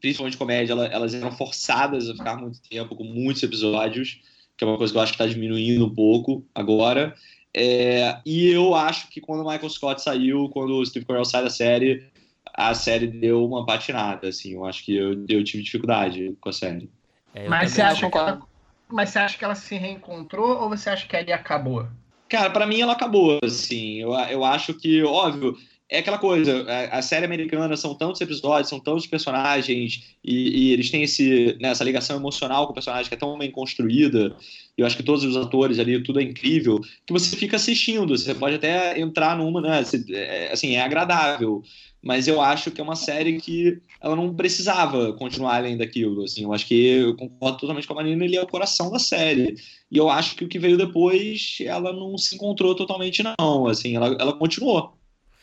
[0.01, 4.19] principalmente comédia, elas, elas eram forçadas a ficar muito tempo, com muitos episódios,
[4.57, 7.15] que é uma coisa que eu acho que está diminuindo um pouco agora.
[7.55, 11.43] É, e eu acho que quando o Michael Scott saiu, quando o Steve Carell sai
[11.43, 12.05] da série,
[12.53, 14.53] a série deu uma patinada, assim.
[14.53, 16.89] Eu acho que eu, eu tive dificuldade com a série.
[17.33, 18.41] É, mas, você acha que ela,
[18.87, 21.87] mas você acha que ela se reencontrou ou você acha que ali acabou?
[22.27, 24.01] Cara, para mim ela acabou, assim.
[24.01, 25.57] Eu, eu acho que, óbvio,
[25.89, 30.73] é aquela coisa, a, a, série americana são tantos episódios, são tantos personagens, e, e
[30.73, 34.35] eles têm esse, né, essa ligação emocional com o personagem que é tão bem construída,
[34.77, 38.15] e eu acho que todos os atores ali, tudo é incrível, que você fica assistindo,
[38.15, 41.63] você pode até entrar numa, né, é, assim, é agradável,
[42.01, 46.43] mas eu acho que é uma série que ela não precisava continuar além daquilo, assim,
[46.43, 49.55] eu acho que eu concordo totalmente com a Marina, ele é o coração da série,
[49.91, 53.95] e eu acho que o que veio depois, ela não se encontrou totalmente não, assim,
[53.95, 54.93] ela, ela continuou,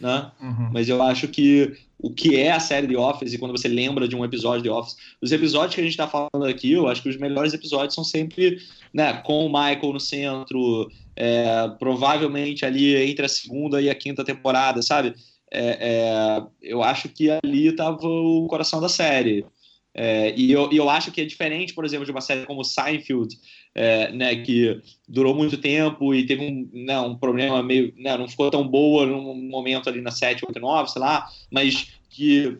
[0.00, 0.70] né, uhum.
[0.72, 4.06] mas eu acho que o que é a série The Office, e quando você lembra
[4.06, 6.88] de um episódio de The Office, os episódios que a gente está falando aqui, eu
[6.88, 8.58] acho que os melhores episódios são sempre,
[8.92, 14.22] né, com o Michael no centro, é, provavelmente ali entre a segunda e a quinta
[14.22, 15.14] temporada, sabe,
[15.56, 19.44] é, é, eu acho que ali estava o coração da série.
[19.94, 22.62] É, e, eu, e eu acho que é diferente, por exemplo, de uma série como
[22.62, 23.34] Seinfeld,
[23.74, 24.78] é, né, que
[25.08, 27.94] durou muito tempo e teve um, né, um problema meio.
[27.96, 31.88] Né, não ficou tão boa num momento ali na 7, 8, 9, sei lá, mas
[32.10, 32.58] que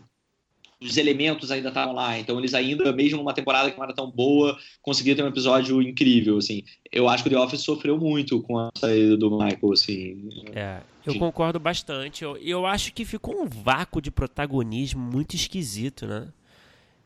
[0.80, 2.18] os elementos ainda estavam lá.
[2.18, 5.82] Então eles ainda, mesmo numa temporada que não era tão boa, conseguiram ter um episódio
[5.82, 6.62] incrível, assim.
[6.90, 10.30] Eu acho que o The Office sofreu muito com a saída do Michael, assim.
[10.54, 11.18] É, eu Sim.
[11.20, 12.24] concordo bastante.
[12.24, 16.28] Eu, eu acho que ficou um vácuo de protagonismo muito esquisito, né?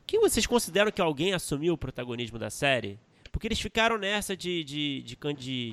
[0.06, 2.98] Que vocês consideram que alguém assumiu o protagonismo da série?
[3.30, 5.16] Porque eles ficaram nessa de, de, de,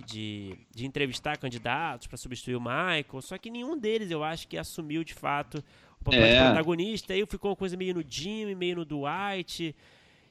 [0.06, 4.58] de, de, entrevistar candidatos para substituir o Michael, só que nenhum deles eu acho que
[4.58, 5.64] assumiu de fato
[6.00, 6.34] o papel é.
[6.34, 7.14] de protagonista.
[7.14, 9.76] Aí ficou uma coisa meio no Jimmy, meio no Dwight.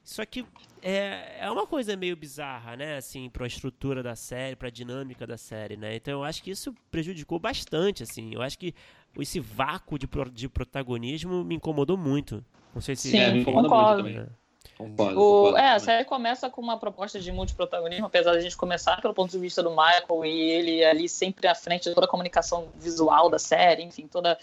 [0.07, 0.47] Só que
[0.81, 2.97] é, é uma coisa meio bizarra, né?
[2.97, 5.97] Assim, para a estrutura da série, para a dinâmica da série, né?
[5.97, 8.33] Então eu acho que isso prejudicou bastante, assim.
[8.33, 8.73] Eu acho que
[9.19, 12.45] esse vácuo de, de protagonismo me incomodou muito.
[12.73, 13.11] Não sei se...
[13.11, 14.03] Sim, é, me incomoda concordo.
[14.05, 14.33] muito também.
[14.79, 18.43] Concordo, o, concordo, é, a série começa com uma proposta de multiprotagonismo, apesar de a
[18.43, 21.95] gente começar pelo ponto de vista do Michael e ele ali sempre à frente de
[21.95, 24.39] toda a comunicação visual da série, enfim, toda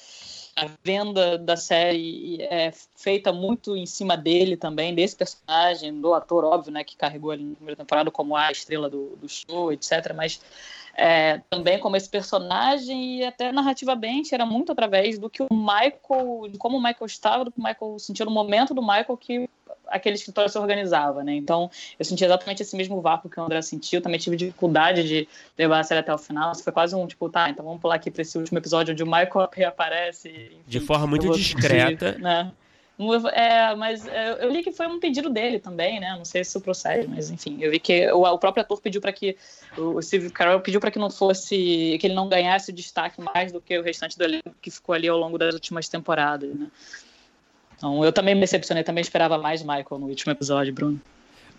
[0.56, 6.46] a venda da série é feita muito em cima dele também, desse personagem, do ator,
[6.46, 10.14] óbvio, né, que carregou ali na primeira temporada como a estrela do, do show, etc.
[10.16, 10.40] Mas
[10.96, 16.50] é, também como esse personagem e até narrativamente era muito através do que o Michael,
[16.50, 19.50] de como o Michael estava, do que o Michael sentia no momento do Michael que
[19.94, 21.34] aquele escritório se organizava, né?
[21.36, 24.02] Então, eu senti exatamente esse mesmo vácuo que o André sentiu.
[24.02, 26.52] Também tive dificuldade de levar a série até o final.
[26.52, 29.03] Isso foi quase um tipo, tá, então vamos pular aqui para esse último episódio onde
[29.03, 30.30] o Michael reaparece.
[30.30, 32.18] Enfim, de forma muito discreta.
[32.18, 32.52] né?
[33.34, 34.06] É, mas
[34.40, 36.15] eu li que foi um pedido dele também, né?
[36.15, 39.02] Não sei se isso procede, mas enfim, eu vi que o, o próprio ator pediu
[39.02, 39.36] para que
[39.76, 43.52] o Steve Carell pediu para que não fosse que ele não ganhasse o destaque mais
[43.52, 46.68] do que o restante do elenco que ficou ali ao longo das últimas temporadas, né?
[47.84, 51.01] Então, eu também me decepcionei, também esperava mais Michael no último episódio, Bruno.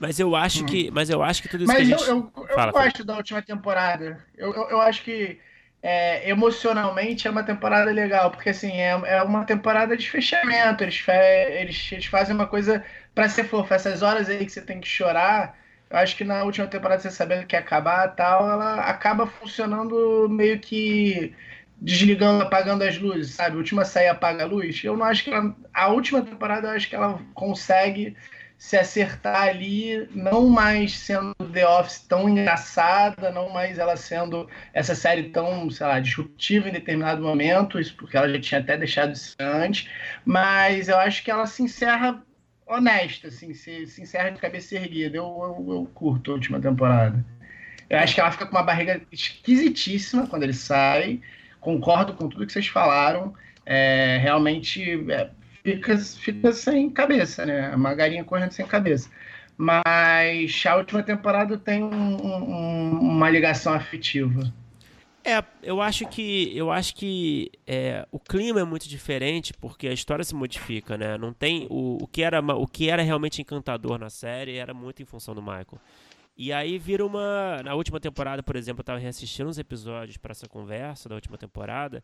[0.00, 0.66] Mas eu acho hum.
[0.66, 2.08] que, mas eu acho que tudo isso mas que a gente...
[2.08, 3.04] eu, eu, eu fala, gosto fala.
[3.04, 4.24] da última temporada.
[4.34, 5.38] Eu, eu, eu acho que
[5.82, 10.82] é, emocionalmente é uma temporada legal, porque assim, é, é uma temporada de fechamento.
[10.82, 12.82] Eles, fe, eles, eles fazem uma coisa
[13.14, 13.74] para ser fofo.
[13.74, 15.58] Essas horas aí que você tem que chorar,
[15.90, 20.26] eu acho que na última temporada, você sabendo que ia acabar tal, ela acaba funcionando
[20.30, 21.34] meio que
[21.84, 23.54] desligando, apagando as luzes, sabe?
[23.54, 24.82] A última sair apaga a luz.
[24.82, 28.16] Eu não acho que ela, a última temporada eu acho que ela consegue
[28.56, 34.94] se acertar ali, não mais sendo The Office tão engraçada, não mais ela sendo essa
[34.94, 39.12] série tão, sei lá, disruptiva em determinado momento, isso porque ela já tinha até deixado
[39.12, 39.90] isso antes,
[40.24, 42.24] mas eu acho que ela se encerra
[42.66, 45.18] honesta, assim, se, se encerra de cabeça erguida.
[45.18, 47.22] Eu, eu, eu curto a última temporada.
[47.90, 51.20] Eu acho que ela fica com uma barriga esquisitíssima quando ele sai.
[51.64, 53.32] Concordo com tudo que vocês falaram.
[53.64, 55.30] É, realmente é,
[55.64, 57.74] fica, fica sem cabeça, né?
[57.74, 59.08] Uma galinha correndo sem cabeça.
[59.56, 64.52] Mas a última temporada tem um, um, uma ligação afetiva.
[65.24, 69.92] É, eu acho que eu acho que é, o clima é muito diferente porque a
[69.92, 71.16] história se modifica, né?
[71.16, 75.02] Não tem o, o que era o que era realmente encantador na série era muito
[75.02, 75.80] em função do Michael.
[76.36, 80.32] E aí vira uma na última temporada, por exemplo, eu estava reassistindo uns episódios para
[80.32, 82.02] essa conversa da última temporada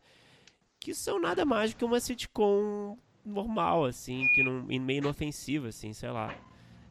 [0.78, 5.92] que são nada mais do que uma sitcom normal, assim, que não, meio inofensivo, assim,
[5.92, 6.34] sei lá.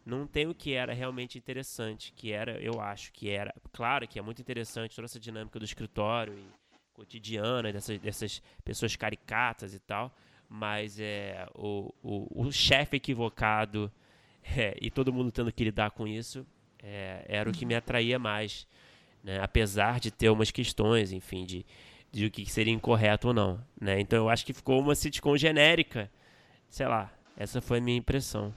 [0.05, 4.19] Não tem o que era realmente interessante, que era, eu acho que era, claro que
[4.19, 6.45] é muito interessante toda essa dinâmica do escritório e
[6.93, 10.15] cotidiana dessas, dessas pessoas caricatas e tal,
[10.47, 13.91] mas é o, o, o chefe equivocado
[14.55, 16.45] é, e todo mundo tendo que lidar com isso
[16.83, 18.67] é, era o que me atraía mais,
[19.23, 19.39] né?
[19.41, 21.65] apesar de ter umas questões, enfim, de,
[22.11, 23.99] de o que seria incorreto ou não, né?
[23.99, 26.09] Então eu acho que ficou uma sitcom genérica
[26.69, 28.53] sei lá, essa foi a minha impressão.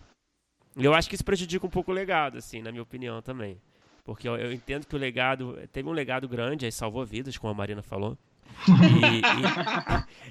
[0.76, 3.60] Eu acho que isso prejudica um pouco o legado, assim, na minha opinião também.
[4.04, 5.58] Porque eu, eu entendo que o legado.
[5.72, 8.18] Teve um legado grande, aí salvou vidas, como a Marina falou.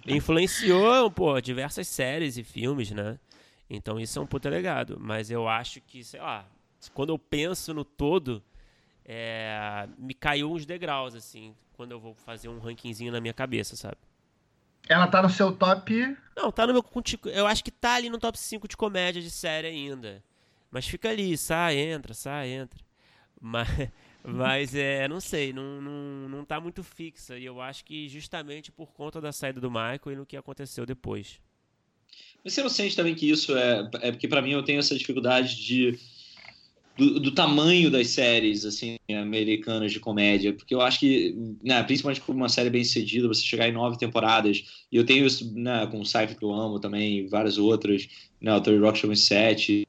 [0.06, 3.20] E, e influenciou, pô, diversas séries e filmes, né?
[3.70, 4.98] Então isso é um puta legado.
[5.00, 6.46] Mas eu acho que, sei lá,
[6.90, 8.44] quando eu penso no todo,
[9.06, 13.76] é, me caiu uns degraus, assim, quando eu vou fazer um rankingzinho na minha cabeça,
[13.76, 13.98] sabe?
[14.88, 16.18] Ela tá no seu top.
[16.36, 16.84] Não, tá no meu.
[17.26, 20.24] Eu acho que tá ali no top 5 de comédia de série ainda.
[20.70, 22.80] Mas fica ali, sai, entra, sai, entra.
[23.40, 23.68] Mas,
[24.24, 27.38] mas é, não sei, não, não, não tá muito fixa.
[27.38, 30.86] E eu acho que justamente por conta da saída do Michael e no que aconteceu
[30.86, 31.40] depois.
[32.44, 33.90] Mas você não sente também que isso é.
[34.02, 36.00] É porque para mim eu tenho essa dificuldade de
[36.98, 42.22] do, do, tamanho das séries assim americanas de comédia, porque eu acho que, né, principalmente
[42.22, 45.88] por uma série bem sucedida, você chegar em nove temporadas, e eu tenho isso né,
[45.88, 48.08] com o Cypher que eu amo também, várias outras,
[48.40, 49.88] né, o Terry Rock chegou em sete,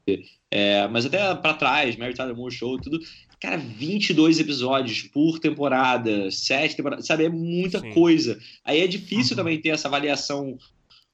[0.49, 2.99] é, mas até para trás, Mary Tyler Moore Show, tudo,
[3.39, 7.91] cara, 22 episódios por temporada, sete temporadas, sabe, é muita Sim.
[7.91, 8.39] coisa.
[8.63, 9.37] Aí é difícil uhum.
[9.43, 10.57] também ter essa avaliação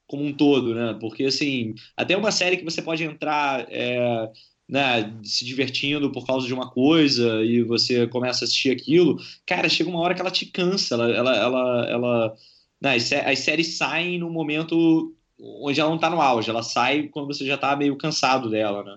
[0.06, 3.66] como um todo, né, porque, assim, até uma série que você pode entrar...
[3.68, 4.30] É,
[4.70, 9.68] né, se divertindo por causa de uma coisa e você começa a assistir aquilo, cara,
[9.68, 12.36] chega uma hora que ela te cansa, ela, ela, ela, ela
[12.80, 15.12] né, as, as séries saem no momento
[15.60, 18.84] onde ela não tá no auge, ela sai quando você já tá meio cansado dela,
[18.84, 18.96] né?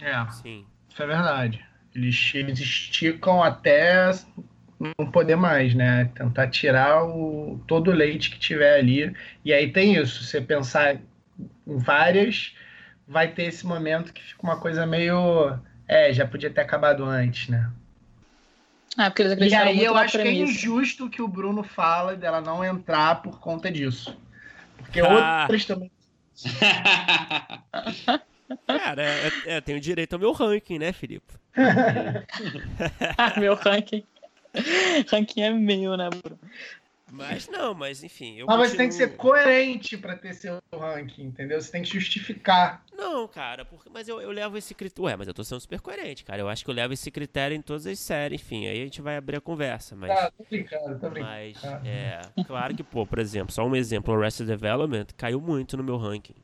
[0.00, 0.64] É, Sim.
[0.88, 1.64] isso é verdade.
[1.94, 4.10] Eles, eles esticam até
[4.98, 6.10] não poder mais, né?
[6.16, 9.14] Tentar tirar o, todo o leite que tiver ali.
[9.44, 12.52] E aí tem isso, você pensar em várias
[13.06, 15.58] vai ter esse momento que fica uma coisa meio.
[15.86, 17.70] É, já podia ter acabado antes, né?
[18.96, 20.36] Ah, porque eles e aí eu acho premissa.
[20.36, 24.16] que é injusto que o Bruno fala dela não entrar por conta disso.
[24.78, 25.40] Porque ah.
[25.42, 25.90] outras também.
[28.66, 31.34] Cara, é, é, tenho direito ao meu ranking, né, Filipe?
[33.40, 34.04] meu ranking.
[35.10, 36.38] ranking é meu, né, Bruno?
[37.14, 38.36] Mas não, mas enfim.
[38.36, 38.70] Eu mas continuo...
[38.70, 41.60] você tem que ser coerente para ter seu ranking, entendeu?
[41.60, 42.84] Você tem que justificar.
[42.92, 45.04] Não, cara, porque, mas eu, eu levo esse critério.
[45.04, 46.42] Ué, mas eu tô sendo super coerente, cara.
[46.42, 48.66] Eu acho que eu levo esse critério em todas as séries, enfim.
[48.66, 49.94] Aí a gente vai abrir a conversa.
[49.94, 51.34] Mas, tá, tô brincando, tô brincando.
[51.34, 55.76] Mas, é, claro que, pô, por exemplo, só um exemplo: o Arrested Development caiu muito
[55.76, 56.34] no meu ranking.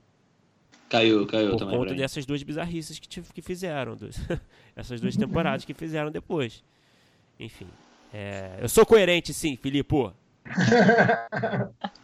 [0.89, 1.77] Caiu, caiu por também.
[1.77, 3.97] Por conta dessas duas bizarrices que, que fizeram.
[4.77, 6.65] essas duas temporadas que fizeram depois.
[7.39, 7.69] Enfim.
[8.13, 10.13] É, eu sou coerente, sim, Filipe.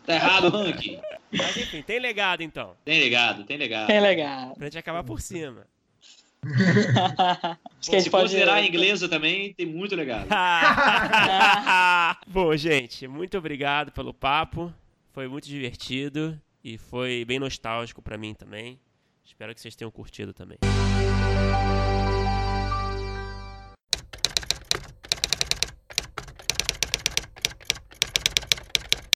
[0.07, 1.01] Tá errado o ranking.
[1.33, 2.75] Mas enfim, tem legado então.
[2.85, 3.87] Tem legado, tem legado.
[3.87, 4.55] Tem legado.
[4.55, 5.67] Pra gente acabar por cima.
[6.47, 8.25] Bom, se pode...
[8.25, 10.29] considerar inglesa também, tem muito legado.
[12.27, 14.73] Bom, gente, muito obrigado pelo papo.
[15.13, 18.79] Foi muito divertido e foi bem nostálgico para mim também.
[19.25, 20.59] Espero que vocês tenham curtido também.